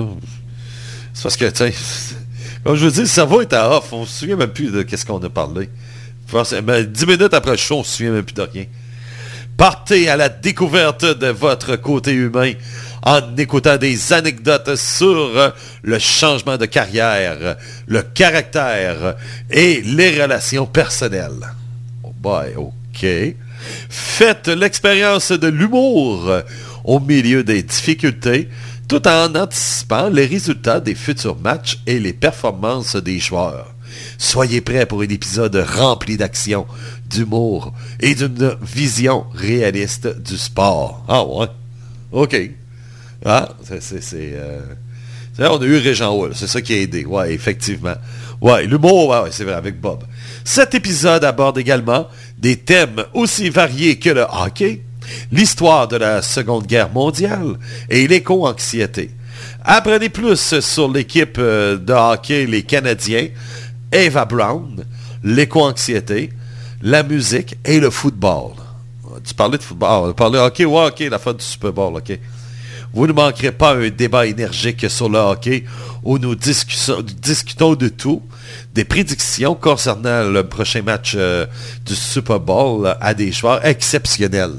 C'est 1.14 1.24
parce 1.24 1.38
que, 1.38 1.54
sais, 1.54 1.74
comme 2.64 2.76
je 2.76 2.86
veux 2.86 2.92
dire, 2.92 3.02
le 3.02 3.08
cerveau 3.08 3.42
est 3.42 3.52
à 3.52 3.78
off. 3.78 3.92
On 3.92 4.06
se 4.06 4.20
souvient 4.20 4.36
même 4.36 4.54
plus 4.54 4.72
de 4.72 4.84
qu'est-ce 4.84 5.06
qu'on 5.06 5.22
a 5.24 5.30
parlé. 5.30 5.70
Dix 6.32 7.06
minutes 7.08 7.34
après 7.34 7.52
le 7.52 7.58
show, 7.58 7.80
on 7.80 7.84
se 7.84 7.98
souvient 7.98 8.12
même 8.12 8.24
plus 8.24 8.36
de 8.36 8.44
rien. 8.44 8.66
Partez 9.58 10.08
à 10.08 10.16
la 10.16 10.30
découverte 10.30 11.04
de 11.04 11.28
votre 11.28 11.76
côté 11.76 12.14
humain 12.14 12.54
en 13.04 13.36
écoutant 13.38 13.78
des 13.78 14.14
anecdotes 14.14 14.76
sur 14.76 15.54
le 15.82 16.00
changement 16.00 16.58
de 16.58 16.66
carrière, 16.66 17.58
le 17.88 18.02
caractère 18.02 19.16
et 19.50 19.82
les 19.82 20.22
relations 20.22 20.66
personnelles. 20.66 21.54
Oh 22.04 22.12
ok. 22.58 23.06
Faites 23.90 24.48
l'expérience 24.48 25.32
de 25.32 25.48
l'humour 25.48 26.32
au 26.84 27.00
milieu 27.00 27.44
des 27.44 27.64
difficultés 27.64 28.50
tout 28.88 29.08
en 29.08 29.36
anticipant 29.36 30.10
les 30.10 30.26
résultats 30.26 30.80
des 30.80 30.96
futurs 30.96 31.38
matchs 31.40 31.80
et 31.86 32.00
les 32.00 32.14
performances 32.14 32.96
des 32.96 33.20
joueurs. 33.20 33.74
Soyez 34.18 34.62
prêts 34.62 34.86
pour 34.86 35.02
un 35.02 35.10
épisode 35.10 35.56
rempli 35.56 36.18
d'action, 36.18 36.66
d'humour 37.08 37.74
et 38.00 38.16
d'une 38.16 38.56
vision 38.62 39.26
réaliste 39.34 40.08
du 40.22 40.38
sport. 40.38 41.04
Ah 41.08 41.24
ouais? 41.24 41.48
OK. 42.12 42.52
Ah, 43.26 43.50
c'est... 43.80 44.02
euh, 44.14 44.62
on 45.40 45.62
a 45.62 45.66
eu 45.66 45.78
Régent 45.78 46.14
Hall, 46.14 46.32
c'est 46.36 46.48
ça 46.48 46.62
qui 46.62 46.74
a 46.74 46.78
aidé. 46.78 47.06
Ouais, 47.06 47.34
effectivement. 47.34 47.96
Ouais, 48.42 48.66
l'humour, 48.66 49.10
ouais, 49.10 49.30
c'est 49.32 49.44
vrai, 49.44 49.54
avec 49.54 49.80
Bob. 49.80 50.04
Cet 50.44 50.74
épisode 50.76 51.24
aborde 51.24 51.58
également 51.58 52.08
des 52.38 52.58
thèmes 52.58 53.04
aussi 53.14 53.50
variés 53.50 54.00
que 54.00 54.10
le 54.10 54.26
hockey, 54.30 54.82
l'histoire 55.32 55.88
de 55.88 55.98
la 55.98 56.22
Seconde 56.22 56.66
Guerre 56.66 56.92
mondiale 56.92 57.58
et 57.90 58.08
l'éco-anxiété. 58.08 59.12
Apprenez 59.64 60.10
plus 60.10 60.60
sur 60.60 60.92
l'équipe 60.92 61.38
euh, 61.38 61.78
de 61.78 61.94
hockey 61.94 62.46
Les 62.46 62.64
Canadiens, 62.64 63.28
Eva 63.92 64.26
Brown, 64.26 64.84
l'éco-anxiété, 65.24 66.30
la 66.82 67.04
musique 67.04 67.58
et 67.66 67.80
le 67.80 67.90
football. 67.90 68.54
Tu 69.26 69.34
parlais 69.34 69.58
de 69.58 69.64
football. 69.64 70.10
On 70.10 70.14
parlé 70.14 70.38
de 70.38 70.44
hockey, 70.44 70.66
ouais, 70.66 70.88
ok, 70.88 71.00
la 71.12 71.20
fin 71.20 71.34
du 71.34 71.44
Super 71.44 71.74
Bowl, 71.74 71.96
ok. 71.98 72.18
Vous 72.94 73.06
ne 73.08 73.14
manquerez 73.14 73.52
pas 73.52 73.76
un 73.76 73.90
débat 73.90 74.26
énergique 74.26 74.90
sur 74.90 75.10
le 75.10 75.20
hockey 75.20 75.64
où 76.04 76.18
nous 76.18 76.34
discutons 76.36 77.76
de 77.76 77.88
tout, 77.90 78.22
des 78.74 78.84
prédictions 78.84 79.54
concernant 79.56 80.24
le 80.24 80.44
prochain 80.48 80.82
match 80.82 81.14
euh, 81.16 81.46
du 81.86 81.96
Super 81.96 82.40
Bowl 82.40 82.96
à 83.00 83.14
des 83.14 83.32
joueurs 83.32 83.64
exceptionnels. 83.66 84.56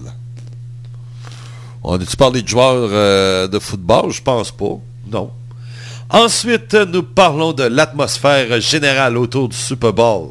On 1.82 1.94
a-tu 1.98 2.16
parlé 2.16 2.42
de 2.42 2.48
joueurs 2.48 2.90
euh, 2.92 3.48
de 3.48 3.58
football? 3.58 4.12
Je 4.12 4.22
pense 4.22 4.50
pas. 4.50 4.78
Non. 5.10 5.30
Ensuite, 6.10 6.74
nous 6.74 7.02
parlons 7.02 7.52
de 7.52 7.62
l'atmosphère 7.64 8.60
générale 8.60 9.16
autour 9.16 9.48
du 9.48 9.56
Super 9.56 9.92
Bowl. 9.92 10.30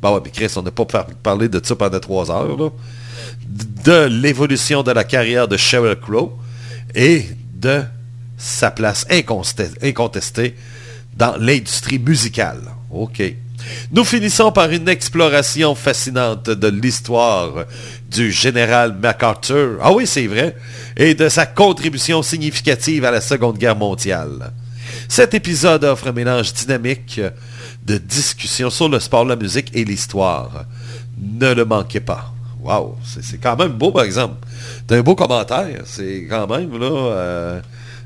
Ben 0.00 0.12
ouais, 0.12 0.20
mais 0.24 0.30
Chris, 0.30 0.52
on 0.56 0.62
n'a 0.62 0.70
pas 0.70 0.84
par- 0.84 1.06
parlé 1.06 1.48
de 1.48 1.60
ça 1.62 1.74
pendant 1.74 1.98
trois 1.98 2.30
heures. 2.30 2.72
De 3.48 4.04
l'évolution 4.04 4.82
de 4.82 4.92
la 4.92 5.04
carrière 5.04 5.48
de 5.48 5.56
Sheryl 5.56 5.96
Crow 5.96 6.38
et 6.94 7.26
de 7.54 7.82
sa 8.36 8.70
place 8.70 9.06
incontestée, 9.10 10.54
dans 11.16 11.36
l'industrie 11.36 11.98
musicale. 11.98 12.62
Nous 13.90 14.04
finissons 14.04 14.52
par 14.52 14.70
une 14.70 14.88
exploration 14.88 15.74
fascinante 15.74 16.48
de 16.48 16.68
l'histoire 16.68 17.64
du 18.08 18.30
général 18.30 18.96
MacArthur. 19.00 19.78
Ah 19.82 19.92
oui, 19.92 20.06
c'est 20.06 20.28
vrai. 20.28 20.56
Et 20.96 21.14
de 21.14 21.28
sa 21.28 21.44
contribution 21.46 22.22
significative 22.22 23.04
à 23.04 23.10
la 23.10 23.20
Seconde 23.20 23.58
Guerre 23.58 23.76
mondiale. 23.76 24.52
Cet 25.08 25.34
épisode 25.34 25.84
offre 25.84 26.08
un 26.08 26.12
mélange 26.12 26.52
dynamique 26.54 27.20
de 27.84 27.98
discussion 27.98 28.70
sur 28.70 28.88
le 28.88 29.00
sport, 29.00 29.24
la 29.24 29.36
musique 29.36 29.70
et 29.74 29.84
l'histoire. 29.84 30.64
Ne 31.18 31.52
le 31.52 31.64
manquez 31.64 32.00
pas. 32.00 32.32
Wow, 32.68 32.96
c'est 33.02 33.38
quand 33.38 33.56
même 33.56 33.72
beau, 33.72 33.90
par 33.90 34.04
exemple. 34.04 34.34
T'as 34.86 34.96
un 34.98 35.00
beau 35.00 35.14
commentaire. 35.14 35.80
C'est 35.86 36.26
quand 36.28 36.46
même, 36.46 36.78
là... 36.78 36.86
euh, 36.86 37.60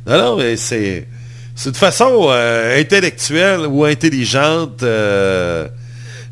Non, 0.07 0.19
non, 0.19 0.37
mais 0.37 0.57
c'est... 0.57 1.09
C'est 1.57 1.71
une 1.71 1.75
façon 1.75 2.29
euh, 2.31 2.81
intellectuelle 2.81 3.67
ou 3.67 3.85
intelligente... 3.85 4.85
euh, 4.85 5.67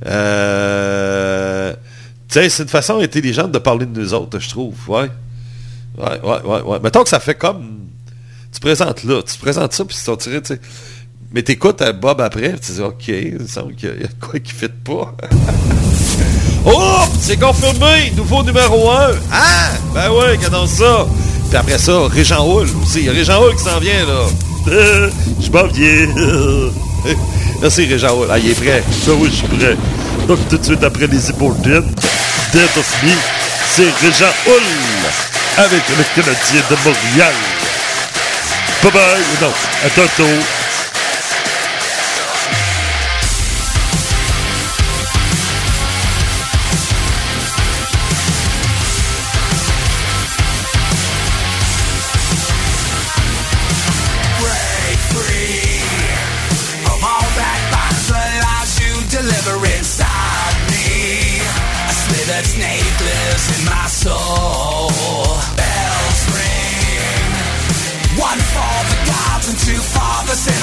euh, 0.07 1.73
tu 2.29 2.35
sais, 2.35 2.49
c'est 2.49 2.63
une 2.63 2.69
façon 2.69 3.01
intelligente 3.01 3.51
de 3.51 3.59
parler 3.59 3.85
de 3.87 4.01
nous 4.01 4.15
autres, 4.15 4.39
je 4.39 4.49
trouve. 4.49 4.77
Ouais. 4.89 5.11
Ouais, 5.99 6.21
ouais, 6.23 6.43
ouais, 6.45 6.61
ouais. 6.63 6.79
Mettons 6.81 7.03
que 7.03 7.09
ça 7.09 7.19
fait 7.19 7.35
comme... 7.35 7.81
Tu 8.53 8.61
présentes 8.61 9.03
là, 9.03 9.23
tu 9.23 9.37
présentes 9.39 9.73
ça, 9.73 9.85
puis 9.85 9.97
tu 9.97 10.05
t'en 10.05 10.17
tiré, 10.17 10.41
tu 10.41 10.55
sais. 10.55 10.61
Mais 11.33 11.43
t'écoutes 11.43 11.83
Bob 12.01 12.21
après, 12.21 12.55
tu 12.61 12.73
dis, 12.73 12.81
OK, 12.81 13.09
il 13.09 13.39
me 13.41 13.47
semble 13.49 13.75
qu'il 13.75 13.89
y 13.89 14.05
a 14.05 14.07
de 14.07 14.15
quoi 14.21 14.39
qui 14.39 14.53
ne 14.55 14.59
fit 14.59 14.69
pas. 14.85 15.17
oh! 16.67 17.05
C'est 17.21 17.37
confirmé! 17.37 18.13
Nouveau 18.17 18.43
numéro 18.43 18.91
1! 18.91 19.11
Ah! 19.33 19.71
Ben 19.95 20.11
ouais, 20.11 20.31
regardons 20.33 20.67
ça! 20.67 21.07
Puis 21.49 21.57
après 21.57 21.79
ça, 21.79 21.93
Régent 22.09 22.47
Hull 22.47 22.69
aussi. 22.83 23.01
Il 23.01 23.07
y 23.07 23.09
a 23.09 23.13
Régent 23.13 23.43
Hull 23.43 23.57
qui 23.57 23.65
s'en 23.65 23.81
vient, 23.81 24.07
là. 24.07 24.27
Je 25.41 25.51
m'en 25.51 25.67
viens. 25.67 26.07
Merci, 27.61 27.87
Régent 27.87 28.17
Hull. 28.17 28.29
Ah, 28.31 28.39
il 28.39 28.51
est 28.51 28.55
prêt. 28.55 28.85
Ça 29.05 29.13
oui, 29.13 29.29
je 29.31 29.37
suis 29.37 29.49
prêt. 29.49 29.77
Donc 30.29 30.39
tout 30.49 30.59
de 30.59 30.65
suite 30.65 30.85
après 30.85 31.07
les 31.09 31.31
Immortels, 31.31 31.83
Death 32.53 32.77
of 32.77 33.03
Me, 33.03 33.11
c'est 33.75 33.91
Régent 34.01 34.33
Hull 34.47 34.63
avec 35.57 35.83
le 35.89 36.05
Canadien 36.15 36.63
de 36.71 36.77
Montréal. 36.85 37.35
Bye 38.83 38.93
bye. 38.93 39.23
Non, 39.41 39.53
à 39.85 39.91
tantôt. 39.91 40.31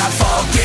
The 0.09 0.13
sinner. 0.13 0.56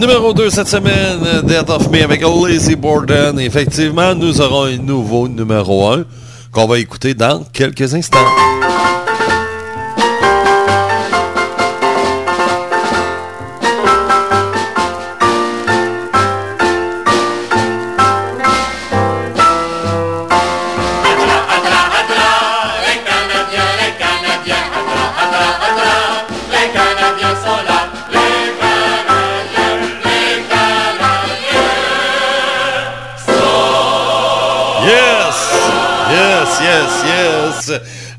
Numéro 0.00 0.32
2 0.32 0.50
cette 0.50 0.68
semaine, 0.68 1.42
Death 1.42 1.68
of 1.70 1.90
Me 1.90 2.04
avec 2.04 2.22
Lazy 2.22 2.76
Borden. 2.76 3.38
Effectivement, 3.40 4.14
nous 4.14 4.40
aurons 4.40 4.66
un 4.66 4.76
nouveau 4.76 5.26
numéro 5.26 5.88
1 5.88 6.04
qu'on 6.52 6.66
va 6.66 6.78
écouter 6.78 7.14
dans 7.14 7.42
quelques 7.52 7.94
instants. 7.94 8.47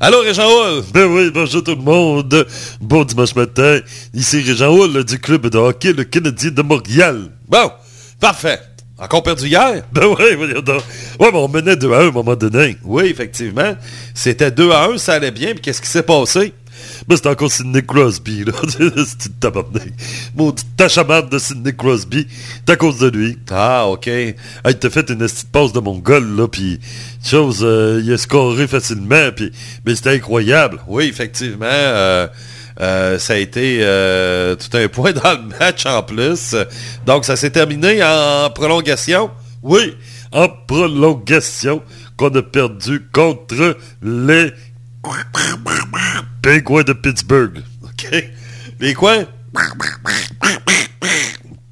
Allô, 0.02 0.22
Régent 0.22 0.48
Hall! 0.48 0.82
Ben 0.94 1.04
oui, 1.04 1.30
bonjour 1.30 1.62
tout 1.62 1.72
le 1.72 1.82
monde. 1.82 2.46
Bon 2.80 3.04
dimanche 3.04 3.34
matin. 3.34 3.80
Ici 4.14 4.40
Régent 4.40 4.74
Hall 4.74 5.04
du 5.04 5.18
club 5.18 5.48
de 5.48 5.58
hockey 5.58 5.92
Le 5.92 6.04
Canadien 6.04 6.52
de 6.52 6.62
Montréal. 6.62 7.28
Bon, 7.46 7.70
parfait. 8.18 8.58
Encore 8.98 9.22
perdu 9.22 9.48
hier? 9.48 9.82
Ben 9.92 10.06
oui. 10.06 10.14
Ouais, 10.18 11.30
mais 11.30 11.38
on 11.38 11.48
menait 11.48 11.76
2 11.76 11.92
à 11.92 11.98
1 11.98 12.00
à 12.00 12.08
un 12.08 12.10
moment 12.12 12.34
donné. 12.34 12.78
Oui, 12.82 13.08
effectivement. 13.08 13.76
C'était 14.14 14.50
2 14.50 14.70
à 14.70 14.86
1, 14.86 14.96
ça 14.96 15.12
allait 15.12 15.30
bien, 15.30 15.52
puis 15.52 15.60
qu'est-ce 15.60 15.82
qui 15.82 15.88
s'est 15.88 16.02
passé? 16.02 16.54
Ben 17.08 17.16
c'est 17.16 17.26
encore 17.28 17.50
Sidney 17.50 17.82
Crosby, 17.82 18.44
là. 18.46 18.52
c'est 19.06 19.38
tabarnak. 19.40 19.92
Mon 20.36 20.52
tachamade 20.76 21.28
de 21.30 21.38
Sidney 21.38 21.74
Crosby. 21.74 22.26
C'est 22.66 22.72
à 22.72 22.76
cause 22.76 22.98
de 22.98 23.08
lui. 23.08 23.38
Ah, 23.50 23.86
OK. 23.88 24.06
Hey, 24.06 24.34
t'as 24.78 24.90
fait 24.90 25.08
une 25.10 25.18
petite 25.18 25.50
passe 25.50 25.72
de 25.72 25.80
mon 25.80 25.98
goal, 25.98 26.36
là, 26.36 26.48
puis 26.48 26.80
chose, 27.24 27.60
euh, 27.62 28.00
il 28.04 28.12
a 28.12 28.18
scoré 28.18 28.66
facilement, 28.66 29.30
puis 29.34 29.52
mais 29.84 29.94
c'était 29.94 30.10
incroyable. 30.14 30.80
Oui, 30.86 31.04
effectivement. 31.06 31.66
euh, 31.66 32.26
euh, 32.80 33.18
ça 33.18 33.34
a 33.34 33.36
été 33.36 33.80
euh, 33.82 34.56
tout 34.56 34.74
un 34.76 34.88
point 34.88 35.12
dans 35.12 35.32
le 35.32 35.58
match 35.58 35.84
en 35.84 36.02
plus. 36.02 36.54
Donc, 37.04 37.26
ça 37.26 37.36
s'est 37.36 37.50
terminé 37.50 38.02
en 38.02 38.48
prolongation? 38.50 39.30
Oui, 39.62 39.94
en 40.32 40.48
prolongation 41.04 41.82
qu'on 42.16 42.34
a 42.34 42.42
perdu 42.42 43.02
contre 43.12 43.76
les 44.02 44.52
Penguins 46.42 46.82
de 46.82 46.92
Pittsburgh. 46.92 47.62
OK. 47.82 48.24
Les 48.78 48.94
coins? 48.94 49.26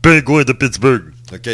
Penguins 0.02 0.44
de 0.44 0.52
Pittsburgh. 0.52 1.04
OK. 1.32 1.48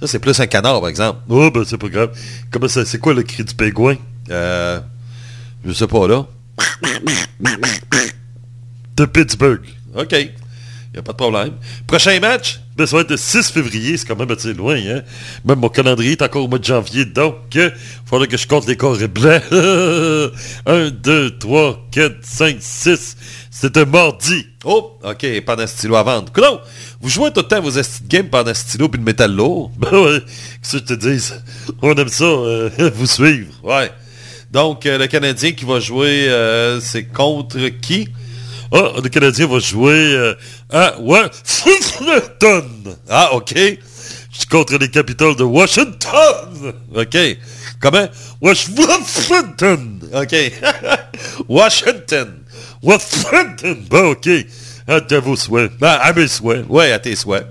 Ça, 0.00 0.06
c'est 0.06 0.18
plus 0.18 0.38
un 0.40 0.46
canard, 0.46 0.80
par 0.80 0.88
exemple. 0.88 1.20
Oh, 1.28 1.50
ben 1.50 1.64
c'est 1.64 1.76
pas 1.76 1.88
grave. 1.88 2.18
Comment 2.50 2.68
ça, 2.68 2.84
c'est 2.84 2.98
quoi 2.98 3.12
le 3.12 3.22
cri 3.22 3.44
du 3.44 3.54
pingouin? 3.54 3.96
Euh, 4.30 4.80
je 5.64 5.72
sais 5.72 5.86
pas, 5.86 6.08
là. 6.08 6.26
De 8.96 9.04
Pittsburgh. 9.04 9.62
OK. 9.94 10.12
Y 10.12 10.98
a 10.98 11.02
pas 11.02 11.12
de 11.12 11.16
problème. 11.16 11.52
Prochain 11.86 12.18
match? 12.20 12.60
Ben, 12.80 12.86
ça 12.86 12.96
va 12.96 13.02
être 13.02 13.10
le 13.10 13.18
6 13.18 13.50
février, 13.50 13.98
c'est 13.98 14.06
quand 14.06 14.16
même 14.16 14.30
assez 14.30 14.54
loin, 14.54 14.74
hein. 14.74 15.02
Même 15.44 15.58
mon 15.58 15.68
calendrier 15.68 16.12
est 16.12 16.22
encore 16.22 16.46
au 16.46 16.48
mois 16.48 16.58
de 16.58 16.64
janvier, 16.64 17.04
donc 17.04 17.34
il 17.54 17.70
faudrait 18.06 18.26
que 18.26 18.38
je 18.38 18.46
compte 18.46 18.66
les 18.66 18.74
carrés 18.74 19.06
blancs. 19.06 19.42
1, 19.52 20.90
2, 20.90 21.38
3, 21.38 21.88
4, 21.90 22.14
5, 22.22 22.56
6. 22.58 23.16
C'est 23.50 23.76
un 23.76 23.84
mardi. 23.84 24.46
Oh, 24.64 24.98
OK, 25.04 25.26
pendant 25.44 25.66
stylo 25.66 25.96
à 25.96 26.02
vendre. 26.04 26.32
Coudon, 26.32 26.58
vous 27.02 27.10
jouez 27.10 27.30
tout 27.32 27.40
le 27.40 27.48
temps 27.48 27.60
vos 27.60 27.70
esti 27.70 28.02
de 28.02 28.08
games 28.08 28.30
pendant 28.30 28.54
stylo 28.54 28.88
puis 28.88 28.98
le 28.98 29.04
métal 29.04 29.36
lourd? 29.36 29.70
Ben 29.78 29.92
ouais, 29.92 30.20
qu'est-ce 30.62 30.78
que 30.78 30.78
je 30.78 30.94
te 30.94 30.94
dis? 30.94 31.32
On 31.82 31.92
aime 31.92 32.08
ça, 32.08 32.24
euh, 32.24 32.70
vous 32.94 33.06
suivre. 33.06 33.52
Ouais. 33.62 33.90
Donc, 34.50 34.86
euh, 34.86 34.96
le 34.96 35.06
Canadien 35.06 35.52
qui 35.52 35.66
va 35.66 35.80
jouer, 35.80 36.30
euh, 36.30 36.80
c'est 36.80 37.04
contre 37.04 37.58
qui? 37.82 38.08
Ah, 38.72 38.92
le 39.02 39.08
Canadien 39.08 39.58
jouer 39.58 40.14
euh, 40.14 40.34
à 40.70 40.94
Washington. 41.00 42.64
Ah, 43.08 43.34
OK. 43.34 43.52
Je 43.56 44.38
suis 44.38 44.46
contre 44.46 44.78
les 44.78 44.88
Capitals 44.88 45.34
de 45.34 45.42
Washington. 45.42 46.72
OK. 46.94 47.16
Comment? 47.80 48.08
Washington. 48.40 50.00
OK. 50.14 50.52
Washington. 51.48 52.28
Washington. 52.80 53.84
Bon, 53.90 54.12
OK. 54.12 54.28
À 54.86 55.00
vos 55.20 55.34
souhaits. 55.34 55.72
Ben, 55.80 55.98
à 56.00 56.12
mes 56.12 56.28
souhaits. 56.28 56.64
Ouais, 56.68 56.92
à 56.92 57.00
tes 57.00 57.16
souhaits. 57.16 57.46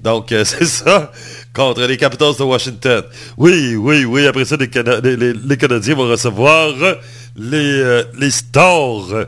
Donc, 0.00 0.30
euh, 0.30 0.44
c'est 0.44 0.64
ça. 0.64 1.10
Contre 1.52 1.82
les 1.86 1.96
Capitals 1.96 2.36
de 2.38 2.44
Washington. 2.44 3.02
Oui, 3.36 3.74
oui, 3.74 4.04
oui. 4.04 4.26
Après 4.28 4.44
ça, 4.44 4.56
les 4.56 4.68
Canadiens 4.68 5.94
vont 5.96 6.08
recevoir 6.08 6.68
les, 7.36 7.80
euh, 7.80 8.04
les 8.18 8.30
stars 8.30 9.26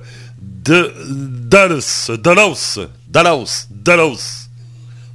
de 0.65 0.93
Dallas. 1.09 2.11
Dallas. 2.23 2.79
Dallas. 3.09 3.67
Dallas. 3.71 4.49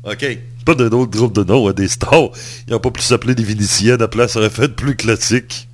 OK. 0.03 0.37
Pas 0.65 0.75
d'un 0.75 0.89
autre 0.89 1.11
groupe 1.11 1.33
de 1.33 1.43
noms, 1.43 1.67
hein, 1.67 1.73
des 1.73 1.87
stars. 1.87 2.29
Ils 2.67 2.73
n'ont 2.73 2.79
pas 2.79 2.91
pu 2.91 3.01
s'appeler 3.01 3.35
des 3.35 3.43
Vénitiennes. 3.43 4.05
Place, 4.07 4.33
ça 4.33 4.39
aurait 4.39 4.49
fait 4.49 4.67
plus 4.69 4.95
classique. 4.95 5.67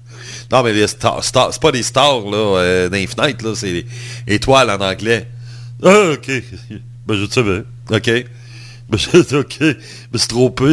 Non, 0.51 0.63
mais 0.63 0.73
les 0.73 0.87
stars, 0.87 1.23
stars- 1.23 1.49
c'est 1.53 1.61
pas 1.61 1.71
des 1.71 1.83
stars, 1.83 2.21
là, 2.29 2.37
euh, 2.37 2.89
dans 2.89 2.95
les 2.97 3.07
fenêtres, 3.07 3.45
là. 3.45 3.55
C'est 3.55 3.71
les 3.71 3.85
étoiles 4.27 4.69
en 4.69 4.79
anglais. 4.79 5.27
Ah, 5.83 6.11
OK. 6.13 6.29
Ben, 7.07 7.13
je 7.15 7.21
le 7.21 7.29
savais. 7.29 7.63
OK. 7.91 8.25
Ben, 8.89 8.97
je, 8.97 9.35
OK. 9.37 9.57
Je 9.59 9.75
me 10.11 10.17
suis 10.17 10.27
trompé. 10.27 10.63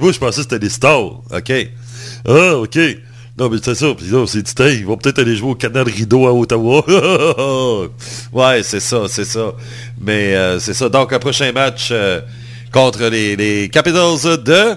Moi, 0.00 0.12
je 0.12 0.18
pensais 0.18 0.36
que 0.38 0.42
c'était 0.42 0.58
des 0.58 0.68
stars. 0.70 1.20
OK. 1.30 1.52
Ah, 2.26 2.56
OK. 2.56 2.78
Non, 3.36 3.48
mais 3.48 3.56
c'est 3.60 3.74
ça. 3.74 3.92
Puis 3.96 4.06
là, 4.06 4.24
c'est 4.28 4.42
dit, 4.42 4.62
hey, 4.62 4.78
ils 4.78 4.86
vont 4.86 4.96
peut-être 4.96 5.18
aller 5.18 5.34
jouer 5.34 5.50
au 5.50 5.54
Canal 5.56 5.88
Rideau 5.88 6.28
à 6.28 6.32
Ottawa. 6.32 6.84
ouais, 8.32 8.62
c'est 8.62 8.78
ça, 8.78 9.02
c'est 9.08 9.24
ça. 9.24 9.54
Mais 10.00 10.36
euh, 10.36 10.60
c'est 10.60 10.74
ça. 10.74 10.88
Donc, 10.88 11.12
un 11.12 11.18
prochain 11.18 11.50
match 11.50 11.88
euh, 11.90 12.20
contre 12.72 13.06
les, 13.06 13.34
les 13.34 13.68
Capitals 13.68 14.44
de... 14.44 14.76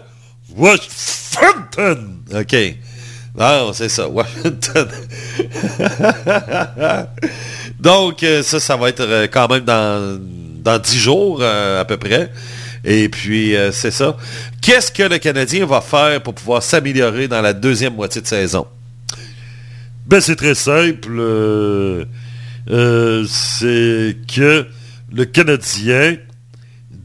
Washington. 0.56 2.18
OK. 2.34 2.56
Non, 3.38 3.74
c'est 3.74 3.90
ça, 3.90 4.08
Washington. 4.08 4.88
Donc, 7.80 8.24
euh, 8.24 8.42
ça, 8.42 8.60
ça 8.60 8.76
va 8.76 8.90
être 8.90 9.28
quand 9.32 9.48
même 9.50 9.66
dans, 9.66 10.20
dans 10.64 10.80
10 10.80 10.98
jours, 10.98 11.44
à 11.44 11.86
peu 11.86 11.98
près. 11.98 12.32
Et 12.90 13.10
puis, 13.10 13.54
euh, 13.54 13.74
c'est 13.74 13.92
ça. 13.92 14.16
Qu'est-ce 14.62 14.94
que 14.94 15.04
le 15.04 15.18
Canadien 15.18 15.66
va 15.66 15.82
faire 15.82 16.24
pour 16.24 16.34
pouvoir 16.34 16.64
s'améliorer 16.64 17.28
dans 17.28 17.42
la 17.42 17.52
deuxième 17.52 17.94
moitié 17.96 18.22
de 18.22 18.28
saison? 18.28 18.66
Ben, 20.06 20.22
c'est 20.22 20.38
très 20.38 20.56
simple. 20.56 21.10
euh, 21.20 22.06
euh, 22.70 23.26
c'est 23.28 24.16
que 24.34 24.66
le 25.12 25.26
Canadien 25.26 26.16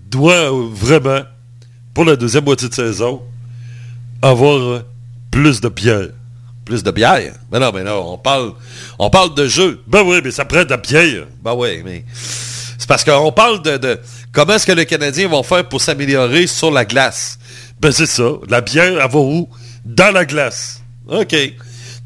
doit 0.09 0.51
vraiment, 0.71 1.23
pour 1.93 2.05
la 2.05 2.15
deuxième 2.15 2.45
moitié 2.45 2.69
de 2.69 2.75
saison, 2.75 3.21
avoir 4.23 4.85
plus 5.33 5.61
de 5.61 5.69
bière. 5.69 6.11
Plus 6.65 6.85
de 6.85 6.93
bière? 6.93 7.35
Mais 7.51 7.59
non, 7.59 7.73
mais 7.75 7.83
non, 7.83 8.13
on 8.13 8.19
parle, 8.19 8.53
on 9.01 9.11
parle 9.11 9.35
de 9.35 9.49
jeu. 9.49 9.83
Ben 9.89 10.03
oui, 10.05 10.21
mais 10.23 10.31
ça 10.31 10.45
prend 10.45 10.63
de 10.63 10.71
la 10.71 10.77
bière. 10.77 11.27
Ben 11.43 11.55
oui, 11.55 11.83
mais 11.85 12.05
c'est 12.15 12.87
parce 12.87 13.03
qu'on 13.03 13.33
parle 13.33 13.63
de, 13.63 13.79
de 13.79 13.99
comment 14.33 14.55
est-ce 14.55 14.67
que 14.67 14.73
les 14.73 14.87
Canadiens 14.87 15.29
vont 15.29 15.43
faire 15.43 15.69
pour 15.69 15.81
s'améliorer 15.81 16.47
sur 16.47 16.71
la 16.71 16.85
glace? 16.85 17.39
Ben 17.81 17.93
c'est 17.93 18.07
ça. 18.07 18.33
La 18.49 18.61
bière, 18.61 19.01
elle 19.03 19.11
va 19.11 19.19
où? 19.19 19.49
Dans 19.85 20.13
la 20.13 20.25
glace. 20.25 20.81
OK. 21.09 21.35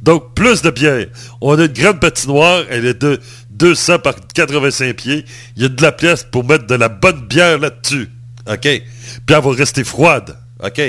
Donc, 0.02 0.34
plus 0.34 0.62
de 0.62 0.70
bière. 0.70 1.06
On 1.40 1.58
a 1.58 1.64
une 1.64 1.72
grande 1.72 2.00
patinoire, 2.00 2.62
elle 2.70 2.86
est 2.86 3.00
de 3.00 3.20
200 3.50 3.98
par 4.00 4.14
85 4.34 4.94
pieds. 4.94 5.24
Il 5.56 5.62
y 5.62 5.66
a 5.66 5.68
de 5.68 5.82
la 5.82 5.92
place 5.92 6.24
pour 6.24 6.44
mettre 6.44 6.66
de 6.66 6.74
la 6.74 6.88
bonne 6.88 7.26
bière 7.26 7.58
là-dessus. 7.58 8.08
OK. 8.48 8.60
Puis 8.60 8.82
elle 9.28 9.42
va 9.42 9.52
rester 9.52 9.84
froide. 9.84 10.36
OK. 10.62 10.80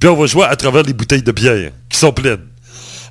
Puis 0.00 0.08
on 0.08 0.16
va 0.16 0.26
jouer 0.26 0.44
à 0.44 0.56
travers 0.56 0.82
les 0.82 0.92
bouteilles 0.92 1.22
de 1.22 1.32
bière 1.32 1.70
qui 1.88 1.98
sont 1.98 2.12
pleines. 2.12 2.46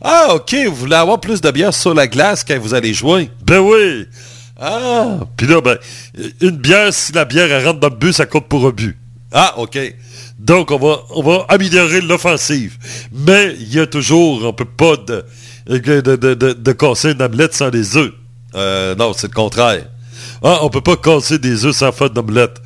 Ah, 0.02 0.36
OK, 0.36 0.56
vous 0.68 0.76
voulez 0.76 0.96
avoir 0.96 1.20
plus 1.20 1.42
de 1.42 1.50
bière 1.52 1.74
sur 1.74 1.94
la 1.94 2.08
glace 2.08 2.44
quand 2.44 2.58
vous 2.60 2.74
allez 2.74 2.94
jouer? 2.94 3.32
Ben 3.44 3.60
oui! 3.60 4.08
Ah! 4.60 5.20
Puis 5.36 5.48
là, 5.48 5.62
ben, 5.62 5.78
une 6.42 6.58
bière, 6.58 6.94
si 6.94 7.12
la 7.12 7.26
bière 7.26 7.52
elle 7.52 7.66
rentre 7.66 7.80
dans 7.80 7.90
le 7.90 7.96
but, 7.96 8.14
ça 8.14 8.26
compte 8.26 8.48
pour 8.48 8.66
un 8.68 8.72
but. 8.72 8.98
Ah, 9.32 9.56
OK. 9.58 9.78
Donc, 10.40 10.72
on 10.72 10.78
va, 10.78 11.00
on 11.12 11.22
va 11.22 11.46
améliorer 11.50 12.02
l'offensive. 12.02 12.78
Mais 13.12 13.56
il 13.60 13.74
y 13.74 13.80
a 13.80 13.88
toujours, 13.88 14.44
on 14.46 14.54
peut 14.54 14.66
pas 14.66 14.96
de, 14.96 15.26
de, 15.68 16.02
de, 16.02 16.16
de, 16.16 16.54
de 16.54 16.72
casser 16.72 17.12
une 17.12 17.22
omelette 17.22 17.54
sans 17.54 17.70
les 17.70 17.98
œufs. 17.98 18.14
Euh, 18.56 18.96
non, 18.96 19.14
c'est 19.14 19.28
le 19.28 19.34
contraire. 19.34 19.86
Ah, 20.44 20.60
on 20.62 20.70
peut 20.70 20.82
pas 20.82 20.96
casser 20.96 21.40
des 21.40 21.66
œufs 21.66 21.76
sans 21.76 21.92
faire 21.92 22.10
d'omelette. 22.10 22.62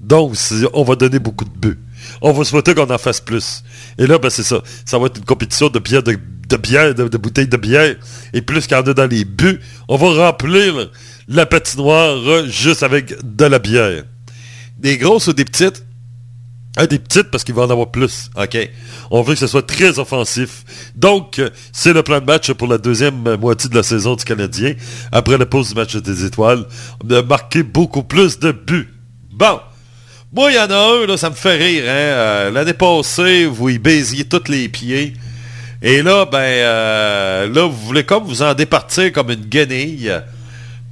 Donc, 0.00 0.36
on 0.72 0.84
va 0.84 0.94
donner 0.94 1.18
beaucoup 1.18 1.44
de 1.44 1.50
buts. 1.50 1.78
On 2.22 2.32
va 2.32 2.44
souhaiter 2.44 2.74
qu'on 2.74 2.88
en 2.88 2.98
fasse 2.98 3.20
plus. 3.20 3.62
Et 3.98 4.06
là, 4.06 4.18
ben, 4.18 4.30
c'est 4.30 4.42
ça. 4.42 4.60
Ça 4.84 4.98
va 4.98 5.06
être 5.06 5.18
une 5.18 5.24
compétition 5.24 5.68
de 5.68 5.78
bière, 5.78 6.02
de, 6.02 6.16
de 6.48 6.56
bière, 6.56 6.94
de, 6.94 7.08
de 7.08 7.18
bouteilles 7.18 7.48
de 7.48 7.56
bière. 7.56 7.96
Et 8.32 8.42
plus 8.42 8.66
qu'il 8.66 8.76
y 8.76 8.80
en 8.80 8.84
a 8.84 8.94
dans 8.94 9.10
les 9.10 9.24
buts, 9.24 9.60
on 9.88 9.96
va 9.96 10.26
remplir 10.28 10.90
la 11.28 11.46
patinoire 11.46 12.46
juste 12.46 12.82
avec 12.82 13.14
de 13.22 13.44
la 13.44 13.58
bière. 13.58 14.04
Des 14.78 14.98
grosses 14.98 15.26
ou 15.28 15.32
des 15.32 15.44
petites? 15.44 15.84
Ah, 16.78 16.86
des 16.86 16.98
petites 16.98 17.30
parce 17.30 17.42
qu'il 17.42 17.54
va 17.54 17.62
en 17.62 17.70
avoir 17.70 17.90
plus. 17.90 18.30
OK. 18.36 18.58
On 19.10 19.22
veut 19.22 19.32
que 19.32 19.40
ce 19.40 19.46
soit 19.46 19.66
très 19.66 19.98
offensif. 19.98 20.62
Donc, 20.94 21.38
euh, 21.38 21.48
c'est 21.72 21.94
le 21.94 22.02
plan 22.02 22.20
de 22.20 22.26
match 22.26 22.52
pour 22.52 22.68
la 22.68 22.76
deuxième 22.76 23.36
moitié 23.36 23.70
de 23.70 23.74
la 23.74 23.82
saison 23.82 24.14
du 24.14 24.24
Canadien. 24.24 24.74
Après 25.10 25.38
la 25.38 25.46
pause 25.46 25.70
du 25.70 25.74
match 25.74 25.96
des 25.96 26.26
étoiles, 26.26 26.66
de 27.02 27.22
marquer 27.22 27.62
beaucoup 27.62 28.02
plus 28.02 28.38
de 28.38 28.52
buts. 28.52 28.92
Bon. 29.32 29.58
Moi, 30.34 30.52
il 30.52 30.56
y 30.56 30.58
en 30.58 30.70
a 30.70 30.76
un, 30.76 31.06
là, 31.06 31.16
ça 31.16 31.30
me 31.30 31.34
fait 31.34 31.56
rire. 31.56 31.84
Hein? 31.84 31.88
Euh, 31.88 32.50
L'année 32.50 32.74
passée, 32.74 33.46
vous 33.46 33.70
y 33.70 33.78
baisiez 33.78 34.24
tous 34.24 34.48
les 34.48 34.68
pieds. 34.68 35.14
Et 35.80 36.02
là, 36.02 36.26
ben, 36.26 36.38
euh, 36.38 37.48
là, 37.48 37.62
vous 37.62 37.86
voulez 37.86 38.04
comme 38.04 38.24
vous 38.24 38.42
en 38.42 38.52
départir 38.52 39.12
comme 39.12 39.30
une 39.30 39.46
guenille. 39.46 40.12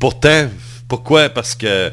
Pourtant, 0.04 0.50
pourquoi? 0.86 1.30
Parce 1.30 1.54
que 1.54 1.90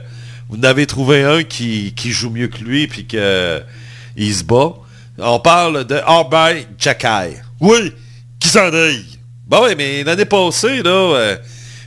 vous 0.49 0.57
en 0.57 0.63
avez 0.63 0.85
trouvé 0.85 1.23
un 1.23 1.43
qui, 1.43 1.93
qui 1.95 2.11
joue 2.11 2.29
mieux 2.29 2.49
que 2.49 2.57
lui, 2.57 2.85
puis 2.87 3.07
que 3.07 3.61
il 4.17 4.35
se 4.35 4.43
bat. 4.43 4.73
On 5.17 5.39
parle 5.39 5.85
de 5.85 5.95
Arbay 5.95 6.67
Jackay. 6.77 7.41
Oui, 7.61 7.93
qui 8.37 8.49
s'en 8.49 8.73
aille. 8.73 9.05
Bah 9.47 9.61
oui, 9.63 9.75
mais 9.77 10.03
l'année 10.03 10.25
passée, 10.25 10.83
là, 10.83 10.91
euh, 10.91 11.37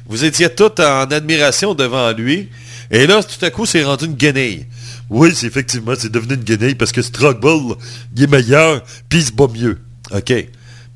vous 0.06 0.24
étiez 0.24 0.48
tous 0.48 0.80
en 0.80 1.02
admiration 1.10 1.74
devant 1.74 2.10
lui. 2.12 2.48
Et 2.90 3.06
là, 3.06 3.22
tout 3.22 3.44
à 3.44 3.50
coup, 3.50 3.66
c'est 3.66 3.84
rendu 3.84 4.06
une 4.06 4.14
guenille. 4.14 4.64
Oui, 5.10 5.32
c'est 5.34 5.46
effectivement, 5.46 5.92
c'est 5.94 6.10
devenu 6.10 6.36
une 6.36 6.44
guenille 6.44 6.74
parce 6.74 6.92
que 6.92 7.02
Struggle, 7.02 7.76
il 8.16 8.22
est 8.22 8.28
meilleur, 8.28 8.82
puis 9.10 9.18
il 9.18 9.26
se 9.26 9.32
bat 9.32 9.48
mieux. 9.54 9.78
OK. 10.10 10.32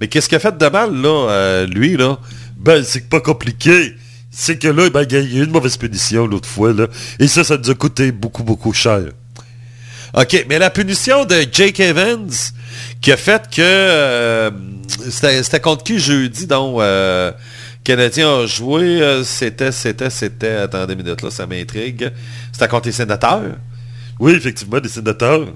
Mais 0.01 0.09
qu'est-ce 0.09 0.27
qu'il 0.27 0.37
a 0.37 0.41
fait 0.41 0.57
de 0.57 0.69
mal, 0.69 0.95
là, 0.95 1.29
euh, 1.29 1.67
lui, 1.67 1.99
là? 1.99 2.19
Ben, 2.57 2.83
c'est 2.83 3.11
pas 3.11 3.21
compliqué. 3.21 3.95
C'est 4.41 4.57
que 4.57 4.69
là, 4.69 4.89
ben, 4.89 5.03
il 5.03 5.13
y 5.13 5.17
a 5.17 5.41
eu 5.41 5.45
une 5.45 5.51
mauvaise 5.51 5.77
punition 5.77 6.25
l'autre 6.25 6.49
fois, 6.49 6.73
là. 6.73 6.87
Et 7.19 7.27
ça, 7.27 7.43
ça 7.43 7.57
nous 7.57 7.71
a 7.71 7.75
coûté 7.75 8.13
beaucoup, 8.13 8.45
beaucoup 8.45 8.73
cher. 8.73 9.01
OK, 10.15 10.47
mais 10.49 10.61
la 10.61 10.71
punition 10.71 11.25
de 11.25 11.45
Jake 11.51 11.81
Evans 11.81 12.31
qui 13.01 13.11
a 13.11 13.17
fait 13.17 13.43
que... 13.51 13.61
euh, 13.61 14.51
c'était 15.11 15.43
c'était 15.43 15.59
contre 15.59 15.83
qui 15.83 15.99
jeudi, 15.99 16.47
donc... 16.47 16.81
Euh, 16.81 17.33
Canadien 17.83 18.43
a 18.43 18.47
joué, 18.47 19.03
euh, 19.03 19.25
c'était, 19.25 19.73
c'était, 19.73 20.09
c'était... 20.09 20.55
Attendez 20.55 20.93
une 20.93 21.03
minute, 21.03 21.21
là, 21.21 21.33
ça 21.33 21.45
m'intrigue. 21.45 22.13
C'était 22.53 22.69
contre 22.69 22.87
les 22.87 22.93
sénateurs? 22.93 23.57
Oui, 24.21 24.35
effectivement, 24.35 24.79
des 24.79 24.89
sénateurs. 24.89 25.49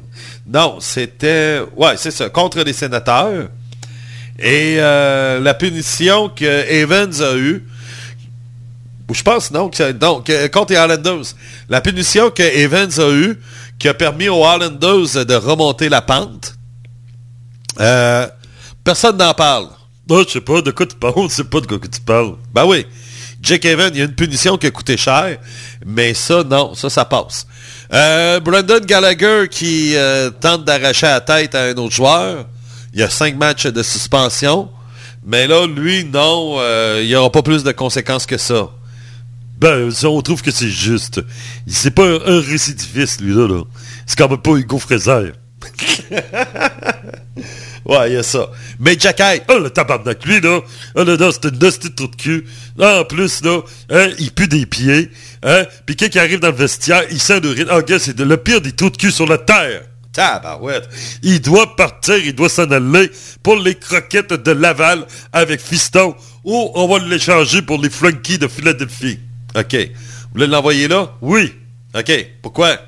Non, 0.45 0.79
c'était... 0.81 1.61
Ouais, 1.77 1.95
c'est 1.97 2.11
ça, 2.11 2.31
contre 2.31 2.65
les 2.65 2.73
sénateurs. 2.73 3.49
Et 4.41 4.79
euh, 4.79 5.39
la 5.39 5.55
punition 5.55 6.31
que 6.31 6.69
Evans 6.69 7.13
a 7.23 7.37
eue, 7.37 7.63
ou 9.12 9.14
je 9.14 9.22
pense 9.22 9.51
non, 9.51 9.68
que, 9.68 9.93
donc, 9.93 10.32
contre 10.51 10.72
les 10.72 10.78
Islanders, 10.78 11.34
la 11.68 11.82
punition 11.82 12.30
que 12.30 12.43
Evans 12.43 12.90
a 12.98 13.10
eue, 13.10 13.39
qui 13.78 13.86
a 13.86 13.93
permis 13.93 14.30
aux 14.30 14.43
Islanders 14.43 15.26
de 15.26 15.34
remonter 15.34 15.90
la 15.90 16.01
pente, 16.01 16.55
euh, 17.78 18.26
personne 18.82 19.18
n'en 19.18 19.34
parle. 19.34 19.68
Non, 20.09 20.24
je 20.26 20.30
sais 20.30 20.40
pas 20.40 20.62
de 20.62 20.70
quoi 20.70 20.86
tu 20.86 20.97
parles, 20.97 21.28
je 21.28 21.34
sais 21.34 21.44
pas 21.44 21.60
de 21.60 21.66
quoi 21.66 21.78
que 21.78 21.89
tu 21.89 22.01
parles. 22.01 22.36
Ben 22.55 22.64
oui, 22.64 22.86
Jake 23.43 23.66
Evans, 23.66 23.90
il 23.93 23.98
y 23.98 24.01
a 24.01 24.06
une 24.06 24.14
punition 24.14 24.56
qui 24.56 24.66
a 24.66 24.70
coûté 24.70 24.97
cher, 24.97 25.36
mais 25.84 26.14
ça, 26.14 26.43
non, 26.43 26.74
ça, 26.74 26.89
ça 26.89 27.05
passe. 27.05 27.47
Euh, 27.93 28.40
Brandon 28.40 28.80
Gallagher 28.82 29.47
qui 29.51 29.94
euh, 29.94 30.30
tente 30.30 30.64
d'arracher 30.64 31.05
la 31.05 31.20
tête 31.20 31.55
à 31.55 31.64
un 31.64 31.74
autre 31.74 31.94
joueur. 31.94 32.47
Il 32.94 33.01
y 33.01 33.02
a 33.02 33.10
cinq 33.10 33.36
matchs 33.36 33.66
de 33.66 33.82
suspension. 33.82 34.70
Mais 35.22 35.47
là, 35.47 35.66
lui, 35.66 36.06
non, 36.06 36.55
euh, 36.60 37.01
il 37.02 37.09
n'y 37.09 37.14
aura 37.14 37.30
pas 37.30 37.43
plus 37.43 37.62
de 37.62 37.72
conséquences 37.72 38.24
que 38.24 38.39
ça. 38.39 38.70
Ben, 39.62 39.93
on 40.05 40.22
trouve 40.22 40.43
que 40.43 40.51
c'est 40.51 40.68
juste. 40.68 41.20
C'est 41.68 41.93
pas 41.93 42.05
un, 42.05 42.40
récidiviste, 42.40 43.20
lui, 43.20 43.32
là. 43.32 43.62
C'est 44.06 44.18
quand 44.18 44.28
même 44.28 44.43
pas 44.43 44.56
Hugo 44.56 44.78
Fraser. 44.78 45.30
Ouais, 47.84 48.10
il 48.10 48.14
y 48.14 48.16
a 48.16 48.22
ça. 48.22 48.48
Mais 48.78 48.97
Jacky, 48.98 49.43
Oh, 49.48 49.59
le 49.59 49.68
tabarnak, 49.70 50.24
lui, 50.24 50.40
là. 50.40 50.60
Oh, 50.94 51.02
là, 51.02 51.16
là, 51.16 51.30
c'est 51.32 51.48
une 51.48 51.59
de 51.59 51.68
de 51.68 52.16
cul. 52.16 52.44
Ah, 52.80 53.01
en 53.01 53.05
plus, 53.05 53.43
là, 53.43 53.60
hein, 53.90 54.09
il 54.20 54.30
pue 54.30 54.47
des 54.47 54.66
pieds. 54.66 55.10
Hein, 55.43 55.64
puis 55.84 55.97
quelqu'un 55.97 56.12
qui 56.12 56.18
arrive 56.20 56.39
dans 56.39 56.51
le 56.51 56.56
vestiaire, 56.56 57.02
il 57.10 57.20
sent 57.20 57.40
l'urine. 57.40 57.66
Ah, 57.70 57.82
gars, 57.82 57.98
c'est 57.98 58.14
de- 58.14 58.22
le 58.22 58.36
pire 58.36 58.60
des 58.60 58.70
trous 58.70 58.90
de 58.90 58.97
cul 58.97 59.10
sur 59.10 59.26
la 59.26 59.39
terre. 59.39 59.82
tabarouette. 60.12 60.89
Il 61.22 61.40
doit 61.40 61.74
partir, 61.74 62.16
il 62.18 62.34
doit 62.34 62.48
s'en 62.48 62.70
aller 62.70 63.10
pour 63.43 63.56
les 63.56 63.74
croquettes 63.74 64.32
de 64.32 64.51
Laval 64.52 65.06
avec 65.32 65.60
Fiston 65.60 66.14
ou 66.44 66.70
on 66.74 66.86
va 66.86 66.98
l'échanger 67.05 67.62
pour 67.62 67.80
les 67.80 67.90
flunkies 67.90 68.39
de 68.39 68.47
Philadelphie. 68.47 69.18
OK. 69.55 69.74
Vous 69.74 70.31
voulez 70.35 70.47
l'envoyer 70.47 70.89
là? 70.89 71.16
Oui, 71.20 71.53
OK. 71.95 72.27
Pourquoi? 72.43 72.79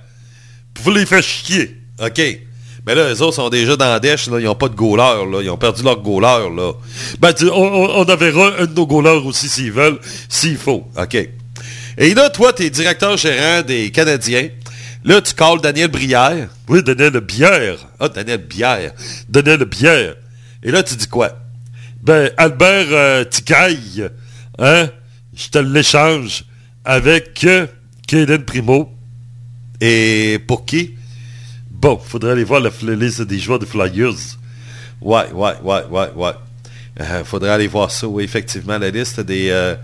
pour 0.74 0.92
les 0.92 1.06
faire 1.06 1.22
chier. 1.22 1.80
OK. 2.02 2.20
Mais 2.86 2.94
là, 2.94 3.08
les 3.08 3.22
autres 3.22 3.36
sont 3.36 3.48
déjà 3.48 3.76
dans 3.76 3.88
la 3.88 4.00
dèche, 4.00 4.26
là. 4.26 4.38
Ils 4.38 4.44
n'ont 4.44 4.54
pas 4.54 4.68
de 4.68 4.74
goaler, 4.74 5.24
là. 5.30 5.40
Ils 5.42 5.48
ont 5.48 5.56
perdu 5.56 5.82
leur 5.82 6.00
goaler, 6.00 6.54
là. 6.54 6.72
Ben, 7.18 7.32
on 7.50 8.02
enverra 8.02 8.52
un 8.58 8.66
de 8.66 8.74
nos 8.74 8.86
goalers 8.86 9.24
aussi 9.24 9.48
s'ils 9.48 9.72
veulent, 9.72 9.98
s'il 10.28 10.58
faut. 10.58 10.86
OK. 10.96 11.14
Et 11.96 12.14
là, 12.14 12.28
toi, 12.28 12.52
tu 12.52 12.64
es 12.64 12.70
directeur 12.70 13.16
gérant 13.16 13.62
des 13.62 13.90
Canadiens. 13.90 14.48
Là, 15.04 15.22
tu 15.22 15.32
calls 15.32 15.60
Daniel 15.62 15.88
Brière. 15.88 16.48
Oui, 16.68 16.82
Daniel 16.82 17.20
Bière. 17.20 17.78
Ah, 18.00 18.08
Daniel 18.08 18.38
Bière. 18.38 18.92
Daniel 19.28 19.64
Bière. 19.64 20.16
Et 20.62 20.70
là, 20.70 20.82
tu 20.82 20.96
dis 20.96 21.08
quoi? 21.08 21.38
Ben, 22.02 22.30
Albert 22.36 22.86
euh, 22.90 23.24
Ticaille, 23.24 24.10
hein, 24.58 24.88
je 25.34 25.48
te 25.48 25.58
l'échange 25.58 26.44
avec 26.84 27.44
euh, 27.44 27.66
Kaden 28.06 28.44
Primo. 28.44 28.90
Et 29.80 30.38
pour 30.46 30.64
qui? 30.64 30.94
Bon, 31.70 31.98
faudrait 31.98 32.32
aller 32.32 32.44
voir 32.44 32.60
la, 32.60 32.70
liste 32.94 33.22
des 33.22 33.38
joueurs 33.38 33.58
des 33.58 33.66
Flyers. 33.66 34.38
Ouais, 35.00 35.30
ouais, 35.32 35.52
ouais, 35.62 35.82
ouais, 35.90 36.10
ouais. 36.14 36.32
Euh, 37.00 37.24
faudrait 37.24 37.50
aller 37.50 37.66
voir 37.66 37.90
ça, 37.90 38.06
oui, 38.06 38.24
effectivement, 38.24 38.78
la 38.78 38.90
liste 38.90 39.20
des 39.20 39.50
euh, 39.50 39.74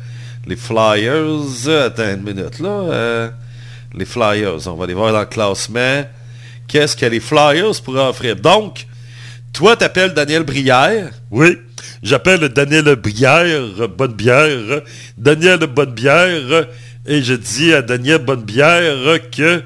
les 0.46 0.56
Flyers. 0.56 1.68
Attends 1.68 2.14
une 2.14 2.22
minute, 2.22 2.60
là. 2.60 2.68
Euh, 2.68 3.30
les 3.94 4.04
Flyers, 4.04 4.66
on 4.66 4.74
va 4.74 4.84
aller 4.84 4.94
voir 4.94 5.12
dans 5.12 5.20
le 5.20 5.26
classement. 5.26 6.04
Qu'est-ce 6.68 6.96
que 6.96 7.06
les 7.06 7.20
Flyers 7.20 7.82
pourraient 7.84 8.08
offrir? 8.08 8.36
Donc, 8.36 8.86
toi, 9.52 9.76
t'appelles 9.76 10.14
Daniel 10.14 10.44
Brière? 10.44 11.10
Oui, 11.30 11.58
j'appelle 12.02 12.48
Daniel 12.48 12.94
Brière, 12.94 13.88
Bonnebière, 13.88 14.82
Daniel 15.18 15.58
Bonnebière, 15.66 16.66
et 17.10 17.24
je 17.24 17.34
dis 17.34 17.74
à 17.74 17.82
Daniel 17.82 18.18
Bonnebière 18.18 19.18
que 19.32 19.64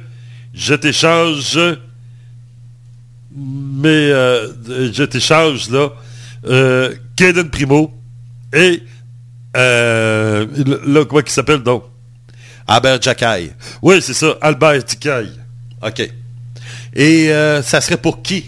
je 0.54 0.74
t'échange, 0.74 1.58
mais 3.36 4.10
euh, 4.10 4.48
je 4.90 5.02
t'échange 5.04 5.68
là, 5.68 5.90
euh, 6.46 6.94
Kaden 7.16 7.50
Primo 7.50 7.92
et 8.50 8.82
euh, 9.58 10.46
là, 10.86 11.04
comment 11.04 11.20
il 11.20 11.30
s'appelle 11.30 11.62
donc? 11.62 11.84
Albert 12.66 13.02
Jackay. 13.02 13.50
Oui, 13.82 14.00
c'est 14.00 14.14
ça, 14.14 14.38
Albert 14.40 14.82
Ticaille. 14.86 15.38
OK. 15.86 16.00
Et 16.94 17.30
euh, 17.30 17.60
ça 17.62 17.82
serait 17.82 17.98
pour 17.98 18.22
qui? 18.22 18.46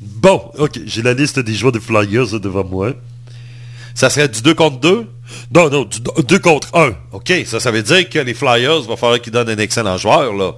Bon, 0.00 0.52
ok, 0.56 0.78
j'ai 0.86 1.02
la 1.02 1.14
liste 1.14 1.40
des 1.40 1.54
joueurs 1.54 1.72
des 1.72 1.80
Flyers 1.80 2.38
devant 2.38 2.64
moi. 2.64 2.92
Ça 3.92 4.08
serait 4.08 4.28
du 4.28 4.40
2 4.40 4.54
contre 4.54 4.78
2? 4.78 5.08
Non, 5.54 5.70
non, 5.70 5.88
2 6.28 6.38
contre 6.38 6.68
1. 6.74 6.94
OK, 7.12 7.32
ça, 7.46 7.60
ça 7.60 7.70
veut 7.70 7.82
dire 7.82 8.08
que 8.08 8.18
les 8.18 8.34
Flyers, 8.34 8.82
va 8.82 8.96
falloir 8.96 9.20
qu'ils 9.20 9.32
donnent 9.32 9.50
un 9.50 9.58
excellent 9.58 9.96
joueur, 9.96 10.32
là. 10.32 10.52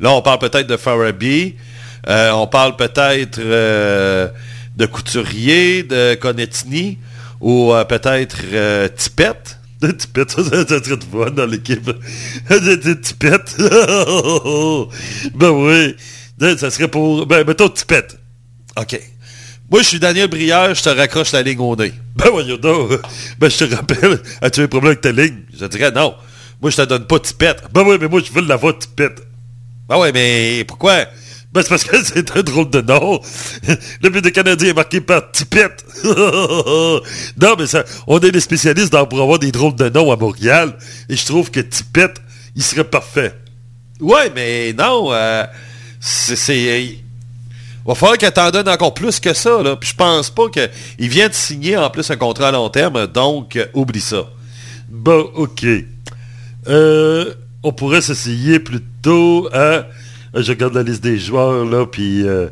Là, 0.00 0.10
on 0.12 0.22
parle 0.22 0.38
peut-être 0.38 0.66
de 0.66 0.76
Farabee. 0.76 1.56
Euh, 2.08 2.30
on 2.32 2.46
parle 2.46 2.76
peut-être 2.76 3.38
euh, 3.38 4.28
de 4.76 4.86
Couturier, 4.86 5.82
de 5.82 6.14
Conettini, 6.14 6.98
ou 7.40 7.72
euh, 7.72 7.84
peut-être 7.84 8.36
euh, 8.52 8.88
Tipette. 8.88 9.58
Tipette, 9.98 10.30
ça, 10.30 10.44
ça, 10.44 10.66
ça 10.66 10.84
serait 10.84 10.96
de 10.96 11.04
fun 11.04 11.30
dans 11.30 11.46
l'équipe. 11.46 11.90
Tipette. 13.02 13.56
ben 15.34 15.50
oui. 15.50 15.96
Ça 16.58 16.70
serait 16.70 16.88
pour... 16.88 17.26
Ben, 17.26 17.46
mettons 17.46 17.68
Tipette. 17.68 18.18
OK. 18.76 19.00
Moi, 19.70 19.82
je 19.82 19.88
suis 19.88 19.98
Daniel 19.98 20.28
Brière, 20.28 20.74
je 20.74 20.82
te 20.82 20.88
raccroche 20.88 21.32
la 21.32 21.42
ligne 21.42 21.58
au 21.60 21.74
nez. 21.76 21.92
Ben 22.16 22.30
voyons 22.30 22.56
donc. 22.56 22.92
Ben 23.38 23.50
je 23.50 23.64
te 23.64 23.74
rappelle, 23.74 24.20
as-tu 24.40 24.60
un 24.62 24.68
problème 24.68 24.92
avec 24.92 25.00
ta 25.02 25.12
ligne? 25.12 25.42
Je 25.58 25.66
dirais 25.66 25.90
non. 25.90 26.14
Moi, 26.62 26.70
je 26.70 26.76
te 26.76 26.82
donne 26.82 27.04
pas 27.06 27.18
Tipette. 27.18 27.64
Ben 27.74 27.82
oui, 27.86 27.96
mais 28.00 28.08
moi, 28.08 28.22
je 28.24 28.32
veux 28.32 28.46
l'avoir 28.46 28.78
Tipette. 28.78 29.20
Ben 29.88 29.98
ouais, 29.98 30.12
mais 30.12 30.64
pourquoi? 30.66 31.04
Ben 31.52 31.62
c'est 31.62 31.68
parce 31.68 31.84
que 31.84 32.02
c'est 32.04 32.36
un 32.36 32.42
drôle 32.42 32.70
de 32.70 32.80
nom. 32.80 33.20
Le 34.02 34.08
but 34.08 34.22
de 34.24 34.30
Canadien 34.30 34.70
est 34.70 34.74
marqué 34.74 35.00
par 35.00 35.30
Tipette. 35.30 35.84
non, 36.04 37.56
mais 37.58 37.66
ça, 37.66 37.84
on 38.06 38.18
est 38.20 38.30
des 38.30 38.40
spécialistes 38.40 38.92
dans, 38.92 39.06
pour 39.06 39.20
avoir 39.20 39.38
des 39.38 39.52
drôles 39.52 39.74
de 39.76 39.88
noms 39.90 40.10
à 40.10 40.16
Montréal. 40.16 40.76
Et 41.08 41.16
je 41.16 41.26
trouve 41.26 41.50
que 41.50 41.60
Tipette, 41.60 42.16
il 42.54 42.62
serait 42.62 42.84
parfait. 42.84 43.34
Ouais, 44.00 44.30
mais 44.34 44.72
non. 44.72 45.12
euh, 45.12 45.44
c'est... 46.00 46.98
va 47.86 47.94
falloir 47.94 48.18
qu'elle 48.18 48.32
t'en 48.32 48.50
donne 48.50 48.68
encore 48.68 48.94
plus 48.94 49.20
que 49.20 49.32
ça. 49.34 49.62
Là. 49.62 49.76
Puis 49.76 49.90
je 49.90 49.94
pense 49.94 50.30
pas 50.30 50.48
qu'il 50.48 51.08
vient 51.08 51.28
de 51.28 51.34
signer 51.34 51.76
en 51.76 51.90
plus 51.90 52.10
un 52.10 52.16
contrat 52.16 52.48
à 52.48 52.52
long 52.52 52.68
terme, 52.68 53.06
donc 53.06 53.56
euh, 53.56 53.66
oublie 53.74 54.00
ça. 54.00 54.28
Bon, 54.88 55.30
ok. 55.34 55.66
Euh, 56.68 57.34
on 57.62 57.72
pourrait 57.72 58.00
s'essayer 58.00 58.58
plutôt 58.58 59.48
à 59.52 59.86
euh, 60.36 60.42
je 60.42 60.50
regarde 60.50 60.74
la 60.74 60.82
liste 60.82 61.02
des 61.02 61.18
joueurs, 61.18 61.64
là, 61.64 61.86
puis, 61.86 62.26
euh, 62.26 62.48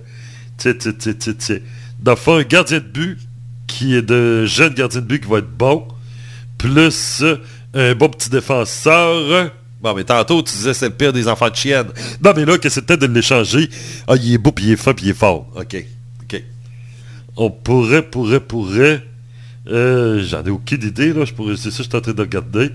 un 0.65 2.43
gardien 2.43 2.79
de 2.79 2.85
but 2.85 3.19
qui 3.67 3.95
est 3.95 4.03
de 4.03 4.47
jeune 4.47 4.75
gardien 4.75 5.01
de 5.01 5.07
but 5.07 5.21
qui 5.21 5.29
va 5.29 5.39
être 5.39 5.51
bon, 5.51 5.87
plus 6.59 7.25
un 7.75 7.95
bon 7.95 8.09
petit 8.09 8.31
défenseur. 8.31 9.51
Bon, 9.85 9.95
mais 9.95 10.05
tantôt, 10.05 10.43
tu 10.43 10.55
disais 10.55 10.73
c'est 10.73 10.89
le 10.89 10.95
pire 10.95 11.13
des 11.13 11.29
enfants 11.29 11.51
de 11.51 11.55
chienne. 11.55 11.89
Non, 12.23 12.33
mais 12.35 12.47
là, 12.47 12.57
que 12.57 12.69
peut-être 12.69 13.03
de 13.03 13.07
l'échanger. 13.07 13.69
Ah, 14.09 14.15
il 14.17 14.33
est 14.33 14.39
beau, 14.39 14.51
puis 14.51 14.65
il 14.65 14.71
est 14.73 14.77
fin, 14.77 14.95
puis 14.95 15.05
il 15.05 15.11
est 15.11 15.13
fort. 15.15 15.47
OK. 15.55 15.77
OK. 16.23 16.43
On 17.37 17.51
pourrait, 17.51 18.01
pourrait, 18.01 18.41
pourrait. 18.41 19.05
euh, 19.69 20.25
J'en 20.25 20.43
ai 20.43 20.49
aucune 20.49 20.83
idée, 20.83 21.13
là. 21.13 21.27
Je 21.27 21.35
pourrais, 21.35 21.59
c'est 21.59 21.71
ça, 21.71 21.83
je 21.83 21.89
suis 21.91 21.97
en 21.97 22.01
train 22.01 22.15
de 22.15 22.21
regarder. 22.23 22.71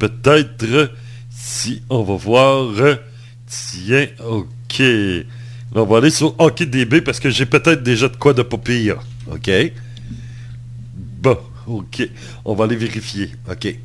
Peut-être, 0.00 0.90
si 1.30 1.80
on 1.88 2.02
va 2.02 2.16
voir. 2.16 2.72
tiens, 3.46 4.08
ok. 4.28 4.82
On 5.76 5.84
va 5.84 5.98
aller 5.98 6.10
sur 6.10 6.34
HockeyDB 6.40 7.02
parce 7.02 7.20
que 7.20 7.30
j'ai 7.30 7.46
peut-être 7.46 7.84
déjà 7.84 8.08
de 8.08 8.16
quoi 8.16 8.32
de 8.34 8.42
pas 8.42 8.58
pire. 8.58 8.96
OK. 9.30 9.48
Bon, 11.22 11.38
ok. 11.68 12.08
On 12.44 12.56
va 12.56 12.64
aller 12.64 12.74
vérifier. 12.74 13.30
OK. 13.48 13.76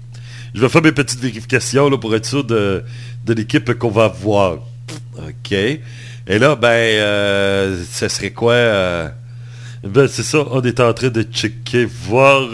Je 0.57 0.61
vais 0.63 0.69
faire 0.69 0.81
mes 0.81 0.91
petites 0.91 1.19
vérifications 1.19 1.87
là, 1.87 1.99
pour 1.99 2.15
être 2.15 2.25
sûr 2.25 2.43
de, 2.43 2.83
de 3.27 3.33
l'équipe 3.35 3.71
qu'on 3.75 3.91
va 3.91 4.07
voir. 4.07 4.57
OK. 5.15 5.51
Et 5.51 6.39
là, 6.39 6.55
ben, 6.55 6.67
euh, 6.69 7.83
ce 7.91 8.07
serait 8.07 8.31
quoi? 8.31 8.53
euh, 8.53 9.07
Ben, 9.83 10.07
c'est 10.07 10.23
ça, 10.23 10.39
on 10.49 10.63
est 10.63 10.79
en 10.79 10.91
train 10.95 11.09
de 11.09 11.21
checker, 11.21 11.85
voir 11.85 12.49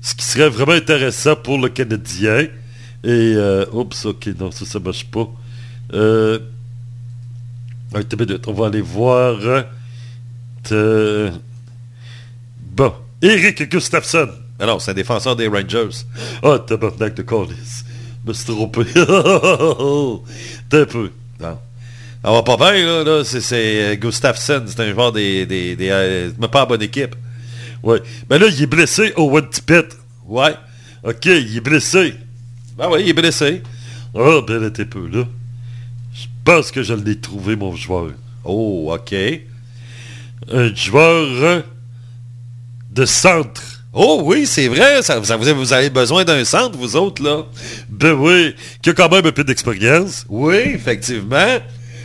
ce 0.00 0.14
qui 0.14 0.24
serait 0.24 0.48
vraiment 0.48 0.72
intéressant 0.72 1.36
pour 1.36 1.58
le 1.58 1.68
Canadien. 1.68 2.38
Et, 3.04 3.34
euh, 3.36 3.66
oups, 3.70 4.06
ok, 4.06 4.30
non, 4.40 4.50
ça, 4.50 4.64
ça 4.64 4.78
marche 4.78 5.04
pas. 5.04 5.28
Euh, 5.92 6.38
on 8.46 8.52
va 8.54 8.66
aller 8.68 8.80
voir. 8.80 9.36
euh, 10.72 11.30
Bon, 12.74 12.94
Eric 13.20 13.70
Gustafsson. 13.70 14.28
Alors, 14.62 14.80
c'est 14.80 14.92
un 14.92 14.94
défenseur 14.94 15.34
des 15.34 15.48
Rangers. 15.48 15.88
Ah, 16.40 16.56
tabarnak 16.64 17.14
de 17.16 17.22
Corliss. 17.22 17.84
Je 18.24 18.28
me 18.28 18.32
suis 18.32 18.44
trompé. 18.44 18.84
T'es 20.70 20.86
peu. 20.86 21.10
Non. 21.40 21.58
Ça 22.24 22.30
va 22.30 22.44
pas 22.44 22.56
bien, 22.56 22.86
là. 22.86 23.02
là. 23.02 23.24
C'est, 23.24 23.42
euh, 23.54 23.96
Gustafsson. 23.96 24.62
C'est 24.68 24.78
un 24.78 24.92
joueur 24.92 25.10
des... 25.10 25.46
des, 25.46 25.74
des 25.74 25.88
euh, 25.90 26.30
mais 26.38 26.46
pas 26.46 26.62
en 26.62 26.68
bonne 26.68 26.82
équipe. 26.82 27.16
Ouais. 27.82 28.00
Ben 28.28 28.38
là, 28.38 28.46
il 28.46 28.62
est 28.62 28.66
blessé 28.66 29.12
au 29.16 29.36
One 29.36 29.50
Tippett. 29.50 29.98
Ouais. 30.26 30.54
Ok, 31.02 31.26
il 31.26 31.56
est 31.56 31.60
blessé. 31.60 32.14
Ben 32.78 32.88
oui, 32.88 33.00
il 33.02 33.08
est 33.08 33.14
blessé. 33.14 33.62
Ah, 34.14 34.42
ben 34.46 34.60
là, 34.62 34.70
t'es 34.70 34.84
peu, 34.84 35.08
là. 35.08 35.24
Je 36.14 36.26
pense 36.44 36.70
que 36.70 36.84
je 36.84 36.94
l'ai 36.94 37.18
trouvé, 37.18 37.56
mon 37.56 37.74
joueur. 37.74 38.12
Oh, 38.44 38.94
OK. 38.94 39.12
Un 40.52 40.72
joueur 40.72 41.26
euh, 41.42 41.62
de 42.92 43.04
centre. 43.04 43.81
Oh 43.94 44.22
oui, 44.24 44.46
c'est 44.46 44.68
vrai. 44.68 45.02
Ça, 45.02 45.22
ça- 45.22 45.36
vous, 45.36 45.72
avez, 45.72 45.90
besoin 45.90 46.24
d'un 46.24 46.44
centre, 46.44 46.78
vous 46.78 46.96
autres, 46.96 47.22
là. 47.22 47.42
Ben 47.90 48.12
oui, 48.12 48.54
qui 48.80 48.90
a 48.90 48.94
quand 48.94 49.10
même 49.10 49.26
un 49.26 49.32
peu 49.32 49.44
d'expérience. 49.44 50.24
Oui, 50.28 50.56
effectivement. 50.56 51.58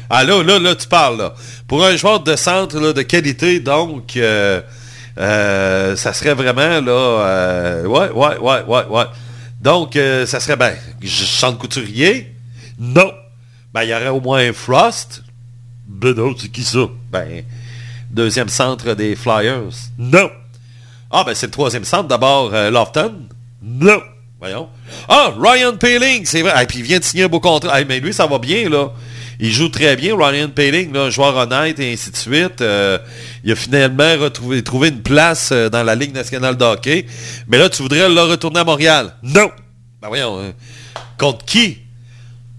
Ah 0.09 0.23
là, 0.23 0.43
là, 0.43 0.59
là, 0.59 0.75
tu 0.75 0.87
parles, 0.87 1.17
là. 1.17 1.33
Pour 1.67 1.85
un 1.85 1.95
joueur 1.95 2.19
de 2.19 2.35
centre, 2.35 2.79
là, 2.79 2.91
de 2.91 3.01
qualité, 3.03 3.59
donc, 3.61 4.17
euh, 4.17 4.61
euh, 5.17 5.95
ça 5.95 6.11
serait 6.13 6.33
vraiment, 6.33 6.81
là, 6.81 6.91
euh, 6.91 7.85
ouais, 7.85 8.09
ouais, 8.09 8.37
ouais, 8.37 8.63
ouais, 8.67 8.85
ouais. 8.89 9.05
Donc, 9.61 9.97
ça 10.25 10.39
serait, 10.39 10.57
ben, 10.57 10.75
je 11.01 11.25
chante 11.25 11.57
couturier? 11.57 12.33
Non. 12.79 13.11
Ben, 13.73 13.83
il 13.83 13.89
y 13.89 13.93
aurait 13.93 14.09
au 14.09 14.21
moins 14.21 14.39
un 14.39 14.53
Frost. 14.53 15.23
Ben 15.87 16.13
non, 16.13 16.35
c'est 16.37 16.49
qui 16.49 16.63
ça? 16.63 16.85
Ben, 17.11 17.43
deuxième 18.11 18.49
centre 18.49 18.93
des 18.93 19.15
Flyers. 19.15 19.71
Non. 19.97 20.29
Ah, 21.11 21.23
ben, 21.25 21.33
c'est 21.33 21.47
le 21.47 21.51
troisième 21.51 21.85
centre. 21.85 22.07
D'abord, 22.07 22.51
euh, 22.53 22.69
Lofton. 22.69 23.13
Non. 23.63 24.01
Voyons. 24.39 24.69
Ah, 25.09 25.33
Ryan 25.39 25.75
Paling, 25.77 26.25
c'est 26.25 26.41
vrai. 26.41 26.63
Et 26.63 26.67
puis 26.67 26.79
il 26.79 26.83
vient 26.83 26.99
de 26.99 27.03
signer 27.03 27.23
un 27.23 27.27
beau 27.27 27.39
contrat. 27.39 27.71
Ah, 27.73 27.83
mais 27.87 27.99
lui, 27.99 28.13
ça 28.13 28.27
va 28.27 28.37
bien, 28.37 28.69
là. 28.69 28.91
Il 29.39 29.51
joue 29.51 29.69
très 29.69 29.95
bien, 29.95 30.15
Ryan 30.17 30.49
Paling, 30.49 30.91
là, 30.93 31.03
un 31.03 31.09
joueur 31.11 31.35
honnête 31.35 31.79
et 31.79 31.93
ainsi 31.93 32.09
de 32.09 32.15
suite. 32.15 32.61
Euh, 32.61 32.97
il 33.43 33.51
a 33.51 33.55
finalement 33.55 34.15
retrouvé, 34.17 34.63
trouvé 34.63 34.89
une 34.89 35.01
place 35.01 35.49
euh, 35.51 35.69
dans 35.69 35.83
la 35.83 35.93
Ligue 35.93 36.13
nationale 36.13 36.57
de 36.57 36.63
hockey. 36.63 37.05
Mais 37.47 37.59
là, 37.59 37.69
tu 37.69 37.83
voudrais 37.83 38.09
le 38.09 38.21
retourner 38.21 38.59
à 38.59 38.63
Montréal? 38.63 39.13
Non. 39.21 39.51
Ben 40.01 40.07
voyons. 40.07 40.39
euh, 40.39 40.51
contre 41.19 41.45
qui? 41.45 41.77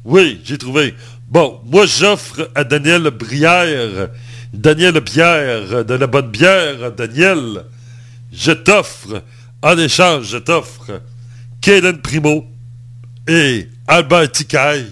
Oui, 0.05 0.41
j'ai 0.45 0.57
trouvé. 0.57 0.95
Bon, 1.29 1.61
moi, 1.65 1.85
j'offre 1.87 2.49
à 2.55 2.63
Daniel 2.65 3.11
Brière, 3.11 4.09
Daniel 4.53 5.01
Bière, 5.01 5.85
de 5.85 5.95
la 5.95 6.07
bonne 6.07 6.31
bière, 6.31 6.93
Daniel, 6.97 7.65
je 8.33 8.53
t'offre, 8.53 9.23
en 9.63 9.79
échange, 9.79 10.27
je 10.29 10.39
t'offre 10.39 11.01
Kaden 11.61 12.01
Primo 12.01 12.47
et 13.27 13.69
Albert 13.87 14.31
Tikai 14.33 14.85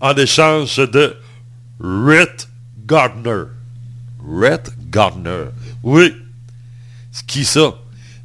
en 0.00 0.14
échange 0.16 0.76
de 0.76 1.16
Rhett 1.80 2.48
Gardner. 2.86 3.44
Rhett 4.28 4.70
Gardner. 4.90 5.46
Oui, 5.82 6.14
C'est 7.12 7.26
qui 7.26 7.44
ça? 7.44 7.74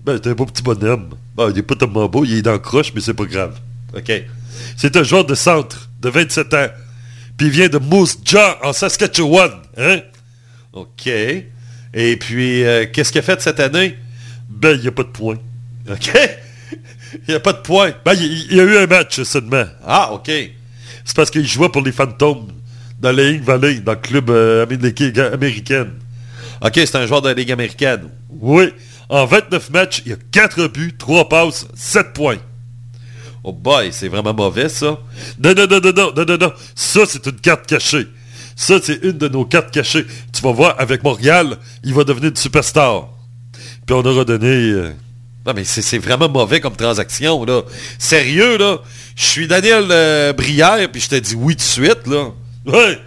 ben, 0.03 0.19
c'est 0.21 0.29
un 0.29 0.33
beau 0.33 0.45
petit 0.45 0.63
bonhomme. 0.63 1.09
Ben, 1.35 1.49
il 1.51 1.57
est 1.59 1.63
pas 1.63 1.75
tellement 1.75 2.07
beau, 2.09 2.25
il 2.25 2.37
est 2.37 2.41
dans 2.41 2.53
le 2.53 2.59
croche, 2.59 2.91
mais 2.93 3.01
c'est 3.01 3.13
pas 3.13 3.25
grave. 3.25 3.59
OK. 3.95 4.11
C'est 4.77 4.95
un 4.95 5.03
joueur 5.03 5.25
de 5.25 5.35
centre 5.35 5.89
de 6.01 6.09
27 6.09 6.53
ans. 6.55 6.67
Puis 7.37 7.47
il 7.47 7.51
vient 7.51 7.69
de 7.69 7.77
Moose 7.77 8.17
Jaw 8.23 8.39
en 8.63 8.73
Saskatchewan. 8.73 9.51
Hein? 9.77 10.01
OK. 10.73 11.07
Et 11.07 12.17
puis, 12.17 12.63
euh, 12.63 12.85
qu'est-ce 12.91 13.11
qu'il 13.11 13.19
a 13.19 13.23
fait 13.23 13.41
cette 13.41 13.59
année? 13.59 13.97
Ben, 14.51 14.75
il 14.75 14.81
n'y 14.81 14.87
a 14.87 14.91
pas 14.91 15.03
de 15.03 15.09
points. 15.09 15.37
OK? 15.89 16.11
il 17.13 17.29
n'y 17.29 17.35
a 17.35 17.39
pas 17.39 17.53
de 17.53 17.59
point. 17.59 17.91
Ben, 18.05 18.13
il, 18.13 18.53
y 18.53 18.59
a 18.59 18.63
eu 18.63 18.77
un 18.77 18.87
match 18.87 19.21
seulement. 19.23 19.65
Ah, 19.85 20.11
OK. 20.13 20.29
C'est 21.03 21.15
parce 21.15 21.31
qu'il 21.31 21.47
jouait 21.47 21.69
pour 21.69 21.81
les 21.81 21.91
Phantoms 21.91 22.47
dans 22.99 23.11
la 23.11 23.31
Ligue 23.31 23.43
Valley, 23.43 23.75
dans 23.79 23.93
le 23.93 23.97
club 23.97 24.29
euh, 24.29 24.63
américain- 24.63 25.31
américain. 25.33 25.87
OK, 26.63 26.73
c'est 26.75 26.95
un 26.95 27.07
joueur 27.07 27.21
de 27.21 27.29
la 27.29 27.33
Ligue 27.33 27.51
américaine. 27.51 28.09
Oui, 28.29 28.71
en 29.09 29.25
29 29.25 29.69
matchs, 29.71 30.03
il 30.05 30.11
y 30.11 30.13
a 30.13 30.17
4 30.31 30.67
buts, 30.67 30.93
3 30.97 31.27
passes, 31.27 31.67
7 31.73 32.13
points. 32.13 32.37
Oh 33.43 33.51
boy, 33.51 33.89
c'est 33.91 34.07
vraiment 34.07 34.35
mauvais, 34.35 34.69
ça. 34.69 34.99
Non, 35.39 35.53
non, 35.55 35.65
non, 35.67 35.79
non, 35.83 35.93
non, 35.95 36.13
non, 36.15 36.25
non, 36.25 36.37
non. 36.37 36.53
Ça, 36.75 37.01
c'est 37.07 37.25
une 37.25 37.39
carte 37.39 37.65
cachée. 37.65 38.07
Ça, 38.55 38.75
c'est 38.83 38.99
une 39.03 39.17
de 39.17 39.27
nos 39.27 39.45
cartes 39.45 39.71
cachées. 39.71 40.05
Tu 40.31 40.41
vas 40.43 40.51
voir, 40.51 40.75
avec 40.77 41.03
Montréal, 41.03 41.57
il 41.83 41.95
va 41.95 42.03
devenir 42.03 42.29
une 42.29 42.35
superstar. 42.35 43.09
Puis 43.85 43.95
on 43.95 44.05
aura 44.05 44.23
donné... 44.25 44.47
euh, 44.47 44.91
Non, 45.45 45.53
mais 45.55 45.63
c'est 45.63 45.97
vraiment 45.99 46.29
mauvais 46.29 46.59
comme 46.59 46.75
transaction, 46.75 47.43
là. 47.45 47.61
Sérieux, 47.99 48.57
là. 48.57 48.79
Je 49.15 49.23
suis 49.25 49.47
Daniel 49.47 49.85
euh, 49.89 50.33
Brière, 50.33 50.89
puis 50.91 51.01
je 51.01 51.09
te 51.09 51.15
dis 51.15 51.35
oui 51.35 51.55
tout 51.55 51.59
de 51.59 51.63
suite, 51.63 52.07
là. 52.07 52.29
Ouais. 52.65 52.99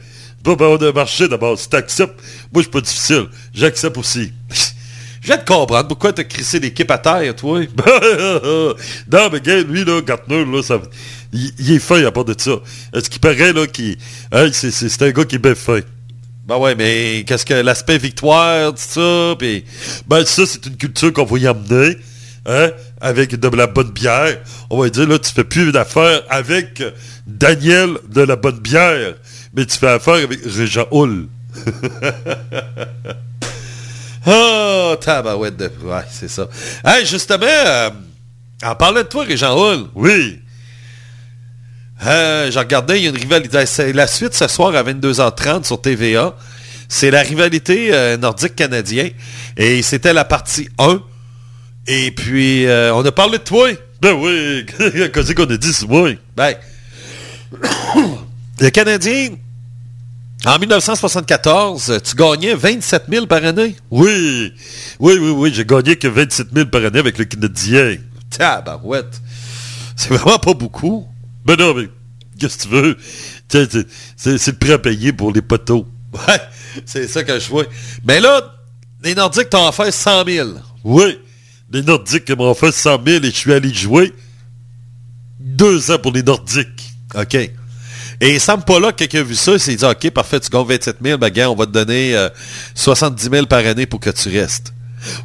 Bon, 0.42 0.54
ben, 0.54 0.66
on 0.66 0.76
a 0.76 0.92
marché 0.92 1.26
d'abord. 1.28 1.58
Si 1.58 1.68
t'acceptes, 1.70 2.20
moi, 2.52 2.60
je 2.60 2.62
suis 2.62 2.70
pas 2.70 2.80
difficile. 2.82 3.26
J'accepte 3.54 3.96
aussi. 3.96 4.32
Je 5.22 5.28
viens 5.28 5.38
de 5.38 5.44
comprendre 5.44 5.88
pourquoi 5.88 6.12
t'as 6.12 6.24
crissé 6.24 6.60
l'équipe 6.60 6.90
à 6.90 6.98
terre, 6.98 7.34
toi. 7.34 7.60
non, 9.10 9.30
mais 9.32 9.40
gars, 9.40 9.62
lui, 9.62 9.84
là, 9.84 10.02
Gartner, 10.02 10.44
là, 10.44 10.62
ça, 10.62 10.82
il, 11.32 11.50
il 11.58 11.72
est 11.72 11.78
fin 11.78 12.04
à 12.04 12.10
part 12.12 12.26
de 12.26 12.34
ça. 12.36 12.56
Est-ce 12.92 13.08
qu'il 13.08 13.20
paraît, 13.20 13.54
là, 13.54 13.66
qu'il, 13.66 13.96
c'est, 14.52 14.70
c'est, 14.70 14.88
c'est 14.90 15.02
un 15.02 15.10
gars 15.12 15.24
qui 15.24 15.36
est 15.36 15.38
bien 15.38 15.54
fin. 15.54 15.80
Ben 16.46 16.58
ouais, 16.58 16.74
mais 16.74 17.24
qu'est-ce 17.26 17.46
que 17.46 17.54
l'aspect 17.54 17.96
victoire, 17.96 18.74
tout 18.74 18.78
ça, 18.78 19.34
puis... 19.38 19.64
Ben, 20.06 20.26
ça, 20.26 20.44
c'est 20.44 20.66
une 20.66 20.76
culture 20.76 21.10
qu'on 21.10 21.24
va 21.24 21.38
y 21.38 21.46
amener, 21.46 21.96
hein, 22.44 22.70
avec 23.00 23.34
de 23.34 23.48
la 23.48 23.66
bonne 23.66 23.90
bière. 23.90 24.38
On 24.68 24.78
va 24.78 24.90
dire, 24.90 25.08
là, 25.08 25.18
tu 25.18 25.32
fais 25.32 25.44
plus 25.44 25.72
d'affaires 25.72 26.22
avec 26.28 26.82
Daniel 27.26 27.96
de 28.08 28.20
la 28.20 28.36
bonne 28.36 28.58
bière, 28.58 29.14
mais 29.54 29.64
tu 29.64 29.78
fais 29.78 29.88
affaire 29.88 30.14
avec 30.14 30.40
Régent 30.44 30.86
Hull. 30.92 31.28
Oh, 34.26 34.94
tabarouette 35.00 35.56
de... 35.56 35.70
Ouais, 35.82 36.02
c'est 36.10 36.28
ça. 36.28 36.46
Hey, 36.84 37.06
justement, 37.06 37.46
euh, 37.46 37.88
en 38.62 38.74
parlant 38.74 39.00
de 39.00 39.06
toi, 39.06 39.24
Régent 39.24 39.56
Hull, 39.56 39.86
Oui. 39.94 40.40
Euh, 42.06 42.50
j'ai 42.50 42.58
regardé, 42.58 42.98
il 42.98 43.04
y 43.04 43.06
a 43.06 43.10
une 43.10 43.16
rivalité. 43.16 43.64
C'est 43.66 43.92
la 43.92 44.06
suite 44.06 44.34
ce 44.34 44.48
soir 44.48 44.74
à 44.74 44.82
22h30 44.82 45.64
sur 45.64 45.80
TVA. 45.80 46.34
C'est 46.88 47.10
la 47.10 47.22
rivalité 47.22 47.90
euh, 47.92 48.16
nordique 48.16 48.56
canadien. 48.56 49.08
Et 49.56 49.82
c'était 49.82 50.12
la 50.12 50.24
partie 50.24 50.68
1. 50.78 51.00
Et 51.86 52.10
puis, 52.10 52.66
euh, 52.66 52.94
on 52.94 53.04
a 53.04 53.12
parlé 53.12 53.38
de 53.38 53.42
toi. 53.44 53.68
Ben 54.00 54.12
oui. 54.12 54.66
Qu'est-ce 55.12 55.32
qu'on 55.32 55.44
a 55.44 55.56
dit, 55.56 55.72
c'est 55.72 55.88
moi? 55.88 56.10
Ben, 56.36 56.54
le 58.60 58.70
Canadien, 58.70 59.30
en 60.44 60.58
1974, 60.58 62.00
tu 62.04 62.16
gagnais 62.16 62.54
27 62.54 63.04
000 63.08 63.26
par 63.26 63.44
année. 63.44 63.76
Oui. 63.90 64.52
Oui, 64.98 65.14
oui, 65.18 65.30
oui. 65.30 65.52
J'ai 65.54 65.64
gagné 65.64 65.96
que 65.96 66.08
27 66.08 66.48
000 66.52 66.66
par 66.66 66.84
année 66.84 66.98
avec 66.98 67.16
le 67.16 67.24
Canadien. 67.24 67.96
Tabarouette. 68.30 69.22
C'est 69.96 70.10
vraiment 70.10 70.38
pas 70.38 70.54
beaucoup. 70.54 71.06
Ben 71.44 71.56
non, 71.56 71.74
mais 71.74 71.88
Qu'est-ce 72.38 72.58
que 72.58 72.62
tu 72.62 72.68
veux? 72.68 72.96
C'est 74.16 74.46
le 74.46 74.58
prêt 74.58 74.72
à 74.72 74.78
payer 74.78 75.12
pour 75.12 75.32
les 75.32 75.42
poteaux. 75.42 75.86
Ouais, 76.28 76.40
c'est 76.86 77.08
ça 77.08 77.24
que 77.24 77.40
je 77.40 77.48
vois. 77.48 77.64
Mais 78.04 78.20
là, 78.20 78.54
les 79.02 79.16
Nordiques 79.16 79.50
t'ont 79.50 79.66
offert 79.66 79.92
100 79.92 80.24
000. 80.24 80.48
Oui, 80.84 81.18
les 81.72 81.82
Nordiques 81.82 82.30
m'ont 82.30 82.52
offert 82.52 82.72
100 82.72 83.04
000 83.04 83.24
et 83.24 83.30
je 83.30 83.36
suis 83.36 83.52
allé 83.52 83.74
jouer 83.74 84.12
deux 85.40 85.90
ans 85.90 85.98
pour 85.98 86.12
les 86.12 86.22
Nordiques. 86.22 86.92
OK. 87.16 87.36
Et 88.20 88.38
Sam 88.38 88.62
Pollock, 88.62 88.94
quelqu'un 88.94 89.20
a 89.20 89.22
vu 89.24 89.34
ça, 89.34 89.54
il 89.54 89.60
s'est 89.60 89.74
dit, 89.74 89.84
OK, 89.84 90.08
parfait, 90.10 90.38
tu 90.38 90.50
gagnes 90.50 90.66
27 90.66 90.98
000, 91.02 91.18
ben 91.18 91.30
gars, 91.30 91.50
on 91.50 91.56
va 91.56 91.66
te 91.66 91.72
donner 91.72 92.14
euh, 92.14 92.28
70 92.76 93.28
000 93.28 93.46
par 93.46 93.66
année 93.66 93.86
pour 93.86 93.98
que 93.98 94.10
tu 94.10 94.28
restes. 94.28 94.72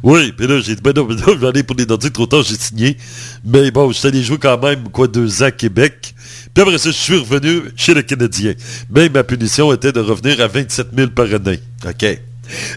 Oui, 0.02 0.32
puis 0.32 0.46
là, 0.46 0.60
j'ai 0.60 0.74
dit, 0.74 0.82
ben 0.82 0.92
non, 0.94 1.04
ben 1.04 1.16
non, 1.16 1.24
je 1.28 1.38
vais 1.38 1.48
aller 1.48 1.62
pour 1.62 1.76
les 1.76 1.86
Nordiques, 1.86 2.12
trop 2.12 2.26
tard, 2.26 2.42
j'ai 2.42 2.56
signé. 2.56 2.96
Mais 3.44 3.70
bon, 3.70 3.90
je 3.92 3.98
suis 3.98 4.08
allé 4.08 4.22
jouer 4.22 4.38
quand 4.38 4.58
même, 4.62 4.88
quoi, 4.90 5.06
deux 5.06 5.42
ans 5.42 5.46
à 5.46 5.50
Québec. 5.50 6.14
Puis 6.54 6.62
après 6.62 6.78
ça, 6.78 6.90
je 6.90 6.96
suis 6.96 7.16
revenu 7.16 7.62
chez 7.76 7.94
le 7.94 8.02
Canadien. 8.02 8.54
Mais 8.90 9.08
ma 9.08 9.24
punition 9.24 9.72
était 9.72 9.92
de 9.92 10.00
revenir 10.00 10.40
à 10.40 10.48
27 10.48 10.88
000 10.96 11.10
par 11.10 11.32
année. 11.32 11.60
OK. 11.86 12.04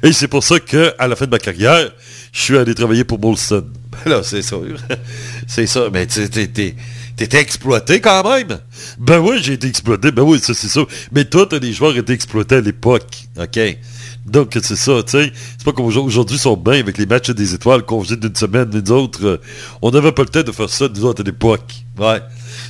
Et 0.04 0.14
c'est 0.14 0.28
pour 0.28 0.44
ça 0.44 0.60
que, 0.60 0.94
à 1.00 1.08
la 1.08 1.16
fin 1.16 1.26
de 1.26 1.32
ma 1.32 1.40
carrière, 1.40 1.92
je 2.32 2.42
suis 2.42 2.58
allé 2.58 2.76
travailler 2.76 3.04
pour 3.04 3.20
Molson. 3.20 3.66
Ben 4.06 4.12
là, 4.12 4.24
c'est 4.24 4.42
sûr. 4.42 4.64
c'est 5.48 5.68
ça. 5.68 5.88
Mais 5.94 6.08
tu 6.08 6.28
t'étais 6.28 6.76
exploité 7.40 8.02
quand 8.02 8.28
même. 8.28 8.60
Ben 8.98 9.20
oui, 9.20 9.38
j'ai 9.42 9.54
été 9.54 9.68
exploité. 9.68 10.12
Ben 10.12 10.24
oui, 10.24 10.40
ça 10.40 10.54
c'est 10.56 10.68
ça. 10.68 10.82
Mais 11.12 11.26
toi, 11.26 11.46
t'as 11.48 11.60
des 11.60 11.72
joueurs 11.74 11.96
étaient 11.96 12.14
exploités 12.14 12.56
à 12.56 12.62
l'époque. 12.62 13.28
OK. 13.40 13.60
Donc, 14.26 14.52
c'est 14.54 14.76
ça, 14.78 15.04
tu 15.04 15.12
sais. 15.12 15.34
C'est 15.58 15.66
pas 15.66 15.74
comme 15.74 15.86
aujourd'hui, 15.86 16.38
sont 16.38 16.56
bien 16.56 16.80
avec 16.80 16.98
les 16.98 17.06
matchs 17.06 17.32
des 17.32 17.54
étoiles, 17.54 17.84
congés 17.84 18.16
d'une 18.16 18.36
semaine, 18.36 18.70
les 18.72 18.90
autres. 18.90 19.26
euh, 19.26 19.41
on 19.82 19.91
n'avait 19.91 20.14
pas 20.14 20.24
le 20.24 20.30
temps 20.30 20.44
de 20.44 20.52
faire 20.52 20.70
ça, 20.70 20.88
nous 20.94 21.04
autres, 21.04 21.22
à 21.22 21.26
l'époque. 21.26 21.74
Ouais. 21.98 22.22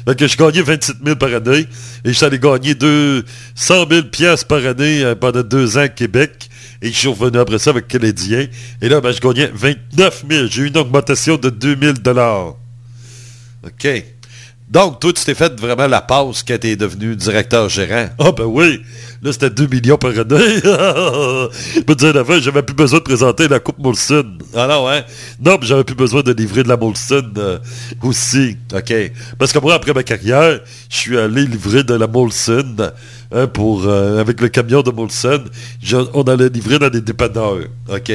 Fait 0.05 0.27
je 0.27 0.37
gagnais 0.37 0.61
27 0.61 0.97
000 1.03 1.15
par 1.15 1.33
année 1.33 1.67
et 2.03 2.09
je 2.09 2.11
suis 2.11 2.25
allé 2.25 2.39
gagner 2.39 2.73
200 2.75 3.23
000 3.89 4.03
piastres 4.11 4.47
par 4.47 4.65
année 4.65 5.03
euh, 5.03 5.15
pendant 5.15 5.43
deux 5.43 5.77
ans 5.77 5.81
à 5.81 5.89
Québec. 5.89 6.49
Et 6.81 6.91
je 6.91 6.97
suis 6.97 7.07
revenu 7.07 7.37
après 7.37 7.59
ça 7.59 7.69
avec 7.69 7.87
Canadien. 7.87 8.47
Et 8.81 8.89
là, 8.89 8.99
ben, 8.99 9.11
je 9.11 9.21
gagnais 9.21 9.49
29 9.53 10.25
000. 10.29 10.47
J'ai 10.47 10.63
eu 10.63 10.67
une 10.67 10.77
augmentation 10.77 11.37
de 11.37 11.49
2 11.49 11.77
000 11.79 11.93
OK. 13.65 14.03
Donc, 14.69 14.99
toi, 14.99 15.13
tu 15.13 15.23
t'es 15.23 15.35
fait 15.35 15.53
vraiment 15.59 15.87
la 15.87 16.01
passe 16.01 16.41
quand 16.41 16.57
t'es 16.59 16.75
devenu 16.75 17.15
directeur 17.15 17.69
gérant. 17.69 18.09
Ah 18.17 18.31
ben 18.31 18.45
oui, 18.45 18.81
là 19.23 19.31
c'était 19.31 19.49
2 19.49 19.67
millions 19.67 19.97
par 19.97 20.11
année. 20.11 20.19
Je 20.63 21.79
peux 21.81 21.95
te 21.95 21.99
dire 21.99 22.13
la 22.13 22.23
fin, 22.25 22.39
j'avais 22.39 22.61
plus 22.63 22.75
besoin 22.75 22.99
de 22.99 23.03
présenter 23.03 23.47
la 23.47 23.59
Coupe 23.59 23.79
Molson. 23.79 24.25
Ah 24.55 24.67
non, 24.67 24.87
hein? 24.89 25.01
Non, 25.43 25.57
puis 25.57 25.67
j'avais 25.67 25.83
plus 25.83 25.95
besoin 25.95 26.21
de 26.21 26.31
livrer 26.33 26.63
de 26.63 26.69
la 26.69 26.77
Molson 26.77 27.23
euh, 27.37 27.57
aussi. 28.01 28.57
OK. 28.73 28.93
Parce 29.37 29.51
que 29.53 29.59
moi, 29.59 29.73
après 29.75 29.93
ma 29.93 30.03
carrière, 30.03 30.59
je 30.89 30.95
suis 30.97 31.17
allé 31.17 31.45
livrer 31.45 31.83
de 31.83 31.93
la 31.93 32.07
Molson 32.07 32.75
hein, 33.31 33.47
pour, 33.47 33.85
euh, 33.85 34.19
avec 34.19 34.41
le 34.41 34.49
camion 34.49 34.81
de 34.81 34.91
Molson. 34.91 35.43
Je- 35.81 35.97
on 36.13 36.23
allait 36.23 36.49
livrer 36.49 36.79
dans 36.79 36.89
des 36.89 37.01
dépanneurs. 37.01 37.59
OK. 37.89 38.11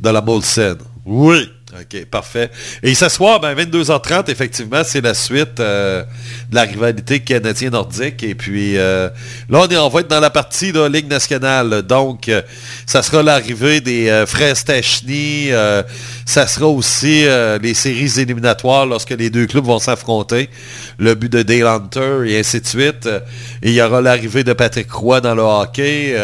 De 0.00 0.10
la 0.10 0.20
Molson. 0.20 0.76
Oui. 1.04 1.48
OK, 1.74 2.06
parfait. 2.06 2.50
Et 2.82 2.94
ce 2.94 3.10
soir, 3.10 3.40
ben, 3.40 3.54
22h30, 3.54 4.30
effectivement, 4.30 4.80
c'est 4.84 5.02
la 5.02 5.12
suite 5.12 5.60
euh, 5.60 6.02
de 6.48 6.54
la 6.54 6.62
rivalité 6.62 7.20
canadien-nordique. 7.20 8.22
Et 8.22 8.34
puis, 8.34 8.78
euh, 8.78 9.10
là, 9.50 9.60
on, 9.60 9.68
est, 9.68 9.90
va 9.92 10.00
être 10.00 10.08
dans 10.08 10.20
la 10.20 10.30
partie 10.30 10.72
là, 10.72 10.88
Ligue 10.88 11.08
nationale. 11.08 11.82
Donc, 11.82 12.30
euh, 12.30 12.40
ça 12.86 13.02
sera 13.02 13.22
l'arrivée 13.22 13.82
des 13.82 14.24
frères 14.26 14.56
Stachny. 14.56 15.50
ça 16.24 16.46
sera 16.46 16.66
aussi 16.66 17.24
les 17.60 17.74
séries 17.74 18.18
éliminatoires 18.18 18.86
lorsque 18.86 19.10
les 19.10 19.28
deux 19.28 19.46
clubs 19.46 19.64
vont 19.64 19.78
s'affronter. 19.78 20.48
Le 20.98 21.14
but 21.14 21.30
de 21.30 21.42
Dale 21.42 21.66
Hunter 21.66 22.22
et 22.26 22.38
ainsi 22.38 22.62
de 22.62 22.66
suite. 22.66 23.08
Il 23.62 23.72
y 23.72 23.82
aura 23.82 24.00
l'arrivée 24.00 24.42
de 24.42 24.54
Patrick 24.54 24.90
Roy 24.90 25.20
dans 25.20 25.34
le 25.34 25.42
hockey. 25.42 26.16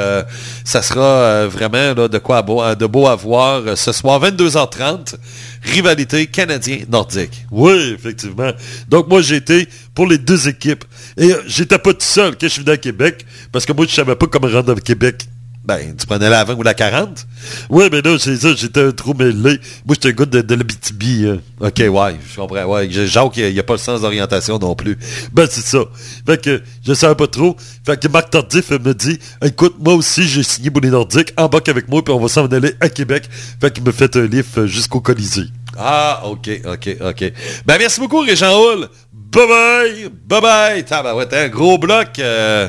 Ça 0.65 0.81
sera 0.81 1.47
vraiment 1.47 1.93
là, 1.95 2.09
de 2.09 2.19
quoi 2.19 2.41
beau, 2.41 2.63
de 2.75 2.87
beau 2.87 3.07
à 3.07 3.15
voir 3.15 3.77
ce 3.77 3.93
soir, 3.93 4.23
22h30. 4.23 5.17
Rivalité 5.65 6.27
canadien-nordique. 6.27 7.47
Oui, 7.51 7.95
effectivement. 7.95 8.53
Donc 8.89 9.09
moi, 9.09 9.23
j'étais 9.23 9.67
pour 9.95 10.07
les 10.07 10.19
deux 10.19 10.49
équipes. 10.49 10.85
Et 11.17 11.33
euh, 11.33 11.43
j'étais 11.47 11.79
pas 11.79 11.93
tout 11.93 12.01
seul 12.01 12.33
quand 12.33 12.47
je 12.47 12.53
suis 12.53 12.63
venu 12.63 12.73
à 12.73 12.77
Québec, 12.77 13.25
parce 13.51 13.65
que 13.65 13.73
moi, 13.73 13.87
je 13.89 13.95
savais 13.95 14.15
pas 14.15 14.27
comment 14.27 14.49
rendre 14.49 14.73
à 14.73 14.81
Québec. 14.81 15.27
Ben, 15.65 15.97
tu 15.97 16.07
prenais 16.07 16.29
la 16.29 16.45
20 16.45 16.55
ou 16.57 16.63
la 16.63 16.75
40? 16.75 17.27
Oui, 17.71 17.89
mais 17.91 18.03
là, 18.03 18.19
c'est 18.19 18.37
ça, 18.37 18.55
j'étais 18.55 18.83
un 18.83 18.93
trop 18.93 19.15
mêlé. 19.15 19.59
Moi, 19.87 19.95
j'étais 19.95 20.09
un 20.09 20.13
gars 20.13 20.25
de, 20.27 20.41
de 20.43 20.55
l'Abitibi. 20.55 21.27
hein. 21.27 21.39
OK, 21.61 21.79
ouais, 21.79 22.17
je 22.31 22.37
comprends. 22.37 22.65
Ouais, 22.65 22.89
Jacques, 22.91 23.37
il 23.39 23.53
n'y 23.53 23.59
a 23.59 23.63
pas 23.63 23.73
le 23.75 23.79
sens 23.79 24.03
d'orientation 24.03 24.59
non 24.59 24.75
plus. 24.75 24.99
Ben, 25.33 25.47
c'est 25.51 25.65
ça. 25.65 25.79
Fait 26.27 26.39
que 26.43 26.63
je 26.87 26.93
savais 26.93 27.15
pas 27.15 27.29
trop. 27.29 27.57
Fait 27.87 27.99
que 27.99 28.09
Marc 28.09 28.29
Tardif 28.31 28.71
me 28.73 28.93
dit, 28.93 29.19
écoute, 29.43 29.77
moi 29.79 29.95
aussi, 29.95 30.25
j'ai 30.29 30.43
signé 30.43 30.71
pour 30.71 30.83
les 30.83 30.91
Nordiques, 30.91 31.33
embarque 31.39 31.69
avec 31.71 31.89
moi, 31.89 32.05
puis 32.05 32.13
on 32.13 32.21
va 32.21 32.29
s'en 32.29 32.47
aller 32.47 32.75
à 32.81 32.91
Québec. 32.91 33.29
Fait 33.61 33.73
qu'il 33.73 33.85
me 33.85 33.93
fait 33.93 34.15
un 34.17 34.27
livre 34.27 34.47
euh, 34.59 34.67
jusqu'au 34.67 35.01
Colisée. 35.01 35.47
Ah, 35.77 36.23
OK, 36.27 36.49
OK, 36.67 36.97
OK. 37.01 37.33
Ben, 37.67 37.77
merci 37.79 37.99
beaucoup, 38.01 38.21
Régent 38.21 38.53
Hull. 38.55 38.89
Bye-bye! 39.35 40.11
Bye-bye! 40.29 40.85
Tabarouette, 40.85 41.33
un 41.33 41.49
gros 41.49 41.77
bloc. 41.77 42.21
Euh, 42.21 42.69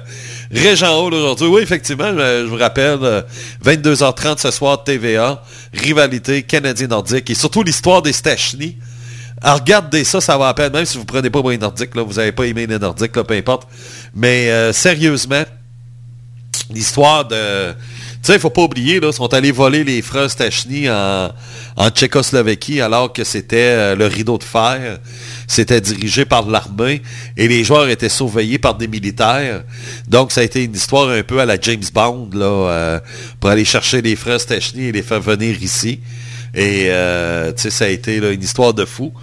Régent 0.52 1.00
Hall 1.00 1.14
aujourd'hui. 1.14 1.46
Oui, 1.46 1.62
effectivement, 1.62 2.12
je, 2.12 2.46
vous 2.46 2.56
rappelle, 2.56 2.98
euh, 3.04 3.22
22h30 3.64 4.40
ce 4.40 4.50
soir, 4.50 4.84
TVA, 4.84 5.44
rivalité 5.74 6.42
canadien-nordique 6.42 7.30
et 7.30 7.36
surtout 7.36 7.62
l'histoire 7.62 8.02
des 8.02 8.14
Stachny. 8.14 8.78
Regardez 9.44 10.04
ça, 10.04 10.20
ça 10.22 10.40
va 10.40 10.48
à 10.48 10.56
peine. 10.56 10.74
Même 10.74 10.86
si 10.86 10.98
vous 10.98 11.06
prenez 11.06 11.30
pas 11.30 11.44
les 11.52 11.60
Nordiques, 11.60 11.94
là, 11.94 12.02
vous 12.02 12.14
n'avez 12.14 12.32
pas 12.32 12.46
aimé 12.46 12.66
les 12.66 12.80
Nordiques, 12.80 13.16
là, 13.16 13.24
peu 13.24 13.36
importe. 13.36 13.68
Mais 14.16 14.50
euh, 14.50 14.74
sérieusement, 14.74 15.44
l'histoire 16.72 17.26
de... 17.26 17.76
Tu 18.26 18.31
sais, 18.31 18.38
il 18.38 18.41
faut 18.41 18.49
pas 18.49 18.64
oublier, 18.64 18.99
là, 18.99 19.10
ils 19.10 19.14
sont 19.14 19.31
allés 19.35 19.52
voler 19.52 19.84
les 19.84 20.02
frères 20.02 20.31
Stachny 20.31 20.89
en, 20.89 21.31
en 21.76 21.89
Tchécoslovaquie 21.91 22.81
alors 22.81 23.14
que 23.14 23.23
c'était 23.23 23.57
euh, 23.57 23.95
le 23.95 24.07
rideau 24.07 24.39
de 24.39 24.43
fer. 24.43 24.97
C'était 25.47 25.80
dirigé 25.80 26.26
par 26.26 26.49
l'armée 26.49 27.03
et 27.38 27.47
les 27.47 27.64
joueurs 27.64 27.88
étaient 27.88 28.10
surveillés 28.10 28.57
par 28.57 28.73
des 28.73 28.88
militaires. 28.88 29.64
Donc, 30.07 30.31
ça 30.31 30.41
a 30.41 30.43
été 30.43 30.64
une 30.64 30.73
histoire 30.73 31.10
un 31.10 31.22
peu 31.22 31.39
à 31.39 31.45
la 31.45 31.61
James 31.61 31.84
Bond, 31.93 32.31
là, 32.34 32.45
euh, 32.45 32.99
pour 33.39 33.52
aller 33.52 33.64
chercher 33.64 34.02
les 34.02 34.15
frères 34.15 34.41
Stachny 34.41 34.85
et 34.85 34.91
les 34.91 35.03
faire 35.03 35.22
venir 35.22 35.61
ici. 35.61 35.99
Et, 36.56 36.89
euh, 36.89 37.56
ça 37.56 37.85
a 37.85 37.89
été 37.89 38.15
une 38.15 38.41
histoire 38.41 38.73
de 38.73 38.85
fou. 38.85 39.14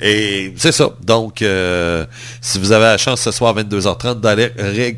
Et 0.00 0.52
c'est 0.56 0.72
ça. 0.72 0.90
Donc, 1.02 1.42
euh, 1.42 2.06
si 2.40 2.58
vous 2.58 2.72
avez 2.72 2.84
la 2.84 2.98
chance 2.98 3.20
ce 3.20 3.30
soir 3.30 3.56
à 3.56 3.62
22h30 3.62 4.20
d'aller 4.20 4.50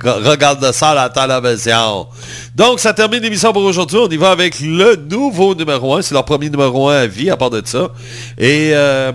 regarder 0.03 0.73
ça 0.73 0.91
à 0.91 0.95
la 0.95 1.11
télévision. 1.11 2.07
Donc, 2.55 2.81
ça 2.81 2.93
termine 2.93 3.21
l'émission 3.21 3.53
pour 3.53 3.63
aujourd'hui. 3.65 3.99
On 3.99 4.09
y 4.09 4.17
va 4.17 4.31
avec 4.31 4.61
le 4.61 4.97
nouveau 4.97 5.55
numéro 5.55 5.95
1. 5.97 6.03
C'est 6.03 6.15
leur 6.15 6.25
premier 6.25 6.49
numéro 6.49 6.89
1 6.89 6.97
à 6.97 7.07
vie, 7.07 7.31
à 7.31 7.37
part 7.37 7.51
de 7.51 7.63
ça. 7.65 7.91
Et, 8.39 8.71
euh, 8.73 9.13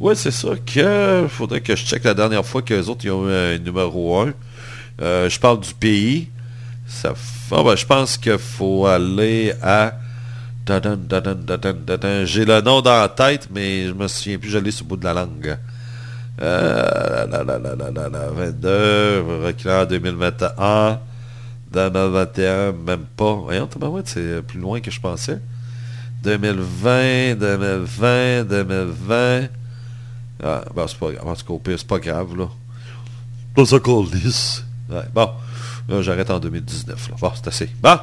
ouais, 0.00 0.14
c'est 0.14 0.32
ça 0.32 0.48
que... 0.66 1.26
faudrait 1.28 1.60
que 1.60 1.76
je 1.76 1.84
check 1.84 2.04
la 2.04 2.14
dernière 2.14 2.44
fois 2.44 2.62
qu'eux 2.62 2.84
autres, 2.86 3.04
ils 3.04 3.10
ont 3.10 3.28
eu 3.28 3.32
un 3.32 3.58
numéro 3.58 4.20
1. 4.20 4.32
Euh, 5.00 5.28
je 5.28 5.38
parle 5.38 5.60
du 5.60 5.72
pays. 5.74 6.28
Ça, 6.88 7.14
ah, 7.52 7.62
ben, 7.62 7.76
je 7.76 7.86
pense 7.86 8.16
qu'il 8.16 8.38
faut 8.38 8.86
aller 8.86 9.52
à... 9.62 9.92
J'ai 12.26 12.44
le 12.44 12.60
nom 12.60 12.82
dans 12.82 13.00
la 13.00 13.08
tête, 13.08 13.48
mais 13.50 13.86
je 13.86 13.92
me 13.92 14.06
souviens 14.06 14.38
plus, 14.38 14.50
je 14.50 14.58
l'ai 14.58 14.70
sur 14.70 14.84
le 14.84 14.88
bout 14.90 14.96
de 14.96 15.04
la 15.04 15.14
langue. 15.14 15.56
Euh, 16.40 17.26
la, 17.26 17.42
la, 17.42 17.58
la, 17.58 17.74
la, 17.74 17.90
la, 17.90 18.08
la, 18.08 18.28
22, 18.28 19.24
reculant 19.44 19.82
en 19.82 19.86
2021, 19.86 21.00
2021, 21.72 22.72
même 22.72 23.06
pas. 23.16 23.34
Voyons, 23.34 23.68
c'est 24.04 24.42
plus 24.42 24.60
loin 24.60 24.80
que 24.80 24.90
je 24.90 25.00
pensais. 25.00 25.40
2020, 26.22 27.36
2020, 27.36 28.44
2020. 28.44 29.48
Ah, 30.42 30.62
ben, 30.74 30.86
c'est 30.86 30.98
pas 30.98 31.12
grave. 31.12 31.26
En 31.26 31.34
tout 31.34 31.58
cas, 31.58 31.72
c'est 31.76 31.86
pas 31.86 31.98
grave, 31.98 32.36
là. 32.36 32.48
Pas 33.54 33.64
ça 33.64 33.78
qu'on 33.80 34.04
bon. 34.04 35.30
Là, 35.88 36.02
j'arrête 36.02 36.30
en 36.30 36.38
2019. 36.38 37.08
Là. 37.08 37.16
Bon, 37.20 37.32
c'est 37.34 37.48
assez. 37.48 37.70
Bon. 37.82 37.96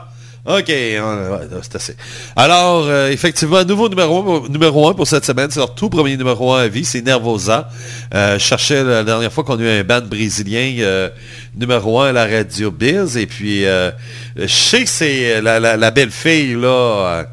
OK, 0.45 0.65
c'est 0.67 1.75
assez. 1.75 1.95
Alors, 2.35 2.85
euh, 2.85 3.09
effectivement, 3.09 3.63
nouveau 3.63 3.89
numéro, 3.89 4.47
numéro 4.47 4.87
1 4.87 4.93
pour 4.93 5.07
cette 5.07 5.25
semaine. 5.25 5.49
C'est 5.49 5.59
leur 5.59 5.73
tout 5.73 5.89
premier 5.89 6.15
numéro 6.17 6.53
1 6.53 6.61
à 6.61 6.67
vie. 6.67 6.85
C'est 6.85 7.01
Nervosa. 7.01 7.69
Euh, 8.13 8.37
je 8.37 8.43
cherchais 8.43 8.83
la 8.83 9.03
dernière 9.03 9.33
fois 9.33 9.43
qu'on 9.43 9.57
a 9.57 9.61
eu 9.63 9.79
un 9.79 9.83
band 9.83 10.01
brésilien 10.01 10.75
euh, 10.81 11.09
numéro 11.55 11.99
1 11.99 12.09
à 12.09 12.11
la 12.11 12.25
radio 12.27 12.69
Biz. 12.69 13.17
Et 13.17 13.25
puis, 13.25 13.63
je 13.63 14.47
sais 14.47 14.83
que 14.83 14.89
c'est 14.89 15.41
la, 15.41 15.91
belle 15.91 16.11
fille, 16.11 16.53
là. 16.53 17.25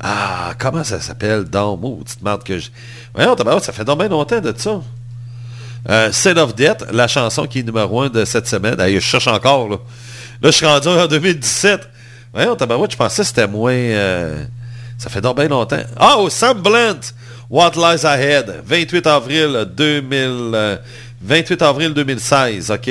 ah, 0.00 0.54
comment 0.56 0.84
ça 0.84 1.00
s'appelle? 1.00 1.44
Dans 1.44 1.76
petite 1.76 2.22
merde 2.22 2.44
que 2.44 2.60
je... 2.60 2.68
Voyons, 3.12 3.36
ça 3.60 3.72
fait 3.72 3.84
donc 3.84 3.98
bien 3.98 4.08
longtemps 4.08 4.40
de 4.40 4.54
ça. 4.56 4.80
Euh, 5.88 6.10
Sin 6.12 6.36
of 6.36 6.54
Death, 6.54 6.84
la 6.92 7.06
chanson 7.06 7.46
qui 7.46 7.60
est 7.60 7.62
numéro 7.62 8.02
1 8.02 8.08
de 8.10 8.24
cette 8.24 8.48
semaine. 8.48 8.78
Hey, 8.80 8.94
je 8.94 9.00
cherche 9.00 9.28
encore, 9.28 9.68
là. 9.68 9.76
Là, 10.42 10.50
je 10.50 10.56
suis 10.56 10.66
rendu 10.66 10.88
en 10.88 11.06
2017. 11.06 11.88
Voyons, 12.36 12.54
tabarouette, 12.54 12.92
je 12.92 12.98
pensais 12.98 13.22
que 13.22 13.28
c'était 13.28 13.46
moins... 13.46 13.72
euh, 13.72 14.44
Ça 14.98 15.08
fait 15.08 15.22
donc 15.22 15.36
bien 15.38 15.48
longtemps. 15.48 15.80
Ah, 15.96 16.16
oh, 16.18 16.28
Sam 16.28 16.60
Blunt! 16.60 17.00
What 17.48 17.72
Lies 17.76 18.04
Ahead. 18.04 18.60
28 18.62 19.06
avril 19.06 19.66
2000... 19.74 20.50
euh, 20.52 20.76
28 21.22 21.62
avril 21.62 21.94
2016, 21.94 22.70
OK. 22.72 22.90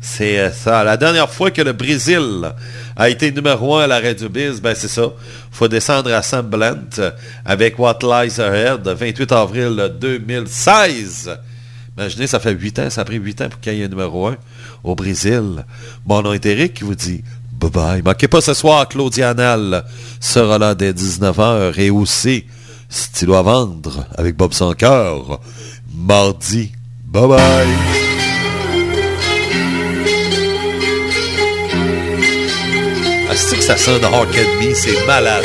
C'est 0.00 0.38
euh, 0.38 0.52
ça. 0.52 0.84
La 0.84 0.96
dernière 0.96 1.28
fois 1.28 1.50
que 1.50 1.62
le 1.62 1.72
Brésil 1.72 2.48
a 2.94 3.08
été 3.08 3.32
numéro 3.32 3.74
un 3.74 3.82
à 3.82 3.86
la 3.88 3.98
Radio 3.98 4.28
Biz, 4.28 4.60
ben 4.60 4.76
c'est 4.76 4.86
ça. 4.86 5.08
faut 5.50 5.66
descendre 5.66 6.12
à 6.14 6.22
Sam 6.22 6.46
Blunt 6.46 7.10
avec 7.44 7.80
What 7.80 7.98
Lies 8.02 8.40
Ahead, 8.40 8.86
28 8.86 9.32
avril 9.32 9.94
2016. 10.00 11.36
Imaginez, 11.98 12.26
ça 12.26 12.38
fait 12.38 12.52
8 12.52 12.78
ans, 12.78 12.90
ça 12.90 13.00
a 13.00 13.04
pris 13.04 13.16
8 13.16 13.40
ans 13.40 13.48
pour 13.48 13.58
qu'il 13.58 13.74
y 13.74 13.80
ait 13.80 13.86
un 13.86 13.88
numéro 13.88 14.26
1 14.28 14.36
au 14.84 14.94
Brésil. 14.94 15.64
Mon 16.06 16.20
nom 16.22 16.34
est 16.34 16.44
Eric 16.44 16.74
qui 16.74 16.84
vous 16.84 16.94
dit 16.94 17.24
bye 17.58 17.70
bye. 17.70 18.02
Manquez 18.02 18.28
pas 18.28 18.40
ce 18.40 18.54
soir, 18.54 18.88
Claudia 18.88 19.30
Anal 19.30 19.84
sera 20.20 20.58
là 20.58 20.74
dès 20.74 20.92
19h 20.92 21.78
et 21.78 21.90
aussi 21.90 22.44
Stylo 22.88 23.34
à 23.34 23.42
vendre 23.42 24.06
avec 24.16 24.36
Bob 24.36 24.52
Son 24.52 24.72
Cœur, 24.74 25.40
mardi. 25.94 26.72
Bye 27.04 27.28
bye. 27.28 27.66
Ah, 33.28 33.34
c'est 33.34 33.56
que 33.56 33.62
ça 33.62 33.76
c'est 33.76 35.06
malade. 35.06 35.44